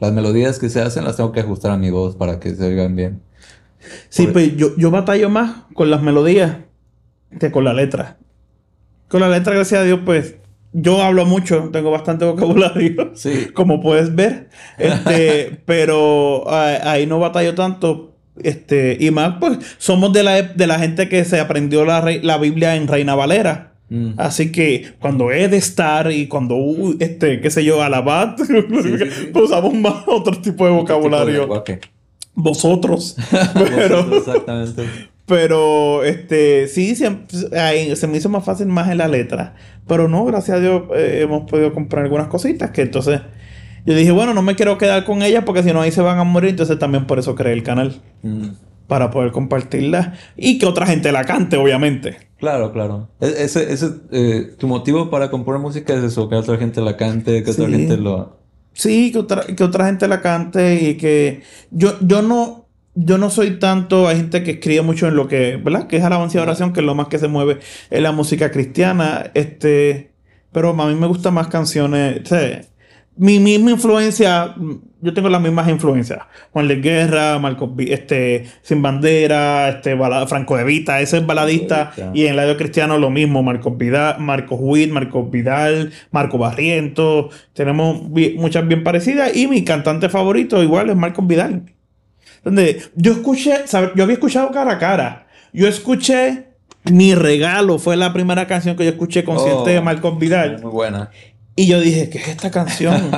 las 0.00 0.12
melodías 0.12 0.58
que 0.58 0.68
se 0.68 0.82
hacen, 0.82 1.04
las 1.04 1.16
tengo 1.16 1.32
que 1.32 1.40
ajustar 1.40 1.70
a 1.70 1.78
mi 1.78 1.88
voz 1.90 2.14
para 2.14 2.38
que 2.38 2.54
se 2.54 2.62
oigan 2.66 2.94
bien. 2.94 3.22
Sí, 4.10 4.24
Por- 4.24 4.34
pues 4.34 4.54
yo, 4.54 4.76
yo 4.76 4.90
batallo 4.90 5.30
más 5.30 5.62
con 5.72 5.88
las 5.90 6.02
melodías 6.02 6.58
que 7.38 7.50
con 7.50 7.64
la 7.64 7.72
letra. 7.72 8.18
Con 9.08 9.22
la 9.22 9.30
letra, 9.30 9.54
gracias 9.54 9.80
a 9.80 9.84
Dios, 9.84 10.00
pues 10.04 10.36
yo 10.74 11.00
hablo 11.02 11.24
mucho, 11.24 11.70
tengo 11.72 11.90
bastante 11.90 12.26
vocabulario, 12.26 13.12
Sí. 13.14 13.46
como 13.54 13.80
puedes 13.80 14.14
ver. 14.14 14.50
Este, 14.76 15.62
pero 15.64 16.44
ah, 16.50 16.80
ahí 16.84 17.06
no 17.06 17.18
batallo 17.18 17.54
tanto. 17.54 18.18
Este, 18.42 18.98
y 19.00 19.10
más, 19.10 19.36
pues, 19.40 19.58
somos 19.78 20.12
de 20.12 20.22
la, 20.22 20.42
de 20.42 20.66
la 20.66 20.78
gente 20.78 21.08
que 21.08 21.24
se 21.24 21.40
aprendió 21.40 21.86
la, 21.86 22.04
la 22.22 22.36
Biblia 22.36 22.76
en 22.76 22.88
Reina 22.88 23.14
Valera. 23.14 23.69
Mm. 23.90 24.12
Así 24.16 24.52
que 24.52 24.94
cuando 25.00 25.32
he 25.32 25.48
de 25.48 25.56
estar 25.56 26.10
y 26.12 26.28
cuando, 26.28 26.54
uh, 26.54 26.96
este, 27.00 27.40
qué 27.40 27.50
sé 27.50 27.64
yo, 27.64 27.82
alabad, 27.82 28.36
sí, 28.38 28.44
sí. 28.46 29.28
pues 29.32 29.44
usamos 29.44 29.74
más 29.74 30.04
otro 30.06 30.40
tipo 30.40 30.40
de 30.42 30.50
Tipo 30.50 30.64
de 30.66 30.72
vocabulario. 30.72 31.48
Vosotros. 32.34 33.16
Pero, 33.54 34.16
Exactamente. 34.16 34.84
pero, 35.26 36.04
este, 36.04 36.68
sí, 36.68 36.94
ahí 37.58 37.94
se 37.96 38.06
me 38.06 38.18
hizo 38.18 38.28
más 38.28 38.44
fácil 38.44 38.66
más 38.66 38.90
en 38.90 38.98
la 38.98 39.08
letra. 39.08 39.54
Pero 39.86 40.08
no, 40.08 40.24
gracias 40.24 40.58
a 40.58 40.60
Dios 40.60 40.82
eh, 40.94 41.20
hemos 41.22 41.50
podido 41.50 41.74
comprar 41.74 42.04
algunas 42.04 42.28
cositas 42.28 42.70
que 42.70 42.82
entonces 42.82 43.20
yo 43.84 43.94
dije, 43.94 44.12
bueno, 44.12 44.34
no 44.34 44.42
me 44.42 44.54
quiero 44.54 44.78
quedar 44.78 45.04
con 45.04 45.22
ellas 45.22 45.44
porque 45.44 45.62
si 45.62 45.72
no 45.72 45.80
ahí 45.80 45.90
se 45.90 46.02
van 46.02 46.18
a 46.18 46.24
morir. 46.24 46.50
Entonces 46.50 46.78
también 46.78 47.06
por 47.06 47.18
eso 47.18 47.34
creé 47.34 47.52
el 47.52 47.62
canal. 47.62 48.00
Mm. 48.22 48.48
Para 48.90 49.10
poder 49.10 49.30
compartirla 49.30 50.14
y 50.36 50.58
que 50.58 50.66
otra 50.66 50.84
gente 50.86 51.12
la 51.12 51.24
cante, 51.24 51.56
obviamente. 51.56 52.16
Claro, 52.38 52.72
claro. 52.72 53.08
E- 53.20 53.44
Ese, 53.44 53.72
ese, 53.72 53.86
eh, 54.10 54.54
tu 54.58 54.66
motivo 54.66 55.10
para 55.10 55.30
componer 55.30 55.60
música 55.60 55.94
es 55.94 56.02
eso, 56.02 56.28
que 56.28 56.34
otra 56.34 56.56
gente 56.58 56.80
la 56.80 56.96
cante, 56.96 57.42
que 57.44 57.50
otra 57.52 57.68
gente 57.68 57.96
lo... 57.96 58.40
Sí, 58.72 59.12
que 59.12 59.18
otra, 59.18 59.42
que 59.46 59.62
otra 59.62 59.86
gente 59.86 60.08
la 60.08 60.20
cante 60.20 60.74
y 60.90 60.96
que 60.96 61.42
yo, 61.70 61.94
yo 62.00 62.22
no, 62.22 62.66
yo 62.94 63.18
no 63.18 63.30
soy 63.30 63.58
tanto, 63.58 64.08
hay 64.08 64.16
gente 64.16 64.42
que 64.42 64.52
escribe 64.52 64.82
mucho 64.82 65.06
en 65.06 65.14
lo 65.14 65.28
que, 65.28 65.56
¿verdad? 65.56 65.86
Que 65.86 65.98
es 65.98 66.02
alabanza 66.04 66.38
y 66.38 66.40
oración, 66.40 66.72
que 66.72 66.80
es 66.80 66.86
lo 66.86 66.94
más 66.96 67.08
que 67.08 67.18
se 67.18 67.28
mueve 67.28 67.58
en 67.90 68.02
la 68.02 68.12
música 68.12 68.50
cristiana, 68.50 69.30
este, 69.34 70.14
pero 70.52 70.70
a 70.70 70.86
mí 70.88 70.94
me 70.96 71.06
gustan 71.06 71.34
más 71.34 71.46
canciones, 71.48 72.22
mi 73.22 73.38
misma 73.38 73.70
influencia, 73.72 74.54
yo 75.02 75.12
tengo 75.12 75.28
las 75.28 75.42
mismas 75.42 75.68
influencias. 75.68 76.20
Juan 76.52 76.66
Luis 76.68 76.80
Guerra, 76.82 77.38
Marcos, 77.38 77.68
este, 77.78 78.46
Sin 78.62 78.80
Bandera, 78.80 79.68
este, 79.68 79.94
bala- 79.94 80.26
Franco 80.26 80.56
de 80.56 80.64
Vita, 80.64 81.00
ese 81.02 81.18
es 81.18 81.26
baladista. 81.26 81.92
Y 82.14 82.24
en 82.24 82.30
el 82.30 82.36
lado 82.36 82.56
cristiano 82.56 82.96
lo 82.96 83.10
mismo, 83.10 83.42
Marcos 83.42 83.76
Vidal, 83.76 84.18
Marcos 84.20 84.58
Witt, 84.62 84.90
Marcos 84.90 85.30
Vidal, 85.30 85.92
Marco 86.10 86.38
Barriento. 86.38 87.28
Tenemos 87.52 88.00
muchas 88.36 88.66
bien 88.66 88.82
parecidas. 88.82 89.36
Y 89.36 89.46
mi 89.48 89.64
cantante 89.64 90.08
favorito 90.08 90.62
igual 90.62 90.88
es 90.88 90.96
Marcos 90.96 91.26
Vidal. 91.26 91.64
Donde 92.42 92.80
yo 92.96 93.12
escuché, 93.12 93.66
¿sabes? 93.66 93.90
yo 93.96 94.02
había 94.04 94.14
escuchado 94.14 94.50
cara 94.50 94.72
a 94.72 94.78
cara. 94.78 95.26
Yo 95.52 95.68
escuché 95.68 96.46
Mi 96.90 97.14
Regalo, 97.14 97.78
fue 97.78 97.94
la 97.98 98.10
primera 98.14 98.46
canción 98.46 98.74
que 98.76 98.84
yo 98.84 98.90
escuché 98.92 99.22
consciente 99.24 99.60
Oh. 99.60 99.66
de 99.66 99.80
Malcolm 99.82 100.18
Vidal. 100.18 100.62
Muy 100.62 100.70
buena. 100.72 101.10
Y 101.60 101.66
yo 101.66 101.78
dije, 101.78 102.08
¿qué 102.08 102.16
es 102.16 102.28
esta 102.28 102.50
canción? 102.50 103.10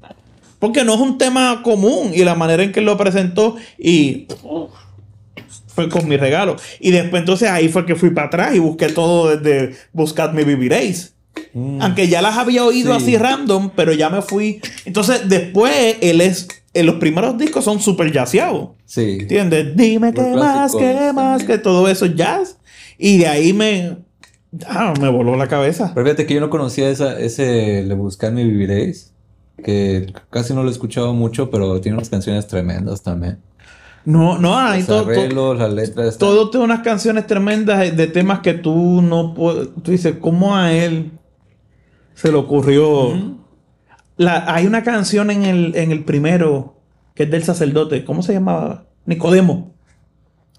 Porque 0.60 0.84
no 0.84 0.94
es 0.94 1.00
un 1.00 1.18
tema 1.18 1.62
común 1.64 2.12
y 2.14 2.22
la 2.22 2.36
manera 2.36 2.62
en 2.62 2.70
que 2.70 2.80
lo 2.80 2.96
presentó 2.96 3.56
y 3.76 4.28
fue 5.66 5.88
con 5.88 6.06
mi 6.06 6.16
regalo. 6.16 6.54
Y 6.78 6.92
después 6.92 7.18
entonces 7.18 7.48
ahí 7.48 7.68
fue 7.68 7.86
que 7.86 7.96
fui 7.96 8.10
para 8.10 8.28
atrás 8.28 8.54
y 8.54 8.60
busqué 8.60 8.88
todo 8.88 9.36
desde 9.36 9.74
Buscadme 9.92 10.44
Viviréis. 10.44 11.14
Mm. 11.52 11.82
Aunque 11.82 12.06
ya 12.06 12.22
las 12.22 12.36
había 12.36 12.64
oído 12.64 12.96
Sí. 12.96 13.04
así 13.04 13.16
random, 13.18 13.70
pero 13.74 13.92
ya 13.92 14.10
me 14.10 14.22
fui. 14.22 14.60
Entonces 14.84 15.28
después 15.28 15.96
él 16.00 16.20
es, 16.20 16.46
en 16.74 16.86
los 16.86 17.00
primeros 17.00 17.36
discos 17.36 17.64
son 17.64 17.80
súper 17.80 18.12
jazzeados. 18.12 18.68
Sí. 18.84 19.18
¿Entiendes? 19.22 19.76
Dime 19.76 20.14
qué 20.14 20.36
más, 20.36 20.72
qué 20.76 21.12
más, 21.12 21.42
que 21.42 21.58
todo 21.58 21.88
eso 21.88 22.04
es 22.04 22.14
jazz. 22.14 22.58
Y 22.96 23.18
de 23.18 23.26
ahí 23.26 23.52
me, 23.52 23.96
ah, 24.68 24.94
me 25.00 25.08
voló 25.08 25.36
la 25.36 25.48
cabeza. 25.48 25.92
Pero 25.94 26.06
fíjate 26.06 26.26
que 26.26 26.34
yo 26.34 26.40
no 26.40 26.50
conocía 26.50 26.88
esa, 26.90 27.18
ese 27.18 27.82
Le 27.84 27.94
Buscarme 27.94 28.44
Viviréis. 28.44 29.14
Que 29.64 30.12
casi 30.30 30.54
no 30.54 30.62
lo 30.62 30.68
he 30.68 30.72
escuchado 30.72 31.12
mucho, 31.14 31.50
pero 31.50 31.80
tiene 31.80 31.96
unas 31.98 32.08
canciones 32.10 32.46
tremendas 32.46 33.02
también. 33.02 33.38
No, 34.04 34.38
no 34.38 34.56
hay 34.56 34.84
todo. 34.84 35.02
todo- 35.02 35.10
arreglos, 35.10 35.58
las 35.58 35.72
letras. 35.72 36.06
están- 36.10 36.28
Todo 36.28 36.50
tiene 36.50 36.64
unas 36.64 36.80
canciones 36.80 37.26
tremendas 37.26 37.94
de 37.96 38.06
temas 38.06 38.38
que 38.40 38.54
tú 38.54 39.02
no 39.02 39.34
puedes. 39.34 39.68
Tú 39.82 39.90
dices, 39.90 40.14
¿cómo 40.20 40.56
a 40.56 40.72
él 40.72 41.10
se 42.14 42.30
le 42.30 42.38
ocurrió? 42.38 43.36
La- 44.16 44.44
hay 44.54 44.66
una 44.66 44.84
canción 44.84 45.30
en 45.32 45.44
el, 45.44 45.74
en 45.76 45.90
el 45.90 46.04
primero 46.04 46.76
que 47.14 47.24
es 47.24 47.30
del 47.30 47.42
sacerdote. 47.42 48.04
¿Cómo 48.04 48.22
se 48.22 48.32
llamaba? 48.34 48.84
Nicodemo. 49.06 49.74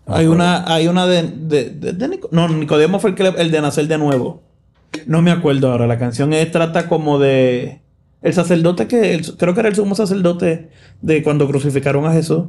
No 0.09 0.15
hay, 0.15 0.27
una, 0.27 0.73
hay 0.73 0.87
una 0.87 1.05
de, 1.07 1.23
de- 1.23 1.69
de- 1.69 1.93
de 1.93 2.07
Nico- 2.07 2.29
No, 2.31 2.47
Nicodemo 2.49 2.99
fue 2.99 3.11
el, 3.11 3.15
que 3.15 3.23
le- 3.23 3.41
el 3.41 3.51
de 3.51 3.61
nacer 3.61 3.87
de 3.87 3.97
nuevo. 3.97 4.43
No 5.05 5.21
me 5.21 5.31
acuerdo 5.31 5.71
ahora. 5.71 5.87
La 5.87 5.97
canción 5.99 6.33
es, 6.33 6.51
trata 6.51 6.87
como 6.87 7.19
de. 7.19 7.81
El 8.21 8.33
sacerdote 8.33 8.87
que. 8.87 9.13
el- 9.13 9.37
creo 9.37 9.53
que 9.53 9.59
era 9.61 9.69
el 9.69 9.75
sumo 9.75 9.95
sacerdote 9.95 10.69
de 11.01 11.23
cuando 11.23 11.47
crucificaron 11.47 12.05
a 12.05 12.11
Jesús. 12.13 12.45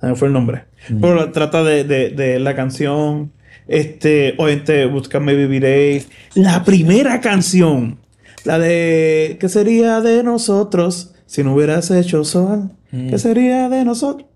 Se 0.00 0.06
me 0.06 0.14
fue 0.16 0.28
el 0.28 0.34
nombre. 0.34 0.64
Mm. 0.88 1.00
Pero 1.00 1.32
trata 1.32 1.62
de, 1.64 1.84
de- 1.84 2.10
de 2.10 2.38
la 2.38 2.54
canción. 2.54 3.32
Este, 3.66 4.34
obviamente, 4.36 4.84
Búscame 4.86 5.34
Viviréis. 5.34 6.08
La 6.34 6.64
primera 6.64 7.20
canción. 7.20 7.98
La 8.44 8.58
de. 8.58 9.38
¿Qué 9.40 9.48
sería 9.48 10.00
de 10.00 10.22
nosotros 10.22 11.14
si 11.26 11.42
no 11.42 11.54
hubieras 11.54 11.90
hecho 11.90 12.24
sol? 12.24 12.70
Mm. 12.92 13.08
¿Qué 13.10 13.18
sería 13.18 13.68
de 13.68 13.84
nosotros? 13.84 14.28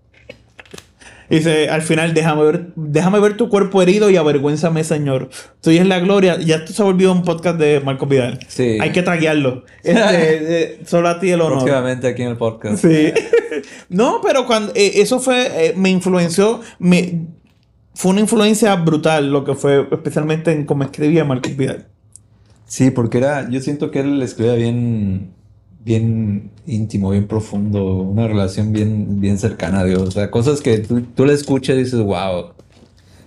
Dice, 1.29 1.69
al 1.69 1.81
final, 1.81 2.13
déjame 2.13 2.43
ver, 2.43 2.67
déjame 2.75 3.19
ver 3.19 3.37
tu 3.37 3.49
cuerpo 3.49 3.81
herido 3.81 4.09
y 4.09 4.17
avergüénzame, 4.17 4.83
Señor. 4.83 5.29
Tú 5.61 5.69
es 5.69 5.85
la 5.85 5.99
gloria. 5.99 6.39
Ya 6.39 6.57
esto 6.57 6.73
se 6.73 6.81
volvió 6.81 7.11
un 7.11 7.23
podcast 7.23 7.57
de 7.59 7.79
Marco 7.81 8.07
Vidal. 8.07 8.39
Sí. 8.47 8.77
Hay 8.81 8.91
que 8.91 9.03
taguearlo. 9.03 9.63
Este, 9.83 10.63
eh, 10.63 10.79
solo 10.85 11.09
a 11.09 11.19
ti 11.19 11.29
el 11.29 11.41
honor. 11.41 11.59
Próximamente 11.59 12.07
aquí 12.07 12.23
en 12.23 12.29
el 12.29 12.37
podcast. 12.37 12.83
Sí. 12.83 13.13
no, 13.89 14.21
pero 14.23 14.45
cuando 14.47 14.71
eh, 14.73 14.93
eso 14.95 15.19
fue, 15.19 15.67
eh, 15.67 15.73
me 15.75 15.89
influenció, 15.89 16.61
me, 16.79 17.27
fue 17.93 18.11
una 18.11 18.21
influencia 18.21 18.75
brutal 18.75 19.31
lo 19.31 19.43
que 19.43 19.55
fue, 19.55 19.87
especialmente 19.91 20.51
en 20.51 20.65
cómo 20.65 20.83
escribía 20.83 21.25
Marcos 21.25 21.55
Vidal. 21.55 21.87
Sí, 22.65 22.91
porque 22.91 23.17
era, 23.17 23.49
yo 23.49 23.59
siento 23.61 23.91
que 23.91 23.99
él 23.99 24.21
escribía 24.21 24.53
bien, 24.53 25.33
bien 25.83 26.51
íntimo, 26.67 27.11
bien 27.11 27.27
profundo, 27.27 27.97
una 28.01 28.27
relación 28.27 28.73
bien, 28.73 29.19
bien 29.21 29.37
cercana 29.37 29.81
a 29.81 29.85
Dios. 29.85 30.01
O 30.01 30.11
sea, 30.11 30.29
cosas 30.31 30.61
que 30.61 30.79
tú, 30.79 31.01
tú 31.01 31.25
le 31.25 31.33
escuchas 31.33 31.75
y 31.77 31.79
dices, 31.79 32.01
wow, 32.01 32.51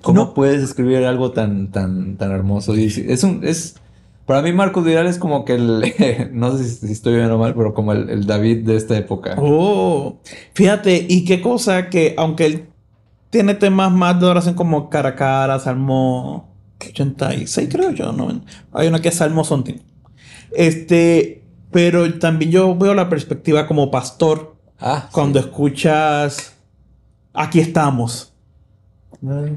¿cómo 0.02 0.24
No. 0.24 0.34
puedes 0.34 0.62
escribir 0.62 0.98
algo 1.04 1.32
tan, 1.32 1.70
tan, 1.70 2.16
tan 2.16 2.30
hermoso? 2.30 2.76
Y 2.76 2.84
es 2.86 3.24
un, 3.24 3.40
es, 3.44 3.76
para 4.26 4.42
mí 4.42 4.52
Marcos 4.52 4.84
Vidal 4.84 5.06
es 5.06 5.18
como 5.18 5.44
que 5.44 5.54
el, 5.54 5.94
no 6.32 6.56
sé 6.56 6.64
si, 6.64 6.86
si 6.86 6.92
estoy 6.92 7.14
bien 7.16 7.30
o 7.30 7.38
mal, 7.38 7.54
pero 7.54 7.74
como 7.74 7.92
el, 7.92 8.10
el 8.10 8.26
David 8.26 8.66
de 8.66 8.76
esta 8.76 8.96
época. 8.96 9.34
Oh, 9.38 10.18
fíjate, 10.54 11.06
y 11.08 11.24
qué 11.24 11.40
cosa 11.40 11.88
que, 11.88 12.14
aunque 12.18 12.46
él 12.46 12.64
tiene 13.30 13.54
temas 13.54 13.90
más 13.90 14.20
de 14.20 14.26
oración 14.26 14.54
como 14.54 14.90
cara 14.90 15.10
a 15.10 15.16
cara, 15.16 15.58
Salmo 15.58 16.52
86, 16.80 17.68
creo 17.72 17.90
yo, 17.92 18.12
no, 18.12 18.42
hay 18.72 18.88
una 18.88 19.00
que 19.00 19.08
es 19.08 19.14
Salmo 19.14 19.42
something. 19.42 19.76
Este, 20.54 21.41
pero 21.72 22.18
también 22.18 22.50
yo 22.50 22.76
veo 22.76 22.94
la 22.94 23.08
perspectiva 23.08 23.66
como 23.66 23.90
pastor 23.90 24.54
Ah, 24.78 25.08
cuando 25.12 25.38
escuchas 25.38 26.54
Aquí 27.34 27.60
estamos. 27.60 28.32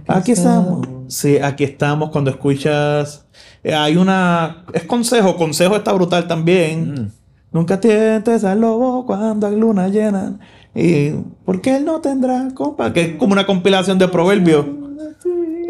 Aquí 0.07 0.31
estamos. 0.33 0.87
Sí, 1.07 1.37
aquí 1.39 1.63
estamos 1.63 2.09
cuando 2.11 2.29
escuchas. 2.31 3.25
eh, 3.63 3.73
hay 3.73 3.97
una. 3.97 4.63
Es 4.73 4.83
consejo. 4.83 5.35
Consejo 5.35 5.75
está 5.75 5.91
brutal 5.91 6.27
también. 6.27 6.93
Mm. 6.93 7.11
Nunca 7.51 7.79
tientes 7.79 8.43
al 8.43 8.61
lobo 8.61 9.05
cuando 9.05 9.47
hay 9.47 9.55
luna 9.57 9.87
llena. 9.89 10.39
Y. 10.75 11.11
Porque 11.43 11.75
él 11.77 11.83
no 11.85 11.99
tendrá 11.99 12.47
compa. 12.53 12.93
Que 12.93 13.01
es 13.01 13.15
como 13.17 13.33
una 13.33 13.45
compilación 13.45 13.97
de 13.97 14.07
proverbios. 14.07 14.65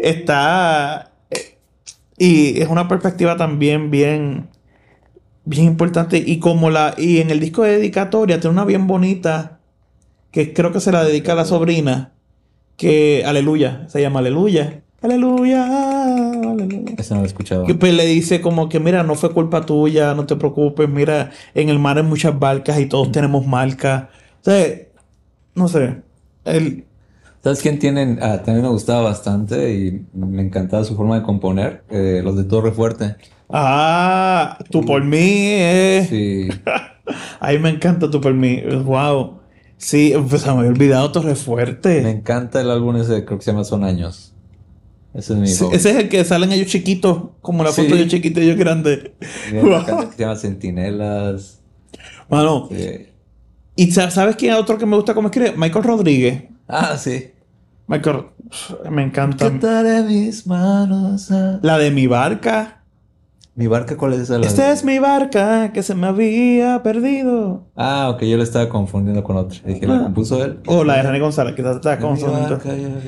Está. 0.00 1.10
eh, 1.30 1.58
Y 2.18 2.60
es 2.60 2.68
una 2.68 2.86
perspectiva 2.88 3.36
también 3.36 3.90
bien. 3.90 4.48
Bien 5.46 5.64
importante. 5.64 6.22
Y 6.24 6.38
como 6.38 6.68
la. 6.70 6.94
Y 6.98 7.20
en 7.20 7.30
el 7.30 7.40
disco 7.40 7.62
de 7.62 7.78
dedicatoria 7.78 8.38
tiene 8.38 8.52
una 8.52 8.66
bien 8.66 8.86
bonita. 8.86 9.60
Que 10.30 10.52
creo 10.52 10.70
que 10.70 10.80
se 10.80 10.92
la 10.92 11.02
dedica 11.02 11.32
a 11.32 11.36
la 11.36 11.46
sobrina 11.46 12.12
que 12.76 13.24
aleluya, 13.24 13.86
se 13.88 14.00
llama 14.00 14.20
aleluya. 14.20 14.82
Aleluya, 15.02 15.64
aleluya. 15.64 16.94
Ese 16.98 17.14
no 17.14 17.20
lo 17.20 17.24
he 17.24 17.28
escuchado. 17.28 17.64
Que 17.64 17.74
pues 17.74 17.94
le 17.94 18.06
dice 18.06 18.40
como 18.40 18.68
que 18.68 18.80
mira, 18.80 19.02
no 19.02 19.14
fue 19.14 19.32
culpa 19.32 19.64
tuya, 19.64 20.14
no 20.14 20.26
te 20.26 20.36
preocupes, 20.36 20.88
mira, 20.88 21.30
en 21.54 21.68
el 21.68 21.78
mar 21.78 21.98
hay 21.98 22.02
muchas 22.02 22.38
barcas 22.38 22.78
y 22.80 22.86
todos 22.86 23.12
tenemos 23.12 23.46
marcas. 23.46 24.04
O 24.40 24.44
sea, 24.44 24.66
no 25.54 25.68
sé. 25.68 26.02
El, 26.44 26.84
¿Sabes 27.46 27.62
quién 27.62 27.78
tienen? 27.78 28.18
Ah, 28.20 28.42
también 28.42 28.62
me 28.64 28.70
gustaba 28.72 29.02
bastante 29.02 29.72
y 29.72 30.04
me 30.12 30.42
encantaba 30.42 30.82
su 30.82 30.96
forma 30.96 31.14
de 31.14 31.22
componer. 31.22 31.84
eh, 31.90 32.20
los 32.24 32.36
de 32.36 32.42
Torre 32.42 32.72
Fuerte. 32.72 33.14
ah, 33.48 34.58
tú 34.72 34.84
por 34.84 35.04
mí, 35.04 35.16
eh. 35.20 36.04
Sí. 36.10 36.48
Ay, 37.38 37.60
me 37.60 37.68
encanta 37.68 38.10
tú 38.10 38.20
por 38.20 38.34
mí. 38.34 38.60
Wow. 38.84 39.38
Sí, 39.76 40.12
pues 40.28 40.42
se 40.42 40.50
me 40.50 40.58
había 40.58 40.70
olvidado 40.70 41.12
Torre 41.12 41.36
Fuerte. 41.36 42.00
Me 42.02 42.10
encanta 42.10 42.60
el 42.60 42.68
álbum 42.68 42.96
ese, 42.96 43.24
creo 43.24 43.38
que 43.38 43.44
se 43.44 43.52
llama 43.52 43.62
Son 43.62 43.84
Años. 43.84 44.34
Ese 45.14 45.34
es 45.34 45.38
mi 45.38 45.46
Sí, 45.46 45.66
ese 45.70 45.90
es 45.90 45.96
el 45.98 46.08
que 46.08 46.24
salen 46.24 46.50
ellos 46.50 46.66
chiquitos, 46.66 47.28
como 47.42 47.62
la 47.62 47.70
foto 47.70 47.82
Sí. 47.82 47.88
de 47.92 47.96
ellos 48.00 48.08
chiquitos 48.10 48.42
y 48.42 48.46
ellos 48.46 48.58
grandes. 48.58 49.10
Canción 49.52 50.10
que 50.10 50.16
se 50.16 50.22
llama 50.24 50.34
Centinelas. 50.34 51.60
Mano, 52.28 52.68
Sí. 52.72 53.06
¿y 53.76 53.92
sa- 53.92 54.10
sabes 54.10 54.34
quién 54.34 54.52
es 54.54 54.58
otro 54.58 54.78
que 54.78 54.84
me 54.86 54.96
gusta 54.96 55.14
cómo 55.14 55.28
escribe? 55.28 55.54
Michael 55.56 55.84
Rodríguez. 55.84 56.42
Ah, 56.66 56.96
sí. 56.98 57.26
Michael, 57.88 58.24
me 58.90 59.02
encanta. 59.04 59.48
Mis 60.06 60.46
manos 60.46 61.30
a... 61.30 61.58
La 61.62 61.78
de 61.78 61.90
mi 61.90 62.06
barca. 62.06 62.82
¿Mi 63.54 63.68
barca 63.68 63.96
cuál 63.96 64.12
es 64.14 64.20
esa? 64.20 64.38
La 64.38 64.46
Esta 64.46 64.66
de- 64.66 64.72
es 64.74 64.84
mi 64.84 64.98
barca 64.98 65.72
que 65.72 65.82
se 65.82 65.94
me 65.94 66.06
había 66.08 66.82
perdido. 66.82 67.68
Ah, 67.76 68.10
ok, 68.10 68.22
yo 68.24 68.36
la 68.36 68.42
estaba 68.42 68.68
confundiendo 68.68 69.22
con 69.24 69.36
otra. 69.36 69.58
Dije, 69.64 69.86
¿la 69.86 69.96
Ah. 69.96 70.02
compuso 70.02 70.44
él? 70.44 70.58
O 70.66 70.84
la 70.84 70.96
de 70.96 71.02
René 71.04 71.20
González, 71.20 71.54
que 71.54 71.62
está 71.62 71.96
Mi 71.96 72.02
confundiendo. 72.02 72.56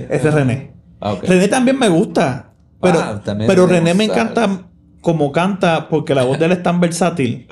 Ese 0.08 0.28
es 0.28 0.34
René. 0.34 0.72
Ah, 1.00 1.12
ok. 1.12 1.24
René 1.24 1.48
también 1.48 1.78
me 1.78 1.88
gusta. 1.88 2.52
Pero, 2.80 2.98
Ah, 3.00 3.20
pero 3.46 3.66
René 3.66 3.92
me 3.94 4.04
encanta 4.04 4.48
como 5.02 5.32
canta, 5.32 5.88
porque 5.88 6.14
la 6.14 6.24
voz 6.24 6.38
de 6.38 6.46
él 6.46 6.52
es 6.52 6.62
tan 6.62 6.80
versátil. 6.80 7.46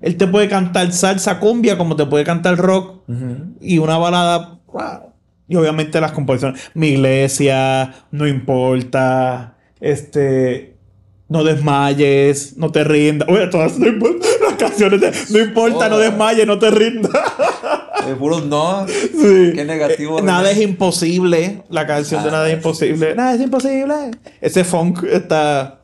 Él 0.00 0.16
te 0.16 0.26
puede 0.26 0.48
cantar 0.48 0.90
salsa 0.92 1.38
cumbia 1.38 1.78
como 1.78 1.94
te 1.96 2.04
puede 2.06 2.24
cantar 2.24 2.56
rock 2.58 3.02
y 3.60 3.78
una 3.78 3.96
balada. 3.98 4.58
wow. 4.66 5.11
Y 5.48 5.56
obviamente 5.56 6.00
las 6.00 6.12
composiciones. 6.12 6.60
Mi 6.74 6.88
iglesia, 6.88 7.94
no 8.10 8.26
importa. 8.26 9.56
Este. 9.80 10.76
No 11.28 11.44
desmayes, 11.44 12.56
no 12.58 12.70
te 12.70 12.84
rindas. 12.84 13.26
Oye, 13.28 13.46
todas 13.46 13.78
no 13.78 13.86
importa, 13.88 14.26
las 14.48 14.54
canciones 14.54 15.00
de 15.00 15.12
No 15.30 15.38
importa, 15.42 15.88
no 15.88 15.96
Oh. 15.96 15.98
desmayes, 15.98 16.46
no 16.46 16.58
te 16.58 16.70
rindas. 16.70 17.12
Eh, 18.04 18.16
puros 18.18 18.44
no. 18.46 18.84
Sí. 18.88 19.52
Qué 19.54 19.64
negativo, 19.64 20.18
Eh, 20.18 20.22
nada 20.22 20.50
es 20.50 20.60
imposible. 20.60 21.62
La 21.70 21.86
canción 21.86 22.20
de 22.24 22.30
Ah, 22.30 22.32
Nada 22.32 22.48
es 22.48 22.54
imposible. 22.54 23.14
Nada 23.14 23.34
es 23.34 23.40
imposible. 23.40 23.94
Ese 24.40 24.64
funk 24.64 25.04
está. 25.04 25.82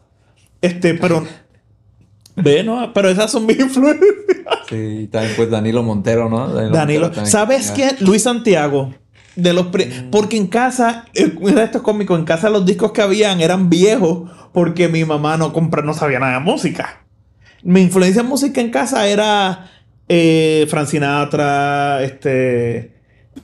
Este, 0.60 0.94
pero. 0.94 1.24
Ve, 2.34 2.64
no, 2.64 2.92
pero 2.92 3.08
esas 3.08 3.30
son 3.30 3.46
mis 3.46 3.60
influencias. 3.60 4.10
Sí, 4.68 5.08
también 5.12 5.32
pues 5.36 5.48
Danilo 5.48 5.84
Montero, 5.84 6.28
¿no? 6.28 6.48
Danilo, 6.48 7.06
Montero. 7.06 7.26
¿sabes 7.26 7.70
quién? 7.72 7.96
Luis 8.00 8.24
Santiago. 8.24 8.92
De 9.40 9.52
los 9.52 9.66
pri- 9.68 10.08
Porque 10.10 10.36
en 10.36 10.48
casa, 10.48 11.04
eh, 11.14 11.32
mira 11.40 11.62
esto 11.62 11.78
es 11.78 11.84
cómico, 11.84 12.16
en 12.16 12.24
casa 12.24 12.50
los 12.50 12.66
discos 12.66 12.90
que 12.90 13.02
habían 13.02 13.40
eran 13.40 13.70
viejos 13.70 14.28
porque 14.52 14.88
mi 14.88 15.04
mamá 15.04 15.36
no 15.36 15.52
compra, 15.52 15.80
no 15.82 15.94
sabía 15.94 16.18
nada 16.18 16.34
de 16.34 16.40
música. 16.40 17.04
Mi 17.62 17.80
influencia 17.82 18.22
en 18.22 18.28
música 18.28 18.60
en 18.60 18.70
casa 18.70 19.06
era 19.06 19.70
eh, 20.08 20.66
Frank 20.68 20.88
Sinatra, 20.88 22.02
este, 22.02 22.94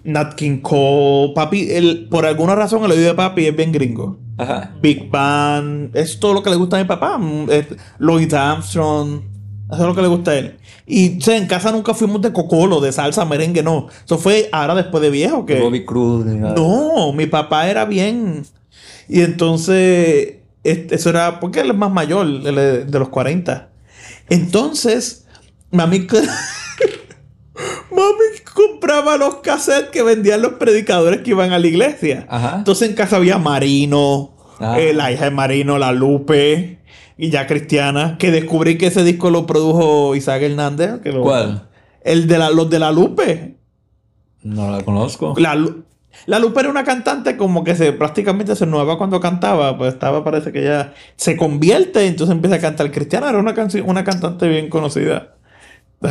Nat 0.02 0.34
King 0.34 0.58
Cole, 0.58 1.32
papi, 1.34 1.70
el, 1.70 2.08
por 2.10 2.26
alguna 2.26 2.56
razón 2.56 2.84
el 2.84 2.90
oído 2.90 3.06
de 3.08 3.14
papi 3.14 3.46
es 3.46 3.56
bien 3.56 3.70
gringo. 3.70 4.18
Ajá. 4.36 4.74
Big 4.82 5.08
Band, 5.10 5.94
es 5.96 6.18
todo 6.18 6.34
lo 6.34 6.42
que 6.42 6.50
le 6.50 6.56
gusta 6.56 6.76
a 6.76 6.82
mi 6.82 6.88
papá. 6.88 7.18
mm, 7.18 7.50
es 7.50 7.66
Louis 7.98 8.32
Armstrong, 8.34 9.20
eso 9.70 9.80
es 9.82 9.86
lo 9.88 9.94
que 9.94 10.02
le 10.02 10.08
gusta 10.08 10.32
a 10.32 10.36
él. 10.36 10.58
Y 10.86 11.18
o 11.18 11.20
sea, 11.20 11.36
en 11.36 11.46
casa 11.46 11.72
nunca 11.72 11.94
fuimos 11.94 12.20
de 12.22 12.32
cocolo, 12.32 12.80
de 12.80 12.92
salsa, 12.92 13.24
merengue, 13.24 13.62
no. 13.62 13.88
Eso 14.04 14.18
fue 14.18 14.48
ahora 14.52 14.74
después 14.74 15.02
de 15.02 15.10
viejo 15.10 15.46
que... 15.46 15.60
Bobby 15.60 15.84
Cruz. 15.84 16.24
No, 16.26 17.12
mi 17.12 17.26
papá 17.26 17.68
era 17.68 17.84
bien. 17.84 18.44
Y 19.08 19.20
entonces, 19.22 20.34
este, 20.62 20.94
eso 20.94 21.10
era 21.10 21.40
porque 21.40 21.60
él 21.60 21.70
es 21.70 21.76
más 21.76 21.90
mayor, 21.92 22.26
él 22.26 22.58
es 22.58 22.90
de 22.90 22.98
los 22.98 23.08
40. 23.08 23.70
Entonces, 24.28 25.26
mami, 25.70 26.00
mami 27.90 28.24
compraba 28.52 29.16
los 29.16 29.36
cassettes 29.36 29.90
que 29.90 30.02
vendían 30.02 30.42
los 30.42 30.54
predicadores 30.54 31.20
que 31.20 31.30
iban 31.30 31.52
a 31.52 31.58
la 31.58 31.66
iglesia. 31.66 32.26
Ajá. 32.28 32.56
Entonces 32.58 32.88
en 32.88 32.94
casa 32.94 33.16
había 33.16 33.38
Marino, 33.38 34.30
Ah. 34.60 34.78
eh, 34.78 34.94
la 34.94 35.10
hija 35.10 35.24
de 35.24 35.30
Marino, 35.32 35.78
la 35.78 35.90
Lupe 35.90 36.78
y 37.16 37.30
ya 37.30 37.46
Cristiana, 37.46 38.16
que 38.18 38.30
descubrí 38.30 38.76
que 38.78 38.86
ese 38.86 39.04
disco 39.04 39.30
lo 39.30 39.46
produjo 39.46 40.14
Isaac 40.14 40.42
Hernández. 40.42 41.00
que 41.02 41.12
lo- 41.12 41.22
¿Cuál? 41.22 41.68
El 42.02 42.26
de 42.26 42.38
la, 42.38 42.50
los 42.50 42.68
de 42.70 42.78
la 42.78 42.90
Lupe. 42.92 43.56
No 44.42 44.70
la 44.70 44.82
conozco. 44.82 45.34
La, 45.38 45.54
Lu- 45.54 45.84
la 46.26 46.38
Lupe 46.38 46.60
era 46.60 46.68
una 46.68 46.84
cantante 46.84 47.36
como 47.36 47.64
que 47.64 47.74
se 47.74 47.92
prácticamente 47.92 48.54
se 48.56 48.66
nueva 48.66 48.98
cuando 48.98 49.20
cantaba, 49.20 49.78
pues 49.78 49.94
estaba, 49.94 50.22
parece 50.22 50.52
que 50.52 50.60
ella 50.60 50.92
se 51.16 51.36
convierte, 51.36 52.06
entonces 52.06 52.34
empieza 52.34 52.56
a 52.56 52.60
cantar 52.60 52.90
cristiana, 52.90 53.30
era 53.30 53.38
una, 53.38 53.54
una 53.84 54.04
cantante 54.04 54.48
bien 54.48 54.68
conocida. 54.68 55.34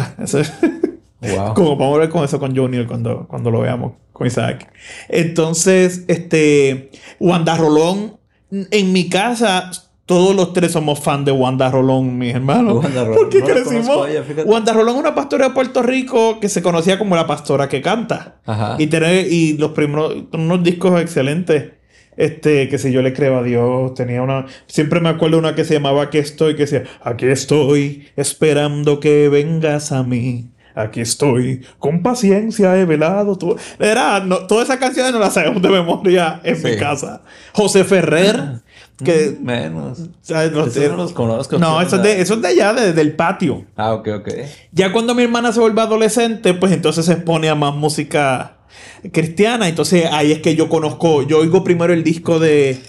Wow. 1.21 1.53
como 1.55 1.77
vamos 1.77 1.95
a 1.95 1.99
ver 2.01 2.09
con 2.09 2.23
eso 2.25 2.39
con 2.39 2.55
Junior 2.55 2.85
cuando, 2.85 3.27
cuando 3.27 3.49
lo 3.51 3.61
veamos 3.61 3.93
con 4.11 4.27
Isaac. 4.27 4.71
Entonces, 5.07 6.03
este, 6.07 6.91
Wanda 7.19 7.55
Rolón, 7.55 8.17
en 8.51 8.91
mi 8.91 9.07
casa, 9.09 9.71
todos 10.05 10.35
los 10.35 10.51
tres 10.53 10.71
somos 10.73 10.99
fan 10.99 11.23
de 11.25 11.31
Wanda 11.31 11.69
Rolón, 11.71 12.17
mis 12.17 12.33
hermanos. 12.35 12.83
Wanda 12.83 13.03
Rolón, 13.05 13.17
Porque 13.17 13.39
no 13.39 13.45
crecimos. 13.45 14.09
ella. 14.09 14.23
Wanda 14.45 14.73
Rolón 14.73 14.95
es 14.95 14.99
una 15.01 15.15
pastora 15.15 15.47
de 15.49 15.53
Puerto 15.53 15.81
Rico 15.81 16.39
que 16.39 16.49
se 16.49 16.61
conocía 16.61 16.99
como 16.99 17.15
la 17.15 17.25
pastora 17.25 17.69
que 17.69 17.81
canta. 17.81 18.35
Ajá. 18.45 18.75
Y 18.79 18.87
tiene 18.87 19.21
y 19.21 19.57
los 19.57 19.71
primeros, 19.71 20.13
unos 20.33 20.63
discos 20.63 20.99
excelentes. 21.01 21.71
Este, 22.15 22.69
que 22.69 22.77
si 22.77 22.91
yo 22.91 23.01
le 23.01 23.11
creo 23.11 23.39
a 23.39 23.43
Dios, 23.43 23.93
tenía 23.95 24.21
una. 24.21 24.45
Siempre 24.67 24.99
me 24.99 25.09
acuerdo 25.09 25.39
una 25.39 25.55
que 25.55 25.63
se 25.63 25.73
llamaba 25.73 26.03
Aquí 26.03 26.19
estoy, 26.19 26.53
que 26.55 26.63
decía, 26.63 26.83
aquí 27.01 27.25
estoy, 27.25 28.07
esperando 28.15 28.99
que 28.99 29.29
vengas 29.29 29.91
a 29.91 30.03
mí. 30.03 30.49
Aquí 30.75 31.01
estoy, 31.01 31.61
con 31.79 32.01
paciencia 32.03 32.75
he 32.79 32.85
velado. 32.85 33.35
tu-". 33.37 33.55
Era, 33.79 34.19
no, 34.19 34.45
todas 34.47 34.65
esas 34.69 34.77
canciones 34.77 35.11
no 35.11 35.19
las 35.19 35.33
sabemos 35.33 35.61
de 35.61 35.69
memoria 35.69 36.39
en 36.43 36.61
mi 36.63 36.71
Sí. 36.73 36.77
casa. 36.77 37.21
José 37.53 37.83
Ferrer, 37.83 38.61
que. 39.03 39.37
Menos. 39.41 40.09
¿sabes? 40.21 40.51
Esos 40.51 40.89
no 40.89 40.97
los 40.97 41.13
conozco. 41.13 41.57
no, 41.59 41.79
¿qué 41.79 41.85
eso 41.85 41.95
es, 41.97 42.03
de, 42.03 42.21
eso 42.21 42.33
es 42.35 42.41
de 42.41 42.47
allá, 42.47 42.73
de- 42.73 42.93
del 42.93 43.15
patio. 43.15 43.65
Ah, 43.75 43.93
ok, 43.93 44.07
ok. 44.19 44.29
Ya 44.71 44.91
cuando 44.91 45.13
mi 45.15 45.23
hermana 45.23 45.51
se 45.51 45.59
vuelve 45.59 45.81
adolescente, 45.81 46.53
pues 46.53 46.71
entonces 46.71 47.05
se 47.05 47.15
pone 47.17 47.49
a 47.49 47.55
más 47.55 47.75
música 47.75 48.57
cristiana. 49.11 49.67
Entonces 49.67 50.05
ahí 50.11 50.31
es 50.31 50.39
que 50.39 50.55
yo 50.55 50.69
conozco, 50.69 51.23
yo 51.23 51.39
oigo 51.39 51.63
primero 51.63 51.93
el 51.93 52.03
disco 52.03 52.39
de 52.39 52.79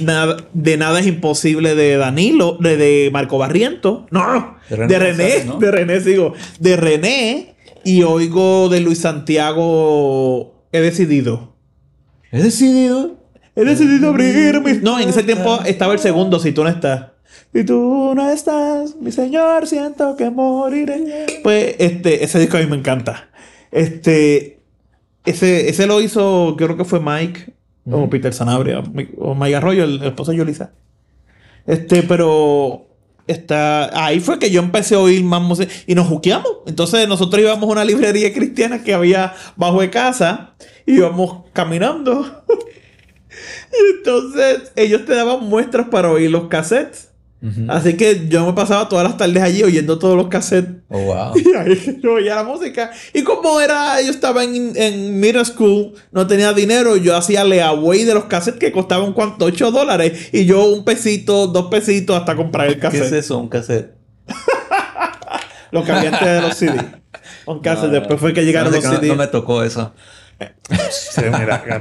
Nada, 0.00 0.36
de 0.52 0.76
Nada 0.76 1.00
es 1.00 1.06
Imposible 1.06 1.74
de 1.74 1.96
Danilo, 1.96 2.56
de, 2.60 2.76
de 2.76 3.10
Marco 3.12 3.38
Barriento. 3.38 4.06
No, 4.10 4.56
De 4.68 4.76
de 4.76 4.98
René 4.98 4.98
René, 4.98 5.22
González, 5.24 5.46
¿no? 5.46 5.58
de 5.58 5.70
René, 5.70 6.00
sigo. 6.00 6.32
De 6.58 6.76
René 6.76 7.54
y 7.84 8.02
oigo 8.02 8.68
de 8.68 8.80
Luis 8.80 8.98
Santiago, 9.00 10.54
He 10.72 10.80
decidido. 10.80 11.54
He 12.30 12.42
decidido. 12.42 13.16
He 13.54 13.64
decidido 13.64 14.08
abrir 14.08 14.60
mis... 14.62 14.82
No, 14.82 14.98
en 14.98 15.08
ese 15.08 15.22
tiempo 15.22 15.60
estaba 15.64 15.92
el 15.92 15.98
segundo, 15.98 16.38
si 16.38 16.52
tú 16.52 16.64
no 16.64 16.70
estás. 16.70 17.06
Si 17.52 17.64
tú 17.64 18.14
no 18.14 18.30
estás, 18.30 18.96
mi 18.96 19.12
señor, 19.12 19.66
siento 19.66 20.16
que 20.16 20.30
moriré. 20.30 21.26
Pues, 21.42 21.76
este, 21.78 22.24
ese 22.24 22.38
disco 22.38 22.56
a 22.56 22.60
mí 22.60 22.66
me 22.66 22.76
encanta. 22.76 23.28
Este, 23.70 24.60
ese, 25.24 25.68
ese 25.68 25.86
lo 25.86 26.00
hizo, 26.00 26.54
creo 26.56 26.76
que 26.76 26.84
fue 26.84 27.00
Mike, 27.00 27.52
o 27.90 28.08
Peter 28.08 28.32
Sanabria, 28.32 28.82
o 29.18 29.34
Mike 29.34 29.56
Arroyo, 29.56 29.84
el, 29.84 30.00
el 30.00 30.08
esposo 30.08 30.30
de 30.30 30.38
Yulisa. 30.38 30.72
Este, 31.66 32.02
pero 32.02 32.86
está, 33.26 34.04
ahí 34.04 34.20
fue 34.20 34.38
que 34.38 34.50
yo 34.50 34.60
empecé 34.60 34.94
a 34.94 35.00
oír 35.00 35.22
más 35.24 35.42
música 35.42 35.70
y 35.86 35.94
nos 35.94 36.06
juqueamos. 36.06 36.50
Entonces 36.66 37.06
nosotros 37.06 37.42
íbamos 37.42 37.68
a 37.68 37.72
una 37.72 37.84
librería 37.84 38.32
cristiana 38.32 38.82
que 38.82 38.94
había 38.94 39.34
bajo 39.56 39.80
de 39.80 39.90
casa, 39.90 40.54
íbamos 40.86 41.44
caminando. 41.52 42.44
Y 43.72 43.96
entonces 43.98 44.72
ellos 44.76 45.04
te 45.04 45.14
daban 45.14 45.44
muestras 45.44 45.88
para 45.88 46.10
oír 46.10 46.30
los 46.30 46.48
cassettes. 46.48 47.08
Ujú. 47.44 47.66
Así 47.68 47.94
que 47.96 48.28
yo 48.28 48.46
me 48.46 48.52
pasaba 48.52 48.88
todas 48.88 49.04
las 49.04 49.16
tardes 49.16 49.42
allí 49.42 49.64
oyendo 49.64 49.98
todos 49.98 50.16
los 50.16 50.28
cassettes. 50.28 50.76
Oh, 50.88 50.98
wow. 51.00 51.32
Y 51.36 51.56
ahí 51.56 51.98
yo 52.00 52.12
oía 52.14 52.36
la 52.36 52.44
música. 52.44 52.92
Y 53.12 53.24
como 53.24 53.60
era, 53.60 54.00
yo 54.00 54.10
estaba 54.12 54.44
en, 54.44 54.72
en 54.76 55.18
middle 55.18 55.44
school, 55.44 55.92
no 56.12 56.26
tenía 56.28 56.52
dinero, 56.52 56.96
yo 56.96 57.16
hacía 57.16 57.42
layaway 57.42 58.04
de 58.04 58.14
los 58.14 58.26
cassettes 58.26 58.60
que 58.60 58.70
costaban 58.70 59.12
cuánto, 59.12 59.46
8 59.46 59.72
dólares. 59.72 60.28
Y 60.32 60.44
yo 60.44 60.64
un 60.66 60.84
pesito, 60.84 61.48
dos 61.48 61.66
pesitos 61.66 62.16
hasta 62.16 62.36
comprar 62.36 62.68
el 62.68 62.74
¿Qué 62.74 62.80
cassette. 62.80 63.02
es 63.06 63.12
eso? 63.12 63.38
Un 63.38 63.48
cassette. 63.48 63.90
Lo 65.72 65.82
que 65.84 65.92
había 65.92 66.10
antes 66.10 66.28
de 66.28 66.40
los 66.42 66.56
CD. 66.56 66.80
Un 67.46 67.60
cassette, 67.60 67.86
No, 67.88 67.92
después 67.94 68.20
fue 68.20 68.32
que 68.34 68.44
llegaron 68.44 68.70
no, 68.70 68.76
los 68.76 68.84
CD. 68.84 69.08
no 69.08 69.16
me 69.16 69.26
tocó 69.26 69.64
eso. 69.64 69.92
Sí, 70.90 71.22
mira, 71.24 71.80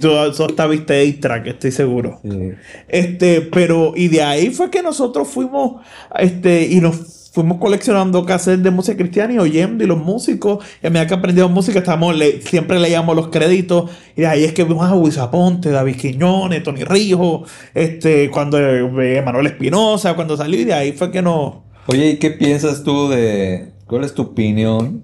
Tú, 0.00 0.10
eso 0.16 0.46
hasta 0.46 0.66
viste 0.66 1.00
A-Track, 1.00 1.46
estoy 1.46 1.70
seguro. 1.72 2.20
Sí. 2.22 2.52
Este, 2.88 3.40
pero, 3.40 3.92
y 3.96 4.08
de 4.08 4.22
ahí 4.22 4.50
fue 4.50 4.70
que 4.70 4.82
nosotros 4.82 5.28
fuimos, 5.28 5.82
este, 6.18 6.66
y 6.66 6.80
nos 6.80 7.30
fuimos 7.32 7.58
coleccionando 7.58 8.26
cassettes 8.26 8.64
de 8.64 8.70
música 8.72 8.96
cristiana 8.96 9.32
y 9.34 9.38
oyendo, 9.38 9.84
y 9.84 9.86
los 9.86 9.98
músicos, 9.98 10.64
y 10.82 10.86
a 10.88 10.90
medida 10.90 11.06
que 11.06 11.14
aprendíamos 11.14 11.52
música, 11.52 11.78
estábamos, 11.78 12.16
le- 12.16 12.42
siempre 12.42 12.80
leíamos 12.80 13.14
los 13.14 13.28
créditos, 13.28 13.88
y 14.16 14.22
de 14.22 14.26
ahí 14.26 14.44
es 14.44 14.52
que 14.52 14.64
vimos 14.64 14.90
a 14.90 14.94
Luis 14.96 15.16
Aponte, 15.16 15.70
David 15.70 15.96
Quiñones, 15.96 16.62
Tony 16.64 16.82
Rijo, 16.82 17.44
este, 17.74 18.30
cuando 18.30 18.58
eh, 18.58 19.22
Manuel 19.24 19.46
Espinosa, 19.46 20.14
cuando 20.14 20.36
salió, 20.36 20.60
y 20.60 20.64
de 20.64 20.74
ahí 20.74 20.92
fue 20.92 21.12
que 21.12 21.22
no. 21.22 21.62
Oye, 21.86 22.10
¿y 22.10 22.16
qué 22.18 22.30
piensas 22.32 22.82
tú 22.82 23.08
de... 23.08 23.68
¿Cuál 23.86 24.04
es 24.04 24.14
tu 24.14 24.22
opinión 24.22 25.02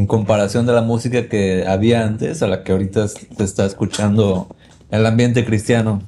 en 0.00 0.06
comparación 0.06 0.64
de 0.64 0.72
la 0.72 0.80
música 0.80 1.28
que 1.28 1.66
había 1.66 2.06
antes 2.06 2.42
a 2.42 2.46
la 2.46 2.64
que 2.64 2.72
ahorita 2.72 3.06
se 3.06 3.44
está 3.44 3.66
escuchando 3.66 4.48
el 4.90 5.04
ambiente 5.04 5.44
cristiano? 5.44 6.00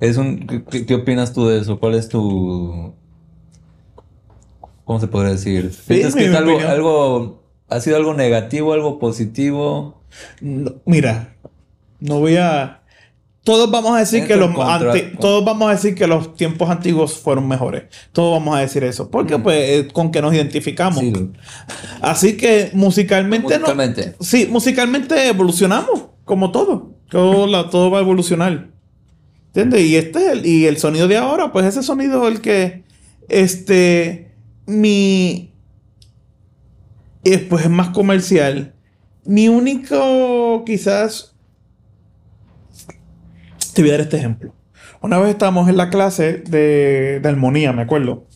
Es 0.00 0.16
un, 0.16 0.46
¿qué, 0.70 0.86
qué 0.86 0.94
opinas 0.94 1.34
tú 1.34 1.46
de 1.46 1.60
eso? 1.60 1.78
¿Cuál 1.78 1.94
es 1.94 2.08
tu... 2.08 2.94
¿Cómo 4.84 4.98
se 4.98 5.08
podría 5.08 5.32
decir? 5.32 5.70
¿Piensas 5.86 6.14
que 6.14 6.24
es 6.24 6.34
algo. 6.34 7.42
¿Ha 7.68 7.80
sido 7.80 7.96
algo 7.96 8.14
negativo, 8.14 8.72
algo 8.72 8.98
positivo? 8.98 10.02
No, 10.40 10.72
mira, 10.86 11.36
no 12.00 12.18
voy 12.18 12.36
a. 12.36 12.81
Todos 13.44 13.70
vamos 13.72 13.96
a 13.96 13.98
decir 13.98 14.20
Entra 14.20 14.36
que 14.36 14.40
los 14.40 14.56
ante- 14.68 15.16
todos 15.18 15.44
vamos 15.44 15.68
a 15.68 15.72
decir 15.72 15.96
que 15.96 16.06
los 16.06 16.36
tiempos 16.36 16.70
antiguos 16.70 17.18
fueron 17.18 17.48
mejores. 17.48 17.84
Todos 18.12 18.38
vamos 18.38 18.56
a 18.56 18.60
decir 18.60 18.84
eso. 18.84 19.10
Porque 19.10 19.36
pues 19.38 19.56
eh, 19.58 19.88
con 19.92 20.12
que 20.12 20.22
nos 20.22 20.32
identificamos. 20.32 21.00
Sí, 21.00 21.12
Así 22.00 22.36
que 22.36 22.70
musicalmente, 22.72 23.58
musicalmente. 23.58 24.14
no. 24.18 24.24
Sí, 24.24 24.46
musicalmente 24.48 25.26
evolucionamos, 25.26 26.04
como 26.24 26.52
todo. 26.52 26.92
Todo, 27.10 27.46
la- 27.48 27.68
todo 27.68 27.90
va 27.90 27.98
a 27.98 28.02
evolucionar. 28.02 28.68
¿Entiendes? 29.48 29.80
Y 29.82 29.96
este 29.96 30.24
es 30.24 30.32
el, 30.32 30.46
y 30.46 30.66
el 30.66 30.78
sonido 30.78 31.08
de 31.08 31.16
ahora, 31.16 31.52
pues 31.52 31.66
ese 31.66 31.82
sonido 31.82 32.26
es 32.28 32.34
el 32.36 32.40
que. 32.40 32.84
Este. 33.28 34.30
Mi. 34.66 35.52
Es, 37.24 37.40
pues 37.40 37.64
es 37.64 37.70
más 37.70 37.88
comercial. 37.90 38.74
Mi 39.24 39.48
único, 39.48 40.62
quizás. 40.64 41.31
Te 43.74 43.82
voy 43.82 43.90
a 43.90 43.92
dar 43.94 44.02
este 44.02 44.18
ejemplo. 44.18 44.54
Una 45.00 45.18
vez 45.18 45.30
estábamos 45.30 45.68
en 45.68 45.76
la 45.76 45.90
clase 45.90 46.38
de, 46.46 47.20
armonía, 47.24 47.72
me 47.72 47.82
acuerdo. 47.82 48.26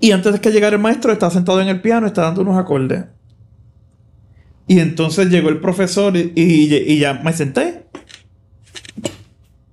Y 0.00 0.12
antes 0.12 0.32
de 0.32 0.40
que 0.40 0.50
llegara 0.50 0.76
el 0.76 0.82
maestro, 0.82 1.12
estaba 1.12 1.32
sentado 1.32 1.60
en 1.60 1.68
el 1.68 1.80
piano, 1.80 2.06
estaba 2.06 2.28
dando 2.28 2.42
unos 2.42 2.58
acordes. 2.58 3.06
Y 4.66 4.80
entonces 4.80 5.28
llegó 5.28 5.48
el 5.48 5.60
profesor 5.60 6.16
y, 6.16 6.98
ya 6.98 7.14
me 7.14 7.32
senté. 7.32 7.86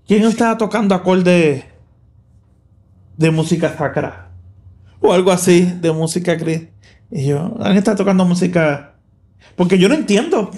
¿Quién 0.07 0.23
estaba 0.23 0.57
tocando 0.57 0.95
acordes 0.95 1.65
de 3.17 3.31
música 3.31 3.75
sacra? 3.77 4.31
O 5.01 5.13
algo 5.13 5.31
así, 5.31 5.61
de 5.79 5.91
música 5.91 6.37
cri- 6.37 6.69
Y 7.11 7.27
yo, 7.27 7.55
¿alguien 7.59 7.77
está 7.77 7.95
tocando 7.95 8.25
música? 8.25 8.95
Porque 9.55 9.77
yo 9.77 9.87
no 9.87 9.95
entiendo. 9.95 10.51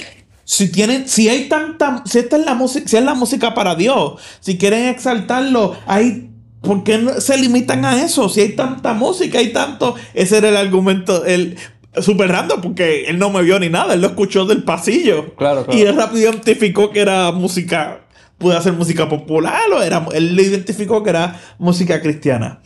Si 0.52 0.70
tienen, 0.70 1.08
si 1.08 1.30
hay 1.30 1.47
tanta, 1.47 2.04
si 2.06 2.20
esta 2.20 2.36
es 2.36 2.45
la 2.45 2.56
música, 2.56 2.86
si 2.86 2.97
es 2.97 3.04
la 3.04 3.14
música 3.14 3.54
para 3.54 3.76
Dios, 3.76 4.20
si 4.41 4.58
quieren 4.58 4.88
exaltarlo, 4.88 5.78
hay 5.86 6.28
¿Por 6.62 6.84
qué 6.84 6.97
no 6.99 7.20
se 7.20 7.38
limitan 7.38 7.86
a 7.86 8.04
eso? 8.04 8.30
Si 8.30 8.41
hay 8.41 8.49
tanta 8.49 8.93
música, 8.93 9.39
hay 9.39 9.52
tanto. 9.52 9.95
Ese 10.14 10.38
era 10.38 10.49
el 10.49 10.58
argumento. 10.58 11.26
El, 11.26 11.58
súper 11.99 12.30
random 12.30 12.62
porque 12.62 13.06
él 13.06 13.18
no 13.18 13.30
me 13.30 13.41
vio 13.41 13.60
ni 13.60 13.70
nada, 13.70 13.93
él 13.93 14.02
lo 14.02 14.08
escuchó 14.08 14.45
del 14.45 14.64
pasillo. 14.64 15.36
Claro, 15.36 15.66
claro. 15.66 15.78
Y 15.78 15.82
él 15.82 15.95
rápido 15.95 16.30
identificó 16.30 16.91
que 16.91 16.99
era 16.99 17.32
música, 17.32 18.02
puede 18.38 18.58
hacer 18.58 18.74
música 18.74 19.10
popular 19.10 19.72
o 19.74 19.82
era, 19.82 20.06
él 20.14 20.36
le 20.36 20.43
identificó 20.43 21.02
que 21.04 21.10
era 21.10 21.39
música 21.60 22.02
cristiana. 22.02 22.61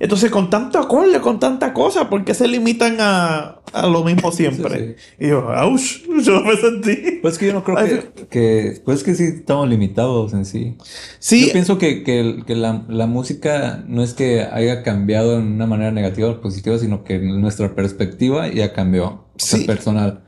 Entonces, 0.00 0.30
con 0.30 0.48
tanto 0.48 0.78
acorde, 0.78 1.20
con 1.20 1.40
tanta 1.40 1.72
cosa, 1.72 2.08
¿por 2.08 2.24
qué 2.24 2.32
se 2.32 2.46
limitan 2.46 2.98
a, 3.00 3.60
a 3.72 3.86
lo 3.86 4.04
mismo 4.04 4.30
siempre? 4.30 4.96
Y 5.18 5.28
yo, 5.28 5.50
¡aush! 5.50 6.02
Yo 6.22 6.40
me 6.42 6.56
sentí. 6.56 7.18
Pues 7.20 7.38
que 7.38 7.46
yo 7.46 7.52
no 7.52 7.64
creo 7.64 7.76
que, 7.76 8.26
que, 8.30 8.80
Pues 8.84 9.02
que 9.02 9.14
sí 9.14 9.24
estamos 9.24 9.68
limitados 9.68 10.32
en 10.34 10.44
sí. 10.44 10.76
Sí. 11.18 11.46
Yo 11.46 11.52
pienso 11.52 11.78
que, 11.78 12.04
que, 12.04 12.42
que 12.46 12.54
la, 12.54 12.84
la, 12.88 13.06
música 13.06 13.84
no 13.86 14.02
es 14.02 14.14
que 14.14 14.42
haya 14.42 14.82
cambiado 14.82 15.38
en 15.38 15.52
una 15.52 15.66
manera 15.66 15.90
negativa 15.90 16.28
o 16.28 16.40
positiva, 16.40 16.78
sino 16.78 17.02
que 17.02 17.18
nuestra 17.18 17.74
perspectiva 17.74 18.48
ya 18.48 18.72
cambió. 18.72 19.24
Sí. 19.36 19.64
personal. 19.64 20.24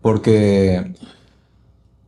Porque 0.00 0.92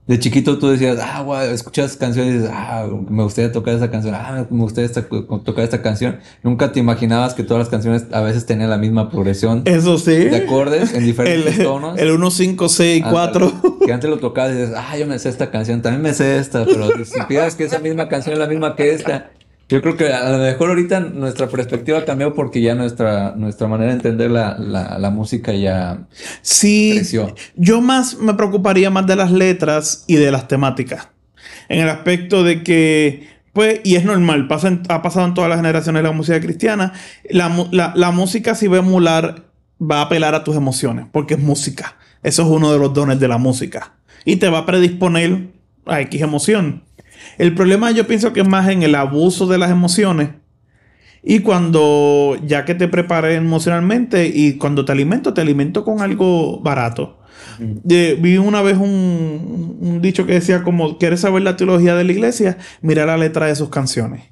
de 0.07 0.19
chiquito 0.19 0.59
tú 0.59 0.69
decías, 0.69 0.99
ah, 1.01 1.23
wow, 1.23 1.43
escuchas 1.43 1.97
canciones 1.97 2.35
y 2.35 2.39
dices, 2.39 2.51
ah, 2.53 2.89
me 3.09 3.23
gustaría 3.23 3.53
tocar 3.53 3.75
esa 3.75 3.89
canción, 3.91 4.15
ah, 4.17 4.47
me 4.51 4.63
gustaría 4.63 4.87
esta, 4.87 5.03
tocar 5.03 5.63
esta 5.65 5.81
canción. 5.81 6.19
Nunca 6.43 6.73
te 6.73 6.81
imaginabas 6.81 7.35
que 7.35 7.45
todas 7.45 7.61
las 7.61 7.69
canciones 7.69 8.07
a 8.11 8.21
veces 8.21 8.45
tenían 8.45 8.69
la 8.71 8.79
misma 8.79 9.11
progresión. 9.11 9.63
Eso 9.65 9.99
sí. 9.99 10.17
De 10.17 10.37
acordes 10.39 10.93
en 10.93 11.05
diferentes 11.05 11.59
el, 11.59 11.65
tonos. 11.65 11.99
El 11.99 12.11
1, 12.11 12.31
5, 12.31 12.69
6, 12.69 13.05
4. 13.09 13.53
Que 13.87 13.93
antes 13.93 14.11
lo 14.11 14.19
tocabas 14.19 14.53
y 14.53 14.57
dices, 14.57 14.75
ah, 14.77 14.97
yo 14.99 15.07
me 15.07 15.19
sé 15.21 15.29
esta 15.29 15.51
canción, 15.51 15.83
también 15.83 16.03
me 16.03 16.13
sé 16.15 16.39
esta, 16.39 16.65
pero 16.65 17.05
si 17.05 17.21
piensas 17.29 17.55
que 17.55 17.65
esa 17.65 17.79
misma 17.79 18.09
canción 18.09 18.33
es 18.33 18.39
la 18.41 18.49
misma 18.49 18.75
que 18.75 18.93
esta. 18.93 19.31
Yo 19.69 19.81
creo 19.81 19.97
que 19.97 20.13
a 20.13 20.31
lo 20.31 20.39
mejor 20.39 20.69
ahorita 20.69 21.01
nuestra 21.01 21.49
perspectiva 21.49 22.05
cambió 22.05 22.35
porque 22.35 22.61
ya 22.61 22.75
nuestra, 22.75 23.35
nuestra 23.37 23.69
manera 23.69 23.91
de 23.91 23.97
entender 23.97 24.31
la, 24.31 24.57
la, 24.59 24.99
la 24.99 25.11
música 25.11 25.53
ya 25.55 26.07
sí, 26.43 26.93
creció. 26.97 27.35
Yo 27.57 27.81
más 27.81 28.19
me 28.19 28.35
preocuparía 28.35 28.91
más 28.91 29.07
de 29.07 29.17
las 29.17 29.33
letras 29.33 30.05
y 30.07 30.17
de 30.17 30.31
las 30.31 30.47
temáticas. 30.47 31.09
En 31.69 31.81
el 31.81 31.89
aspecto 31.89 32.45
de 32.45 32.63
que, 32.63 33.29
pues, 33.53 33.81
y 33.83 33.97
es 33.97 34.05
normal, 34.05 34.47
pasa 34.47 34.79
ha 34.89 35.01
pasado 35.01 35.27
en 35.27 35.35
todas 35.35 35.49
las 35.49 35.59
generaciones 35.59 36.03
de 36.03 36.09
la 36.09 36.15
música 36.15 36.41
cristiana, 36.41 36.93
la, 37.31 37.67
la, 37.71 37.93
la 37.97 38.11
música 38.11 38.55
si 38.55 38.67
va 38.67 38.77
a 38.77 38.81
emular, 38.81 39.45
va 39.81 40.01
a 40.01 40.03
apelar 40.03 40.35
a 40.35 40.45
tus 40.45 40.55
emociones, 40.57 41.07
porque 41.11 41.35
es 41.35 41.41
música. 41.41 41.97
Eso 42.23 42.43
es 42.43 42.49
uno 42.49 42.73
de 42.73 42.79
los 42.79 42.93
dones 42.93 43.19
de 43.19 43.29
la 43.29 43.39
música. 43.39 43.95
Y 44.25 44.37
te 44.37 44.49
va 44.49 44.59
a 44.59 44.67
predisponer 44.67 45.49
a 45.87 46.01
X 46.03 46.21
emoción. 46.21 46.83
El 47.39 47.55
problema 47.55 47.91
yo 47.91 48.07
pienso 48.07 48.33
que 48.33 48.41
es 48.41 48.49
más 48.49 48.69
en 48.69 48.83
el 48.83 48.95
abuso 48.95 49.47
de 49.47 49.59
las 49.59 49.71
emociones. 49.71 50.31
Y 51.23 51.41
cuando 51.41 52.37
ya 52.45 52.65
que 52.65 52.75
te 52.75 52.89
preparé 52.89 53.37
emocionalmente 53.37 54.27
y 54.27 54.55
cuando 54.55 54.85
te 54.85 54.93
alimento, 54.93 55.33
te 55.33 55.41
alimento 55.41 55.85
con 55.85 56.01
algo 56.01 56.61
barato. 56.61 57.19
vi 57.59 58.39
una 58.39 58.61
vez 58.61 58.77
un, 58.77 60.01
dicho 60.03 60.27
que 60.27 60.35
decía 60.35 60.65
como, 60.65 60.99
¿quieres 60.99 61.21
saber 61.21 61.43
la 61.43 61.57
teología 61.57 61.95
de 61.95 62.05
la 62.05 62.13
iglesia? 62.13 62.59
Mira 62.81 63.07
la 63.07 63.17
letra 63.17 63.47
de 63.47 63.55
sus 63.55 63.69
canciones. 63.69 64.23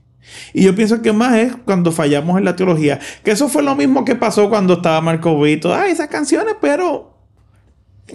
Y 0.52 0.64
yo 0.64 0.74
pienso 0.74 1.00
que 1.00 1.12
más 1.12 1.36
es 1.36 1.54
cuando 1.64 1.92
fallamos 1.92 2.38
en 2.38 2.44
la 2.44 2.56
teología. 2.56 2.98
Que 3.22 3.32
eso 3.32 3.48
fue 3.48 3.62
lo 3.62 3.76
mismo 3.76 4.04
que 4.04 4.16
pasó 4.16 4.48
cuando 4.48 4.74
estaba 4.74 5.00
Marco 5.00 5.40
Vito. 5.40 5.72
Ah, 5.72 5.88
esas 5.88 6.08
canciones, 6.08 6.56
pero 6.60 7.14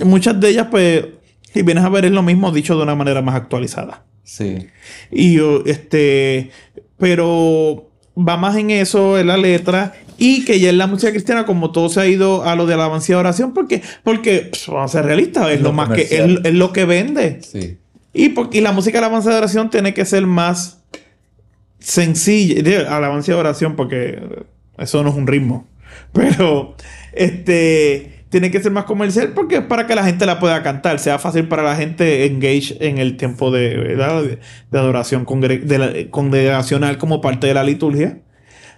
muchas 0.04 0.40
de 0.40 0.50
ellas, 0.50 0.68
pues, 0.70 1.06
si 1.56 1.62
vienes 1.62 1.86
a 1.86 1.90
ver, 1.90 2.04
es 2.04 2.12
lo 2.12 2.22
mismo 2.22 2.52
dicho 2.52 2.76
de 2.76 2.84
una 2.84 2.96
manera 2.96 3.22
más 3.22 3.34
actualizada. 3.34 4.04
Sí. 4.26 4.68
Y 5.10 5.36
yo, 5.36 5.64
este, 5.66 6.52
pero 6.98 7.90
va 8.18 8.36
más 8.36 8.58
en 8.58 8.72
eso, 8.72 9.18
en 9.18 9.28
la 9.28 9.38
letra. 9.38 9.94
Y 10.18 10.44
que 10.44 10.60
ya 10.60 10.70
en 10.70 10.78
la 10.78 10.86
música 10.86 11.14
cristiana, 11.14 11.46
como 11.46 11.72
todo 11.72 11.88
se 11.88 12.02
ha 12.02 12.08
ido 12.08 12.44
a 12.44 12.58
lo 12.58 12.66
de 12.66 12.76
la 12.76 12.90
de 12.90 13.16
oración, 13.16 13.54
porque, 13.54 13.82
porque 14.04 14.52
vamos 14.68 14.94
a 14.94 14.98
ser 14.98 15.06
realistas, 15.06 15.50
es, 15.50 15.62
lo, 15.62 15.72
más 15.72 15.88
que 15.92 16.02
es, 16.02 16.54
lo 16.54 16.74
que 16.74 16.84
vende. 16.84 17.42
Sí. 17.42 17.78
Y, 18.12 18.30
porque, 18.30 18.60
la 18.60 18.74
música 18.74 19.00
de 19.00 19.06
alabanza 19.06 19.30
de 19.30 19.38
oración 19.38 19.70
tiene 19.70 19.94
que 19.94 20.04
ser 20.04 20.28
más 20.28 20.82
sencilla. 21.80 22.94
Alabanza 22.94 23.32
de 23.32 23.38
oración, 23.38 23.78
porque 23.78 24.22
eso 24.78 25.04
no 25.04 25.10
es 25.10 25.16
un 25.16 25.26
ritmo. 25.26 25.66
Pero, 26.12 26.76
este 27.14 28.15
tiene 28.36 28.52
que 28.52 28.62
ser 28.62 28.74
más 28.74 28.84
comercial 28.84 29.30
porque 29.30 29.56
es 29.56 29.62
para 29.62 29.88
que 29.88 29.96
la 29.96 30.04
gente 30.04 30.26
la 30.26 30.42
pueda 30.42 30.62
cantar, 30.62 31.00
sea 31.00 31.18
fácil 31.18 31.48
para 31.48 31.64
la 31.64 31.74
gente 31.78 32.26
engage 32.26 32.76
en 32.86 32.98
el 32.98 33.16
tiempo 33.16 33.50
de, 33.50 33.96
de, 33.96 34.78
adoración 34.78 35.24
congregacional 35.24 36.98
como 36.98 37.22
parte 37.22 37.48
de 37.48 37.54
la 37.54 37.64
liturgia. 37.64 38.20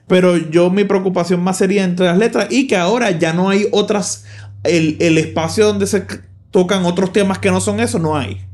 Pero 0.06 0.38
yo 0.38 0.70
mi 0.70 0.84
preocupación 0.84 1.42
más 1.42 1.58
sería 1.58 1.86
entre 1.86 2.06
las 2.06 2.20
letras 2.20 2.50
y 2.52 2.68
que 2.68 2.78
ahora 2.78 3.10
ya 3.10 3.34
no 3.34 3.50
hay 3.50 3.66
otras, 3.72 4.26
el, 4.64 4.96
el 5.00 5.18
espacio 5.18 5.66
donde 5.66 5.88
se 5.88 6.06
tocan 6.52 6.86
otros 6.86 7.12
temas 7.12 7.40
que 7.40 7.50
no 7.50 7.60
son 7.60 7.80
eso, 7.80 7.98
no 7.98 8.16
hay. 8.16 8.47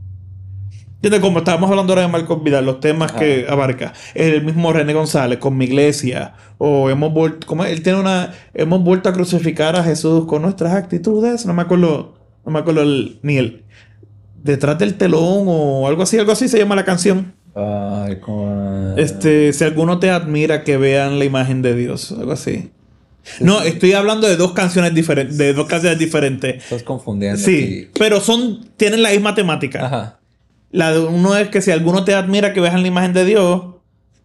Como 1.22 1.40
estábamos 1.40 1.70
hablando 1.70 1.92
ahora 1.92 2.04
de 2.04 2.08
Marcos 2.08 2.42
Vidal, 2.44 2.66
los 2.66 2.80
temas 2.80 3.12
que 3.12 3.46
abarca. 3.50 3.92
El 4.14 4.44
mismo 4.44 4.72
René 4.72 4.94
González 4.94 5.38
con 5.38 5.58
mi 5.58 5.66
iglesia. 5.66 6.34
O 6.58 6.90
hemos 6.90 7.14
vuelto. 7.14 7.46
Como 7.46 7.66
él 7.66 7.84
tiene 7.84 8.00
una. 8.00 8.34
Hemos 8.54 8.82
vuelto 8.84 9.10
a 9.10 9.14
crucificar 9.14 9.76
a 9.76 9.84
Jesús 9.84 10.26
con 10.26 10.42
nuestras 10.42 10.74
actitudes. 10.74 11.46
No 11.46 11.54
me 11.54 11.64
acuerdo. 11.64 12.16
No 12.46 12.52
me 12.54 12.60
acuerdo 12.60 12.86
ni 13.22 13.38
el. 13.38 13.64
Detrás 14.42 14.78
del 14.80 14.96
telón 14.96 15.46
o 15.48 15.88
algo 15.88 16.04
así. 16.04 16.18
Algo 16.18 16.32
así 16.32 16.48
se 16.48 16.58
llama 16.58 16.76
la 16.76 16.86
canción. 16.86 17.34
Ay, 17.54 18.20
como... 18.20 18.96
Este, 18.98 19.54
si 19.54 19.64
alguno 19.64 20.00
te 20.00 20.10
admira, 20.10 20.64
que 20.64 20.78
vean 20.78 21.20
la 21.20 21.26
imagen 21.26 21.62
de 21.62 21.76
Dios. 21.76 22.14
Algo 22.14 22.32
así. 22.32 22.72
No, 23.40 23.62
estoy 23.62 23.94
hablando 23.94 24.28
de 24.28 24.38
dos 24.38 24.54
canciones 24.54 24.94
diferentes. 24.94 25.38
De 25.38 25.54
dos 25.54 25.68
canciones 25.68 26.00
diferentes. 26.00 26.64
Estás 26.64 26.84
confundiendo. 26.84 27.40
Sí, 27.40 27.90
pero 28.00 28.22
son. 28.22 28.70
Tienen 28.78 29.04
la 29.04 29.12
misma 29.12 29.36
temática. 29.36 29.86
Ajá. 29.86 30.20
La 30.74 30.92
de 30.92 31.00
uno 31.00 31.38
es 31.38 31.50
que 31.50 31.62
si 31.62 31.70
alguno 31.70 32.04
te 32.04 32.16
admira 32.16 32.52
que 32.52 32.60
veas 32.60 32.74
la 32.74 32.88
imagen 32.88 33.14
de 33.14 33.26
Dios, 33.26 33.76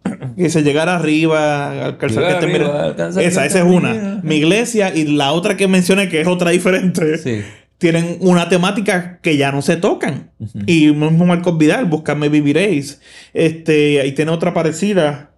que 0.35 0.49
se 0.49 0.63
llegara 0.63 0.95
arriba, 0.95 1.85
alcanzar 1.85 2.27
que 2.27 2.45
te 2.45 2.51
mira. 2.51 2.95
Esa, 3.21 3.45
esa 3.45 3.59
es 3.59 3.63
una. 3.63 4.19
Mi 4.23 4.37
iglesia 4.37 4.93
y 4.93 5.05
la 5.05 5.31
otra 5.31 5.55
que 5.55 5.67
mencioné, 5.67 6.09
que 6.09 6.21
es 6.21 6.27
otra 6.27 6.49
diferente, 6.49 7.45
tienen 7.77 8.17
una 8.21 8.49
temática 8.49 9.19
que 9.21 9.37
ya 9.37 9.51
no 9.51 9.61
se 9.61 9.77
tocan. 9.77 10.31
Y 10.65 10.91
mismo 10.91 11.27
Marcos 11.27 11.55
Vidal, 11.59 11.85
Buscadme 11.85 12.29
Viviréis. 12.29 12.99
Este, 13.35 14.01
ahí 14.01 14.13
tiene 14.13 14.31
otra 14.31 14.51
parecida. 14.51 15.29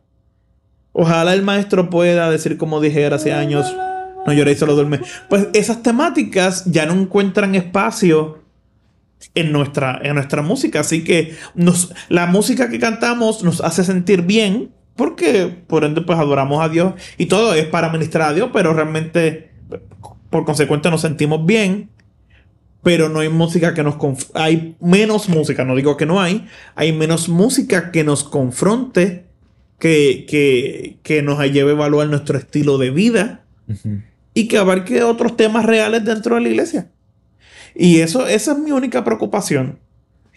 Ojalá 0.93 1.33
el 1.33 1.41
maestro 1.41 1.89
pueda 1.89 2.31
decir 2.31 2.55
como 2.55 2.79
dije 2.79 3.05
hace 3.05 3.33
años, 3.33 3.75
no 4.25 4.31
lloréis, 4.31 4.59
solo 4.59 4.75
duerme. 4.75 5.01
Pues 5.29 5.49
esas 5.53 5.83
temáticas 5.83 6.63
ya 6.65 6.85
no 6.85 6.93
encuentran 6.93 7.53
espacio 7.55 8.40
en 9.35 9.51
nuestra, 9.51 9.99
en 10.03 10.15
nuestra 10.15 10.41
música. 10.41 10.81
Así 10.81 11.03
que 11.03 11.35
nos, 11.55 11.93
la 12.09 12.27
música 12.27 12.69
que 12.69 12.79
cantamos 12.79 13.43
nos 13.43 13.61
hace 13.61 13.83
sentir 13.83 14.23
bien 14.23 14.71
porque 14.95 15.47
por 15.67 15.83
ende 15.83 16.01
pues 16.01 16.19
adoramos 16.19 16.63
a 16.63 16.69
Dios 16.69 16.93
y 17.17 17.25
todo 17.27 17.53
es 17.53 17.65
para 17.65 17.89
ministrar 17.89 18.29
a 18.29 18.33
Dios, 18.33 18.49
pero 18.53 18.73
realmente 18.73 19.51
por 20.29 20.45
consecuente 20.45 20.89
nos 20.89 21.01
sentimos 21.01 21.45
bien. 21.45 21.89
Pero 22.83 23.09
no 23.09 23.19
hay 23.19 23.29
música 23.29 23.75
que 23.75 23.83
nos... 23.83 23.95
Hay 24.33 24.75
menos 24.79 25.29
música, 25.29 25.63
no 25.63 25.75
digo 25.75 25.97
que 25.97 26.07
no 26.07 26.19
hay. 26.19 26.47
Hay 26.73 26.91
menos 26.91 27.29
música 27.29 27.91
que 27.91 28.03
nos 28.03 28.23
confronte, 28.23 29.25
que, 29.77 30.25
que, 30.27 30.97
que 31.03 31.21
nos 31.21 31.39
lleve 31.51 31.71
a 31.71 31.73
evaluar 31.73 32.07
nuestro 32.07 32.39
estilo 32.39 32.79
de 32.79 32.89
vida 32.89 33.43
y 34.33 34.47
que 34.47 34.57
abarque 34.57 35.03
otros 35.03 35.35
temas 35.37 35.65
reales 35.65 36.03
dentro 36.05 36.35
de 36.35 36.41
la 36.41 36.49
iglesia. 36.49 36.89
Y 37.75 37.99
eso, 37.99 38.27
esa 38.27 38.53
es 38.53 38.57
mi 38.59 38.71
única 38.71 39.03
preocupación. 39.03 39.79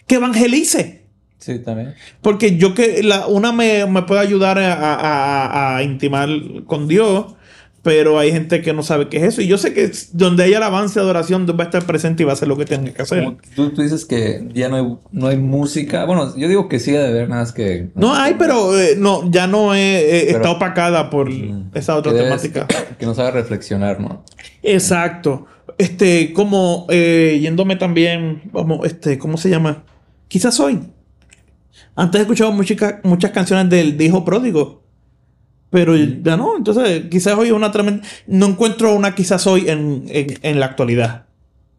Que 0.07 0.15
evangelice. 0.15 1.05
Sí, 1.37 1.59
también. 1.59 1.93
Porque 2.21 2.57
yo 2.57 2.73
que 2.73 3.03
la, 3.03 3.27
una 3.27 3.51
me, 3.51 3.85
puede 4.03 4.21
ayudar 4.21 4.57
a, 4.59 5.79
intimar 5.83 6.29
con 6.65 6.87
Dios, 6.87 7.35
pero 7.83 8.17
hay 8.17 8.31
gente 8.31 8.61
que 8.61 8.73
no 8.73 8.81
sabe 8.81 9.09
qué 9.09 9.17
es 9.17 9.23
eso. 9.23 9.41
Y 9.41 9.47
yo 9.47 9.59
sé 9.59 9.73
que 9.73 9.91
donde 10.13 10.43
hay 10.43 10.53
alabanza 10.55 10.99
y 10.99 11.03
adoración, 11.03 11.45
Dios 11.45 11.55
va 11.59 11.65
a 11.65 11.67
estar 11.67 11.85
presente 11.85 12.23
y 12.23 12.25
va 12.25 12.31
a 12.31 12.33
hacer 12.33 12.47
lo 12.47 12.57
que 12.57 12.65
tenga 12.65 12.91
que 12.91 13.01
hacer. 13.01 13.37
Tú, 13.55 13.69
tú, 13.71 13.83
dices 13.83 14.05
que 14.05 14.47
ya 14.53 14.69
no 14.69 14.75
hay, 14.75 14.97
no 15.11 15.27
hay 15.27 15.37
música. 15.37 16.05
Bueno, 16.05 16.35
yo 16.35 16.47
digo 16.47 16.67
que 16.67 16.79
sí, 16.79 16.91
de 16.91 17.13
ver 17.13 17.29
nada 17.29 17.41
más 17.41 17.51
que. 17.51 17.89
No, 17.93 18.15
hay, 18.15 18.35
pero 18.39 18.79
eh, 18.79 18.95
no, 18.97 19.29
ya 19.29 19.45
no 19.45 19.75
está 19.75 20.49
opacada 20.49 21.11
por 21.11 21.29
esa 21.75 21.95
otra 21.95 22.13
temática. 22.13 22.65
Que, 22.65 22.95
que 22.97 23.05
nos 23.05 23.19
haga 23.19 23.31
reflexionar, 23.31 23.99
¿no? 23.99 24.23
Exacto 24.63 25.45
este, 25.77 26.33
como 26.33 26.87
eh, 26.89 27.39
yéndome 27.41 27.75
también, 27.75 28.41
vamos, 28.51 28.85
este, 28.85 29.17
¿cómo 29.17 29.37
se 29.37 29.49
llama? 29.49 29.83
Quizás 30.27 30.59
hoy. 30.59 30.79
Antes 31.95 32.19
he 32.19 32.21
escuchado 32.23 32.51
muchas, 32.51 32.95
muchas 33.03 33.31
canciones 33.31 33.69
del 33.69 34.01
Hijo 34.01 34.25
Pródigo. 34.25 34.83
Pero 35.69 35.95
ya 35.97 36.37
no, 36.37 36.55
entonces 36.55 37.05
quizás 37.09 37.33
hoy 37.33 37.51
una 37.51 37.71
tremenda... 37.71 38.07
No 38.27 38.45
encuentro 38.47 38.95
una 38.95 39.13
quizás 39.15 39.45
hoy 39.47 39.69
en, 39.69 40.05
en, 40.07 40.59
la 40.59 40.67
actualidad. 40.67 41.25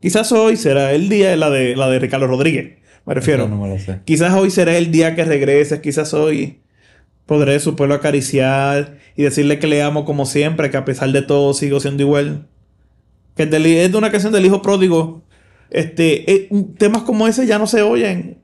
Quizás 0.01 0.33
hoy 0.33 0.57
será 0.57 0.93
el 0.93 1.09
día 1.09 1.31
de 1.31 1.37
la 1.37 1.49
de, 1.49 1.77
la 1.77 1.89
de 1.89 1.99
Ricardo 1.99 2.27
Rodríguez. 2.27 2.79
Me 3.07 3.15
refiero. 3.15 3.49
Quizás 4.05 4.35
hoy 4.35 4.51
será 4.51 4.77
el 4.77 4.91
día 4.91 5.15
que 5.15 5.25
regreses. 5.25 5.81
Quizás 5.81 6.13
hoy 6.13 6.61
podré 7.25 7.59
su 7.61 7.77
pueblo 7.77 7.95
acariciar 7.95 8.99
y 9.17 9.23
decirle 9.23 9.59
que 9.59 9.67
le 9.67 9.83
amo 9.83 10.05
como 10.05 10.27
siempre, 10.27 10.71
que 10.71 10.77
a 10.77 10.85
pesar 10.85 11.11
de 11.13 11.23
todo 11.23 11.55
sigo 11.55 11.81
siendo 11.81 12.03
igual. 12.03 12.49
Que 13.37 13.43
es 13.45 13.51
de, 13.51 13.85
es 13.85 13.93
de 13.93 13.99
una 13.99 14.11
canción 14.11 14.33
del 14.33 14.47
hijo 14.47 14.63
pródigo. 14.63 15.23
Este, 15.71 16.31
eh, 16.33 16.49
temas 16.79 17.03
como 17.03 17.29
ese 17.29 17.47
ya 17.47 17.59
no 17.59 17.67
se 17.67 17.83
oyen. 17.83 18.39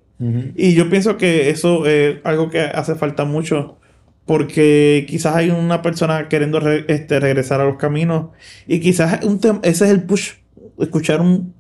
Y 0.55 0.75
yo 0.75 0.89
pienso 0.89 1.17
que 1.17 1.51
eso 1.51 1.85
es 1.85 2.19
algo 2.23 2.49
que 2.49 2.61
hace 2.61 2.95
falta 2.95 3.25
mucho. 3.25 3.79
Porque 4.25 5.05
quizás 5.09 5.35
hay 5.35 5.51
una 5.51 5.83
persona 5.83 6.29
queriendo 6.29 6.61
este, 6.61 7.19
regresar 7.19 7.61
a 7.61 7.65
los 7.65 7.77
caminos. 7.77 8.27
Y 8.69 8.79
quizás 8.79 9.25
un 9.25 9.41
ese 9.63 9.85
es 9.87 9.91
el 9.91 10.05
push. 10.05 10.35
Escuchar 10.79 11.21
un, 11.21 11.55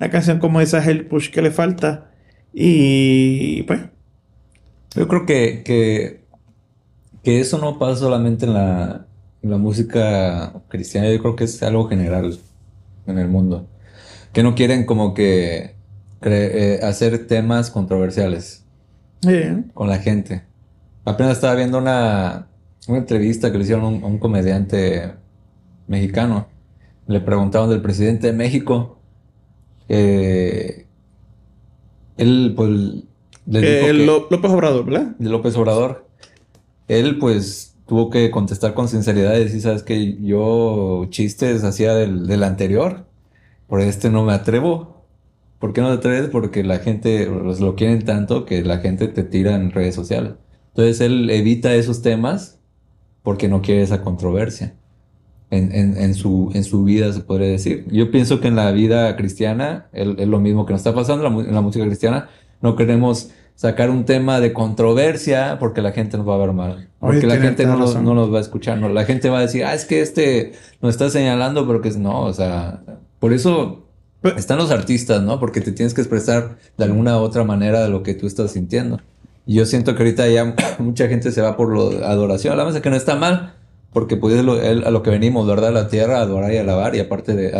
una 0.00 0.10
canción 0.10 0.40
como 0.40 0.60
esa 0.60 0.78
es 0.78 0.88
el 0.88 1.06
push 1.06 1.30
que 1.30 1.40
le 1.40 1.52
falta. 1.52 2.10
Y 2.52 3.62
pues. 3.62 3.80
Yo 4.96 5.06
creo 5.06 5.24
que, 5.24 5.62
que, 5.64 6.24
que 7.22 7.38
eso 7.38 7.58
no 7.58 7.78
pasa 7.78 8.00
solamente 8.00 8.44
en 8.44 8.54
la, 8.54 9.06
en 9.40 9.50
la 9.50 9.56
música 9.56 10.52
cristiana. 10.66 11.08
Yo 11.12 11.20
creo 11.20 11.36
que 11.36 11.44
es 11.44 11.62
algo 11.62 11.88
general 11.88 12.36
en 13.06 13.18
el 13.18 13.28
mundo. 13.28 13.68
Que 14.32 14.42
no 14.42 14.54
quieren 14.54 14.86
como 14.86 15.14
que 15.14 15.74
eh, 16.22 16.80
hacer 16.82 17.26
temas 17.26 17.70
controversiales 17.70 18.64
con 19.74 19.88
la 19.88 19.98
gente. 19.98 20.42
Apenas 21.04 21.32
estaba 21.32 21.54
viendo 21.54 21.78
una, 21.78 22.48
una 22.88 22.98
entrevista 22.98 23.50
que 23.50 23.58
le 23.58 23.64
hicieron 23.64 24.02
a 24.02 24.06
un, 24.06 24.18
comediante 24.18 25.12
mexicano. 25.86 26.48
Le 27.06 27.20
preguntaban 27.20 27.70
del 27.70 27.82
presidente 27.82 28.28
de 28.28 28.32
México. 28.32 28.98
Eh, 29.88 30.86
él, 32.16 32.52
pues. 32.56 32.70
Le 33.46 33.92
López 33.94 34.50
Obrador, 34.50 34.84
¿verdad? 34.84 35.16
López 35.18 35.56
Obrador. 35.56 36.06
Él, 36.86 37.18
pues, 37.18 37.69
tuvo 37.90 38.08
que 38.08 38.30
contestar 38.30 38.72
con 38.72 38.86
sinceridad 38.86 39.34
y 39.34 39.40
decir, 39.40 39.62
¿sabes 39.62 39.82
que 39.82 40.16
Yo 40.22 41.06
chistes 41.10 41.64
hacía 41.64 41.92
del, 41.92 42.28
del 42.28 42.44
anterior. 42.44 43.04
Por 43.66 43.80
este 43.80 44.10
no 44.10 44.22
me 44.22 44.32
atrevo. 44.32 45.02
¿Por 45.58 45.72
qué 45.72 45.80
no 45.80 45.88
te 45.88 45.94
atreves? 45.94 46.30
Porque 46.30 46.62
la 46.62 46.78
gente 46.78 47.26
pues, 47.26 47.58
lo 47.58 47.74
quieren 47.74 48.04
tanto 48.04 48.44
que 48.44 48.62
la 48.62 48.78
gente 48.78 49.08
te 49.08 49.24
tira 49.24 49.56
en 49.56 49.72
redes 49.72 49.96
sociales. 49.96 50.34
Entonces 50.68 51.00
él 51.00 51.30
evita 51.30 51.74
esos 51.74 52.00
temas 52.00 52.60
porque 53.24 53.48
no 53.48 53.60
quiere 53.60 53.82
esa 53.82 54.02
controversia. 54.02 54.76
En, 55.50 56.14
su, 56.14 56.52
en 56.54 56.62
su 56.62 56.84
vida, 56.84 57.12
se 57.12 57.22
podría 57.22 57.48
decir. 57.48 57.86
Yo 57.90 58.12
pienso 58.12 58.40
que 58.40 58.46
en 58.46 58.54
la 58.54 58.70
vida 58.70 59.16
cristiana 59.16 59.88
es, 59.92 60.06
lo 60.06 60.38
mismo 60.38 60.64
que 60.64 60.74
nos 60.74 60.78
está 60.78 60.94
pasando 60.94 61.26
en 61.26 61.52
la, 61.52 61.60
música 61.60 61.84
cristiana. 61.84 62.28
No 62.62 62.76
queremos 62.76 63.32
sacar 63.60 63.90
un 63.90 64.06
tema 64.06 64.40
de 64.40 64.54
controversia 64.54 65.58
porque 65.60 65.82
la 65.82 65.92
gente 65.92 66.16
nos 66.16 66.26
va 66.26 66.36
a 66.36 66.38
ver 66.38 66.54
mal. 66.54 66.88
Porque 66.98 67.26
la 67.26 67.36
gente 67.36 67.66
no 67.66 67.76
nos, 67.76 67.94
no 67.94 68.14
nos, 68.14 68.32
va 68.32 68.38
a 68.38 68.40
escuchar. 68.40 68.78
No, 68.78 68.88
la 68.88 69.04
gente 69.04 69.28
va 69.28 69.40
a 69.40 69.42
decir, 69.42 69.66
ah, 69.66 69.74
es 69.74 69.84
que 69.84 70.00
este 70.00 70.52
nos 70.80 70.94
está 70.94 71.10
señalando, 71.10 71.66
pero 71.66 71.82
que 71.82 71.90
es 71.90 71.98
no. 71.98 72.22
O 72.22 72.32
sea, 72.32 72.80
por 73.18 73.34
eso 73.34 73.84
están 74.34 74.56
los 74.56 74.70
artistas, 74.70 75.20
¿no? 75.22 75.38
Porque 75.38 75.60
te 75.60 75.72
tienes 75.72 75.92
que 75.92 76.00
expresar 76.00 76.56
de 76.78 76.84
alguna 76.84 77.18
u 77.18 77.20
otra 77.20 77.44
manera 77.44 77.82
de 77.82 77.90
lo 77.90 78.02
que 78.02 78.14
tú 78.14 78.26
estás 78.26 78.52
sintiendo. 78.52 78.98
Y 79.44 79.56
yo 79.56 79.66
siento 79.66 79.94
que 79.94 80.04
ahorita 80.04 80.26
ya 80.28 80.54
mucha 80.78 81.06
gente 81.08 81.30
se 81.30 81.42
va 81.42 81.58
por 81.58 81.76
la 81.76 82.08
adoración. 82.08 82.56
La 82.56 82.64
verdad 82.64 82.80
que 82.80 82.88
no 82.88 82.96
está 82.96 83.16
mal, 83.16 83.56
porque 83.92 84.16
pues 84.16 84.34
es 84.34 84.40
a 84.40 84.90
lo 84.90 85.02
que 85.02 85.10
venimos, 85.10 85.46
¿verdad? 85.46 85.70
A 85.70 85.72
la 85.72 85.88
tierra, 85.88 86.20
adorar 86.20 86.52
y 86.52 86.58
alabar, 86.58 86.94
y 86.94 87.00
aparte 87.00 87.34
de 87.34 87.56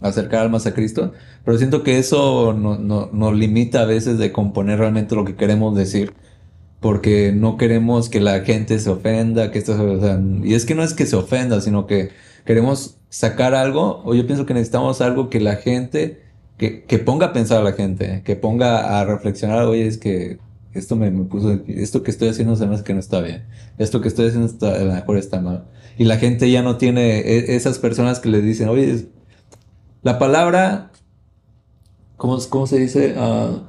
acercar 0.00 0.40
almas 0.42 0.66
a 0.66 0.74
Cristo. 0.74 1.12
Pero 1.44 1.58
siento 1.58 1.82
que 1.82 1.98
eso 1.98 2.52
no, 2.52 2.76
nos 3.12 3.34
limita 3.34 3.82
a 3.82 3.84
veces 3.84 4.18
de 4.18 4.32
componer 4.32 4.78
realmente 4.78 5.14
lo 5.14 5.24
que 5.24 5.36
queremos 5.36 5.76
decir. 5.76 6.12
Porque 6.80 7.32
no 7.32 7.56
queremos 7.56 8.08
que 8.08 8.20
la 8.20 8.40
gente 8.40 8.78
se 8.78 8.90
ofenda, 8.90 9.50
que 9.50 9.58
esto, 9.58 9.74
y 10.44 10.54
es 10.54 10.64
que 10.64 10.74
no 10.74 10.82
es 10.82 10.94
que 10.94 11.06
se 11.06 11.16
ofenda, 11.16 11.60
sino 11.60 11.86
que 11.86 12.10
queremos 12.44 12.98
sacar 13.08 13.54
algo, 13.54 14.02
o 14.04 14.14
yo 14.14 14.26
pienso 14.26 14.46
que 14.46 14.54
necesitamos 14.54 15.00
algo 15.00 15.28
que 15.28 15.40
la 15.40 15.56
gente, 15.56 16.22
que, 16.56 16.84
que 16.84 16.98
ponga 16.98 17.26
a 17.26 17.32
pensar 17.32 17.60
a 17.60 17.64
la 17.64 17.72
gente, 17.72 18.22
que 18.24 18.36
ponga 18.36 19.00
a 19.00 19.04
reflexionar, 19.04 19.64
oye, 19.64 19.86
es 19.86 19.98
que 19.98 20.38
esto 20.78 20.96
me, 20.96 21.10
me 21.10 21.24
puso, 21.24 21.60
esto 21.66 22.02
que 22.02 22.10
estoy 22.10 22.28
haciendo 22.28 22.56
se 22.56 22.66
me 22.66 22.74
hace 22.74 22.84
que 22.84 22.94
no 22.94 23.00
está 23.00 23.20
bien, 23.20 23.44
esto 23.78 24.00
que 24.00 24.08
estoy 24.08 24.28
haciendo 24.28 24.46
está, 24.46 24.74
a 24.74 24.84
lo 24.84 24.92
mejor 24.92 25.16
está 25.16 25.40
mal. 25.40 25.64
Y 25.96 26.04
la 26.04 26.16
gente 26.16 26.50
ya 26.50 26.62
no 26.62 26.76
tiene 26.76 27.18
e, 27.18 27.56
esas 27.56 27.78
personas 27.78 28.20
que 28.20 28.28
le 28.28 28.40
dicen, 28.40 28.68
oye, 28.68 29.08
la 30.02 30.18
palabra, 30.18 30.90
¿cómo, 32.16 32.38
cómo 32.48 32.66
se 32.66 32.78
dice? 32.78 33.14
Uh, 33.18 33.62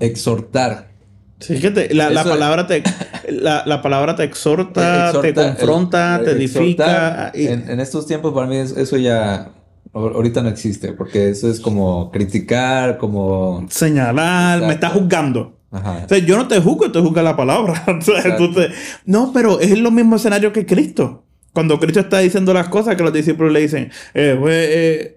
exhortar. 0.00 0.90
Sí, 1.38 1.56
fíjate, 1.56 1.94
la, 1.94 2.10
la, 2.10 2.24
palabra 2.24 2.66
te, 2.66 2.82
la, 3.30 3.62
la, 3.64 3.80
palabra 3.80 4.14
te 4.14 4.24
exhorta, 4.24 5.12
te 5.22 5.32
confronta, 5.32 6.20
te 6.22 6.32
edifica. 6.32 7.30
En, 7.34 7.80
estos 7.80 8.06
tiempos 8.06 8.34
para 8.34 8.46
mí 8.46 8.56
eso 8.56 8.96
ya 8.96 9.52
ahorita 9.92 10.42
no 10.42 10.48
existe, 10.48 10.92
porque 10.92 11.30
eso 11.30 11.50
es 11.50 11.60
como 11.60 12.10
criticar, 12.10 12.98
como... 12.98 13.66
Señalar, 13.70 14.60
me 14.62 14.74
está 14.74 14.90
juzgando. 14.90 15.59
Ajá. 15.70 16.02
O 16.04 16.08
sea, 16.08 16.18
yo 16.18 16.36
no 16.36 16.48
te 16.48 16.60
juzgo, 16.60 16.90
te 16.90 17.00
juzga 17.00 17.22
la 17.22 17.36
palabra. 17.36 17.84
No, 19.04 19.32
pero 19.32 19.60
es 19.60 19.70
el 19.70 19.90
mismo 19.90 20.16
escenario 20.16 20.52
que 20.52 20.66
Cristo. 20.66 21.24
Cuando 21.52 21.80
Cristo 21.80 22.00
está 22.00 22.20
diciendo 22.20 22.54
las 22.54 22.68
cosas 22.68 22.94
que 22.94 23.02
los 23.02 23.12
discípulos 23.12 23.52
le 23.52 23.60
dicen, 23.60 23.90
eh, 24.14 24.38
eh, 24.46 25.16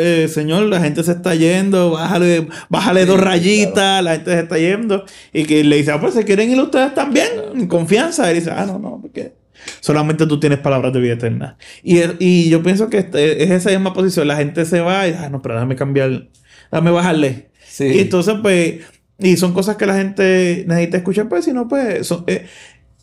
eh, 0.00 0.28
Señor, 0.28 0.62
la 0.64 0.80
gente 0.80 1.02
se 1.02 1.12
está 1.12 1.34
yendo, 1.34 1.90
bájale, 1.90 2.48
bájale 2.70 3.04
dos 3.04 3.20
rayitas, 3.20 4.02
la 4.02 4.14
gente 4.14 4.32
se 4.32 4.40
está 4.40 4.58
yendo. 4.58 5.04
Y 5.34 5.44
que 5.44 5.62
le 5.62 5.76
dice, 5.76 5.92
ah, 5.92 6.00
pues 6.00 6.14
se 6.14 6.24
quieren 6.24 6.50
ir 6.50 6.58
ustedes 6.58 6.94
también, 6.94 7.28
en 7.54 7.66
confianza. 7.66 8.30
Y 8.32 8.36
dice, 8.36 8.50
ah, 8.50 8.64
no, 8.66 8.78
no, 8.78 8.98
porque 9.00 9.34
solamente 9.80 10.26
tú 10.26 10.40
tienes 10.40 10.58
palabras 10.58 10.92
de 10.94 11.00
vida 11.00 11.14
eterna. 11.14 11.58
Y, 11.82 12.00
y 12.18 12.48
yo 12.48 12.62
pienso 12.62 12.88
que 12.88 12.98
este, 12.98 13.42
es 13.42 13.50
esa 13.50 13.70
misma 13.70 13.92
posición. 13.92 14.26
La 14.28 14.36
gente 14.36 14.64
se 14.64 14.80
va 14.80 15.06
y, 15.06 15.12
ah, 15.12 15.28
no, 15.28 15.42
pero 15.42 15.56
déjame 15.56 15.76
cambiar, 15.76 16.28
déjame 16.70 16.90
bajarle. 16.92 17.50
Y 17.78 17.98
entonces, 17.98 18.36
pues, 18.40 18.76
y 19.18 19.36
son 19.36 19.52
cosas 19.52 19.76
que 19.76 19.86
la 19.86 19.96
gente 19.96 20.64
necesita 20.66 20.98
escuchar, 20.98 21.28
pues, 21.28 21.44
si 21.44 21.52
no, 21.52 21.68
pues, 21.68 22.12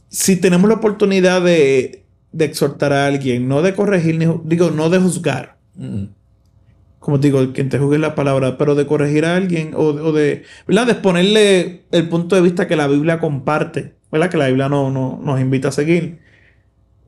si 0.10 0.36
tenemos 0.36 0.70
la 0.70 0.76
oportunidad 0.76 1.42
de 1.42 2.04
de 2.34 2.46
exhortar 2.46 2.92
a 2.92 3.06
alguien, 3.06 3.48
no 3.48 3.62
de 3.62 3.74
corregir, 3.74 4.18
ni, 4.18 4.26
digo, 4.44 4.72
no 4.72 4.90
de 4.90 5.00
juzgar. 5.00 5.58
Como 7.00 7.18
digo, 7.20 7.54
quien 7.54 7.70
te 7.70 7.78
juzgue 7.78 8.00
la 8.00 8.16
palabra, 8.16 8.58
pero 8.58 8.76
de 8.76 8.88
corregir 8.88 9.26
a 9.26 9.36
alguien 9.36 9.72
o, 9.76 10.12
de, 10.12 10.44
¿verdad? 10.68 10.88
De 10.88 10.92
exponerle 10.94 11.84
el 11.92 12.10
punto 12.10 12.36
de 12.36 12.42
vista 12.42 12.68
que 12.68 12.76
la 12.76 12.88
Biblia 12.88 13.20
comparte, 13.20 13.94
¿verdad? 14.12 14.30
Que 14.30 14.38
la 14.38 14.48
Biblia 14.48 14.68
no, 14.68 14.90
no 14.90 15.20
nos 15.24 15.40
invita 15.40 15.70
a 15.70 15.72
seguir. 15.72 16.20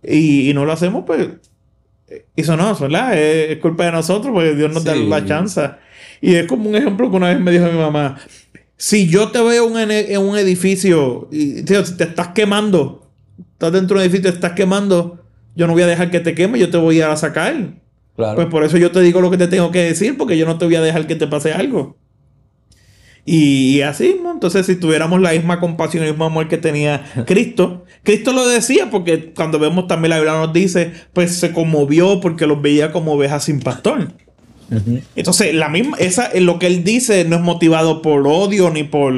Y, 0.04 0.54
no 0.54 0.66
lo 0.66 0.72
hacemos, 0.72 1.04
pues, 1.06 1.28
eso 2.36 2.56
no, 2.56 2.76
¿verdad? 2.76 3.18
Es, 3.18 3.58
culpa 3.58 3.86
de 3.86 3.94
nosotros, 3.94 4.32
porque 4.32 4.54
Dios 4.54 4.72
nos 4.72 4.84
da 4.84 4.96
la 4.96 5.26
chance. 5.26 5.72
Y 6.22 6.36
es 6.36 6.46
como 6.46 6.70
un 6.70 6.76
ejemplo 6.76 7.10
que 7.10 7.18
una 7.18 7.30
vez 7.30 7.40
me 7.40 7.52
dijo 7.52 7.66
mi 7.66 7.80
mamá, 7.80 8.18
si 8.78 9.08
yo 9.08 9.32
te 9.32 9.42
veo 9.42 9.78
en 9.80 10.22
un 10.22 10.38
edificio 10.38 11.30
y 11.32 11.64
te 11.64 11.80
estás 11.80 12.30
quemando, 12.30 13.10
estás 13.54 13.72
dentro 13.72 13.98
de 13.98 14.06
un 14.06 14.12
edificio, 14.12 14.32
te 14.32 14.36
estás 14.36 14.54
quemando, 14.54 15.24
yo 15.56 15.68
no 15.68 15.74
voy 15.74 15.84
a 15.84 15.88
dejar 15.88 16.12
que 16.12 16.20
te 16.20 16.36
queme, 16.36 16.60
yo 16.60 16.70
te 16.70 16.78
voy 16.78 17.02
a, 17.02 17.16
sacar. 17.16 17.76
Pues 18.16 18.48
por 18.48 18.64
eso 18.64 18.78
yo 18.78 18.92
te 18.92 19.02
digo 19.02 19.22
lo 19.22 19.32
que 19.32 19.38
te 19.38 19.48
tengo 19.48 19.72
que 19.72 19.84
decir, 19.84 20.18
porque 20.18 20.38
yo 20.38 20.46
no 20.46 20.58
te 20.58 20.66
voy 20.66 20.76
a 20.76 20.82
dejar 20.82 21.08
que 21.08 21.16
te 21.16 21.28
pase 21.28 21.54
algo. 21.54 21.98
Y, 23.28 23.82
así, 23.82 24.20
¿no? 24.22 24.32
Entonces, 24.32 24.68
si 24.68 24.76
tuviéramos 24.76 25.20
la 25.20 25.32
misma 25.32 25.60
compasión 25.60 26.04
y 26.04 26.08
el 26.08 26.14
mismo 26.14 26.26
amor 26.26 26.48
que 26.48 26.58
tenía 26.58 27.04
Cristo, 27.26 27.84
Cristo 28.04 28.34
lo 28.34 28.48
decía, 28.48 28.92
porque 28.92 29.34
cuando 29.34 29.58
vemos 29.58 29.88
también 29.88 30.12
la 30.12 30.18
Biblia 30.18 30.34
nos 30.34 30.54
dice, 30.54 30.92
pues 31.12 31.36
se 31.36 31.52
conmovió 31.52 32.22
porque 32.22 32.46
los 32.46 32.62
veía 32.62 32.92
como 32.92 33.14
ovejas 33.14 33.46
sin 33.46 33.62
pastor. 33.62 34.10
Entonces, 35.16 35.54
la 35.54 35.70
misma, 35.70 35.98
esa, 35.98 36.30
lo 36.40 36.60
que 36.60 36.68
él 36.68 36.84
dice 36.84 37.26
no 37.26 37.36
es 37.36 37.42
motivado 37.42 38.02
por 38.02 38.28
odio 38.28 38.70
ni 38.70 38.84
por. 38.84 39.14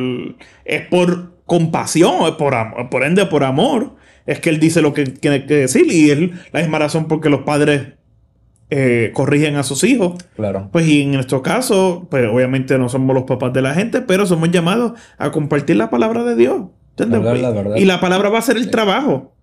es 0.65 0.81
por 0.87 1.37
compasión, 1.45 2.27
es 2.27 2.33
por 2.33 2.55
amor, 2.55 2.89
por 2.89 3.03
ende, 3.03 3.25
por 3.25 3.43
amor 3.43 3.95
es 4.27 4.41
que 4.41 4.49
él 4.49 4.59
dice 4.59 4.81
lo 4.81 4.93
que 4.93 5.05
tiene 5.05 5.45
que 5.45 5.55
decir 5.55 5.91
y 5.91 6.11
es 6.11 6.19
la 6.51 6.59
misma 6.59 6.77
razón 6.77 7.07
porque 7.07 7.29
los 7.29 7.41
padres 7.41 7.93
eh, 8.69 9.11
corrigen 9.13 9.55
a 9.55 9.63
sus 9.63 9.83
hijos. 9.85 10.21
Claro. 10.35 10.69
Pues 10.71 10.85
y 10.85 11.01
en 11.01 11.13
nuestro 11.13 11.41
caso, 11.41 12.05
pues 12.11 12.27
obviamente 12.27 12.77
no 12.77 12.89
somos 12.89 13.15
los 13.15 13.23
papás 13.23 13.53
de 13.53 13.61
la 13.61 13.73
gente, 13.73 14.01
pero 14.01 14.25
somos 14.25 14.51
llamados 14.51 14.99
a 15.17 15.31
compartir 15.31 15.77
la 15.77 15.89
palabra 15.89 16.23
de 16.25 16.35
Dios. 16.35 16.63
Y 17.77 17.85
la 17.85 18.01
palabra 18.01 18.29
va 18.29 18.39
a 18.39 18.41
ser 18.41 18.57
el 18.57 18.69
trabajo. 18.69 19.33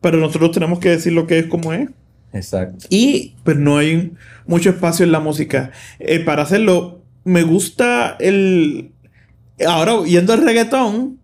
Pero 0.00 0.18
nosotros 0.18 0.50
tenemos 0.50 0.80
que 0.80 0.90
decir 0.90 1.12
lo 1.12 1.26
que 1.26 1.38
es 1.38 1.46
como 1.46 1.72
es. 1.72 1.88
Exacto. 2.32 2.86
Y 2.90 3.34
pues 3.44 3.56
no 3.56 3.78
hay 3.78 4.12
mucho 4.46 4.70
espacio 4.70 5.04
en 5.04 5.12
la 5.12 5.20
música. 5.20 5.70
Eh, 5.98 6.20
para 6.20 6.42
hacerlo, 6.42 7.02
me 7.24 7.42
gusta 7.42 8.16
el... 8.18 8.92
Ahora, 9.66 10.04
yendo 10.04 10.32
al 10.32 10.44
reggaetón, 10.44 11.18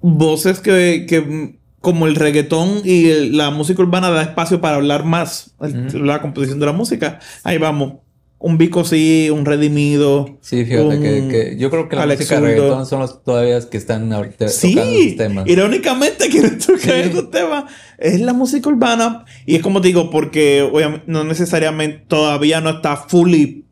voces 0.00 0.60
que, 0.60 1.58
como 1.80 2.06
el 2.06 2.16
reggaetón 2.16 2.82
y 2.84 3.30
la 3.30 3.50
música 3.50 3.82
urbana 3.82 4.10
da 4.10 4.22
espacio 4.22 4.60
para 4.60 4.76
hablar 4.76 5.04
más, 5.04 5.54
la 5.58 6.20
composición 6.20 6.58
de 6.58 6.66
la 6.66 6.72
música. 6.72 7.20
Ahí 7.44 7.58
vamos. 7.58 7.94
Un 8.44 8.58
Vico 8.58 8.84
sí, 8.84 9.30
un 9.30 9.44
Redimido. 9.44 10.38
Sí, 10.40 10.64
fíjate 10.64 10.98
que, 11.00 11.28
que 11.28 11.56
yo 11.58 11.70
creo 11.70 11.88
que 11.88 11.94
la 11.94 12.02
Alex 12.02 12.20
música 12.22 12.40
de 12.40 12.46
reggaetón 12.48 12.86
son 12.86 12.98
los 13.00 13.22
todavía 13.22 13.60
que 13.70 13.76
están 13.76 14.12
ahorita 14.12 14.46
tocando 14.46 14.52
Sí, 14.52 15.06
esos 15.06 15.16
temas. 15.16 15.48
irónicamente 15.48 16.28
quienes 16.28 16.58
tocan 16.58 16.80
Sí. 16.80 16.90
esos 16.90 17.30
temas 17.30 17.64
es 17.98 18.20
la 18.20 18.32
música 18.32 18.68
urbana. 18.68 19.24
Y 19.46 19.54
es 19.54 19.62
como 19.62 19.80
te 19.80 19.88
digo, 19.88 20.10
porque 20.10 20.68
no 21.06 21.22
necesariamente 21.22 22.04
todavía 22.08 22.60
no 22.60 22.70
está 22.70 22.96
fully 22.96 23.64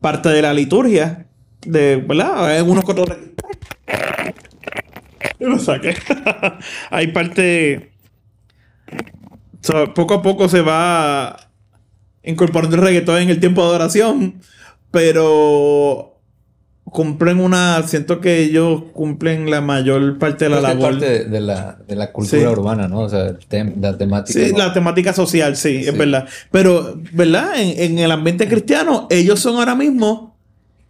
parte 0.00 0.28
de 0.28 0.42
la 0.42 0.52
liturgia. 0.52 1.26
De, 1.64 1.96
¿verdad? 1.96 2.46
Hay 2.46 2.60
otros. 2.60 3.16
Yo 5.40 5.48
lo 5.48 5.58
saqué. 5.58 5.94
Hay 6.90 7.08
parte. 7.08 7.92
so, 9.62 9.94
poco 9.94 10.14
a 10.14 10.22
poco 10.22 10.48
se 10.50 10.60
va 10.60 11.48
incorporando 12.24 12.76
el 12.76 12.82
reggaetón 12.82 13.18
en 13.22 13.30
el 13.30 13.40
tiempo 13.40 13.62
de 13.62 13.68
adoración. 13.68 14.34
Pero 14.90 16.18
cumplen 16.84 17.40
una. 17.40 17.82
Siento 17.86 18.20
que 18.20 18.40
ellos 18.40 18.82
cumplen 18.92 19.50
la 19.50 19.60
mayor 19.60 20.18
parte 20.18 20.44
de 20.44 20.50
la 20.50 20.60
labor. 20.60 20.90
parte 20.92 21.08
de, 21.08 21.24
de 21.24 21.40
la, 21.40 21.78
de 21.88 21.96
la 21.96 22.12
cultura 22.12 22.42
Sí. 22.42 22.46
urbana, 22.48 22.88
¿no? 22.88 23.00
O 23.00 23.08
sea, 23.08 23.26
el 23.28 23.38
tem- 23.38 23.74
la 23.80 23.96
temática. 23.96 24.38
Sí, 24.38 24.52
¿no? 24.52 24.58
la 24.58 24.72
temática 24.74 25.12
social, 25.12 25.56
sí, 25.56 25.82
es 25.86 25.96
verdad. 25.96 26.28
Pero, 26.50 26.98
¿verdad? 27.12 27.58
En, 27.60 27.92
en 27.92 27.98
el 27.98 28.10
ambiente 28.10 28.46
cristiano, 28.48 29.06
ellos 29.10 29.40
son 29.40 29.56
ahora 29.56 29.74
mismo 29.74 30.36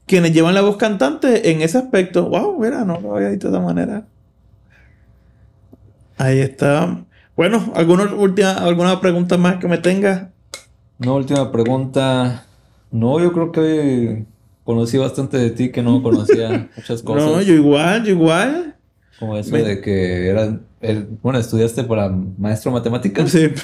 quienes 0.06 0.32
llevan 0.32 0.54
la 0.54 0.62
voz 0.62 0.76
cantante 0.76 1.50
en 1.52 1.62
ese 1.62 1.78
aspecto. 1.78 2.28
Wow, 2.28 2.58
mira, 2.60 2.84
no 2.84 3.00
lo 3.00 3.14
había 3.16 3.28
dicho 3.30 3.48
de 3.50 3.56
esta 3.56 3.64
manera. 3.64 4.04
Ahí 6.18 6.40
está. 6.40 7.04
Bueno, 7.36 7.72
¿alguna 7.76 8.04
última, 8.14 8.52
alguna 8.52 9.00
pregunta 9.00 9.36
más 9.38 9.56
que 9.56 9.68
me 9.68 9.78
tengas? 9.78 10.26
Una 10.98 11.12
última 11.12 11.50
pregunta. 11.50 12.46
No, 12.90 13.18
yo 13.20 13.32
creo 13.32 13.52
que 13.52 14.24
conocí 14.64 14.98
bastante 14.98 15.38
de 15.38 15.50
ti 15.50 15.70
que 15.70 15.82
no 15.82 16.02
conocía 16.02 16.68
muchas 16.76 17.02
cosas. 17.02 17.24
No, 17.24 17.40
yo 17.42 17.54
igual, 17.54 18.04
yo 18.04 18.10
igual. 18.12 18.76
Como 19.18 19.36
eso 19.36 19.52
Me- 19.52 19.62
de 19.62 19.80
que 19.80 20.28
eras, 20.28 20.54
el- 20.80 21.08
bueno, 21.22 21.38
estudiaste 21.38 21.84
para 21.84 22.08
maestro 22.10 22.70
de 22.70 22.78
matemáticas. 22.78 23.30
Sí. 23.30 23.48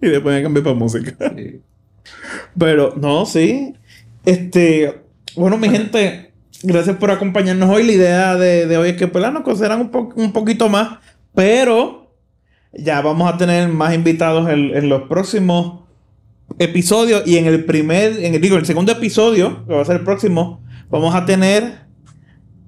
Y 0.00 0.06
después 0.10 0.32
me 0.36 0.42
cambié 0.44 0.62
para 0.62 0.76
música. 0.76 1.12
Sí. 1.36 1.60
Pero, 2.56 2.94
no, 2.96 3.26
sí. 3.26 3.74
Este, 4.24 5.02
bueno, 5.34 5.58
mi 5.58 5.68
gente, 5.70 6.30
gracias 6.62 6.96
por 6.98 7.10
acompañarnos 7.10 7.68
hoy. 7.68 7.84
La 7.84 7.92
idea 7.92 8.34
de, 8.36 8.66
de 8.68 8.76
hoy 8.76 8.90
es 8.90 8.96
que 8.96 9.08
pues, 9.08 9.24
nos 9.32 9.42
consideran 9.42 9.80
un, 9.80 9.88
po- 9.90 10.12
un 10.14 10.32
poquito 10.32 10.68
más, 10.68 10.98
pero 11.34 12.12
ya 12.72 13.00
vamos 13.00 13.28
a 13.32 13.36
tener 13.36 13.68
más 13.70 13.92
invitados 13.92 14.48
en, 14.48 14.76
en 14.76 14.88
los 14.88 15.02
próximos 15.08 15.80
episodios. 16.58 17.22
Y 17.26 17.36
en 17.36 17.46
el 17.46 17.64
primer, 17.64 18.24
en 18.24 18.34
el, 18.34 18.40
digo, 18.40 18.54
en 18.54 18.60
el 18.60 18.66
segundo 18.66 18.92
episodio, 18.92 19.64
que 19.66 19.74
va 19.74 19.82
a 19.82 19.84
ser 19.84 19.96
el 19.96 20.04
próximo, 20.04 20.62
vamos 20.90 21.14
a 21.14 21.24
tener 21.26 21.86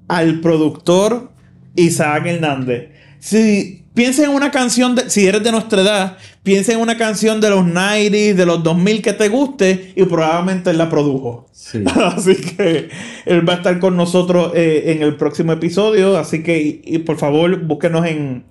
al 0.07 0.41
productor 0.41 1.31
Isaac 1.75 2.25
Hernández. 2.25 2.89
Si 3.19 3.85
piensa 3.93 4.23
en 4.23 4.31
una 4.31 4.51
canción, 4.51 4.95
de, 4.95 5.09
si 5.09 5.27
eres 5.27 5.43
de 5.43 5.51
nuestra 5.51 5.81
edad, 5.81 6.17
piensa 6.43 6.73
en 6.73 6.79
una 6.79 6.97
canción 6.97 7.39
de 7.39 7.49
los 7.49 7.63
90s, 7.63 8.33
de 8.33 8.45
los 8.45 8.63
2000 8.63 9.01
que 9.01 9.13
te 9.13 9.29
guste 9.29 9.93
y 9.95 10.03
probablemente 10.03 10.71
él 10.71 10.77
la 10.77 10.89
produjo. 10.89 11.47
Sí. 11.51 11.83
Así 11.95 12.35
que 12.35 12.89
él 13.25 13.47
va 13.47 13.53
a 13.53 13.57
estar 13.57 13.79
con 13.79 13.95
nosotros 13.95 14.51
eh, 14.55 14.93
en 14.93 15.03
el 15.03 15.15
próximo 15.15 15.53
episodio. 15.53 16.17
Así 16.17 16.43
que, 16.43 16.61
y, 16.61 16.81
y 16.83 16.97
por 16.99 17.17
favor, 17.17 17.61
búsquenos 17.61 18.05
en, 18.05 18.45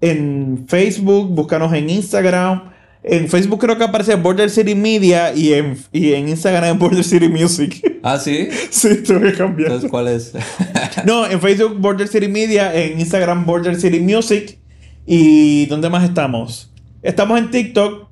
en 0.00 0.64
Facebook, 0.68 1.28
búscanos 1.30 1.72
en 1.72 1.88
Instagram. 1.88 2.72
En 3.04 3.28
Facebook 3.28 3.60
creo 3.60 3.76
que 3.76 3.84
aparece 3.84 4.14
Border 4.14 4.48
City 4.48 4.74
Media 4.74 5.34
y 5.34 5.52
en, 5.54 5.76
y 5.90 6.12
en 6.12 6.28
Instagram 6.28 6.74
es 6.74 6.78
Border 6.78 7.04
City 7.04 7.28
Music. 7.28 7.80
Ah, 8.04 8.18
sí. 8.18 8.48
sí, 8.70 9.00
tuve 9.04 9.30
que 9.30 9.38
cambiar. 9.38 9.68
Entonces, 9.68 9.88
¿cuál 9.88 10.08
es? 10.08 10.32
No, 11.04 11.24
en 11.24 11.40
Facebook 11.40 11.78
Border 11.78 12.08
City 12.08 12.26
Media, 12.26 12.74
en 12.74 12.98
Instagram 12.98 13.46
Border 13.46 13.80
City 13.80 14.00
Music. 14.00 14.58
¿Y 15.06 15.66
dónde 15.66 15.88
más 15.88 16.02
estamos? 16.02 16.72
Estamos 17.00 17.38
en 17.38 17.52
TikTok. 17.52 18.08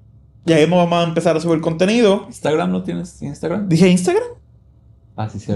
Ya 0.46 0.56
ahí 0.56 0.66
vamos 0.66 0.92
a 0.92 1.02
empezar 1.02 1.36
a 1.36 1.40
subir 1.40 1.60
contenido. 1.60 2.26
¿Instagram 2.28 2.70
no 2.70 2.84
tienes 2.84 3.20
Instagram? 3.20 3.68
Dije 3.68 3.88
Instagram. 3.88 4.22
Ah, 5.16 5.28
sí, 5.28 5.38
sí. 5.40 5.52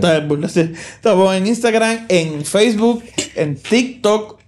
Estamos 0.94 1.34
en 1.34 1.46
Instagram, 1.46 2.06
en 2.08 2.44
Facebook, 2.44 3.02
en 3.36 3.56
TikTok. 3.56 4.40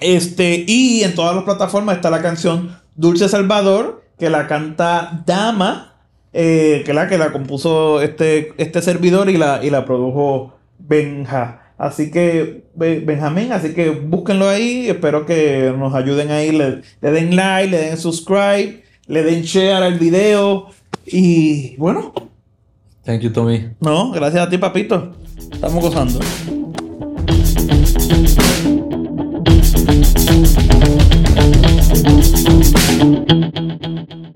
Este, 0.00 0.64
y 0.66 1.02
en 1.02 1.14
todas 1.14 1.34
las 1.34 1.44
plataformas 1.44 1.96
está 1.96 2.08
la 2.08 2.22
canción 2.22 2.78
Dulce 2.94 3.28
Salvador, 3.28 4.04
que 4.18 4.30
la 4.30 4.46
canta 4.46 5.22
Dama, 5.26 5.94
eh, 6.32 6.82
que, 6.84 6.92
la, 6.94 7.08
que 7.08 7.18
la 7.18 7.32
compuso 7.32 8.00
este, 8.02 8.52
este 8.58 8.82
servidor 8.82 9.30
y 9.30 9.36
la, 9.36 9.60
y 9.64 9.70
la 9.70 9.84
produjo 9.84 10.54
Benja. 10.78 11.62
Así 11.78 12.10
que, 12.10 12.64
Be- 12.74 13.00
Benjamín, 13.00 13.52
así 13.52 13.72
que 13.72 13.90
búsquenlo 13.90 14.48
ahí. 14.48 14.88
Espero 14.88 15.24
que 15.26 15.72
nos 15.78 15.94
ayuden 15.94 16.30
ahí. 16.30 16.50
Le, 16.50 16.82
le 17.00 17.10
den 17.12 17.36
like, 17.36 17.70
le 17.70 17.78
den 17.78 17.96
subscribe, 17.96 18.82
le 19.06 19.22
den 19.22 19.42
share 19.42 19.84
al 19.84 19.94
video. 19.98 20.66
Y 21.06 21.76
bueno, 21.76 22.12
Thank 23.04 23.22
you, 23.22 23.30
Tommy. 23.32 23.70
no, 23.80 24.10
gracias 24.10 24.46
a 24.46 24.50
ti, 24.50 24.58
papito. 24.58 25.14
Estamos 25.52 25.82
gozando. 25.82 26.18
Thank 32.98 34.12
you. 34.12 34.27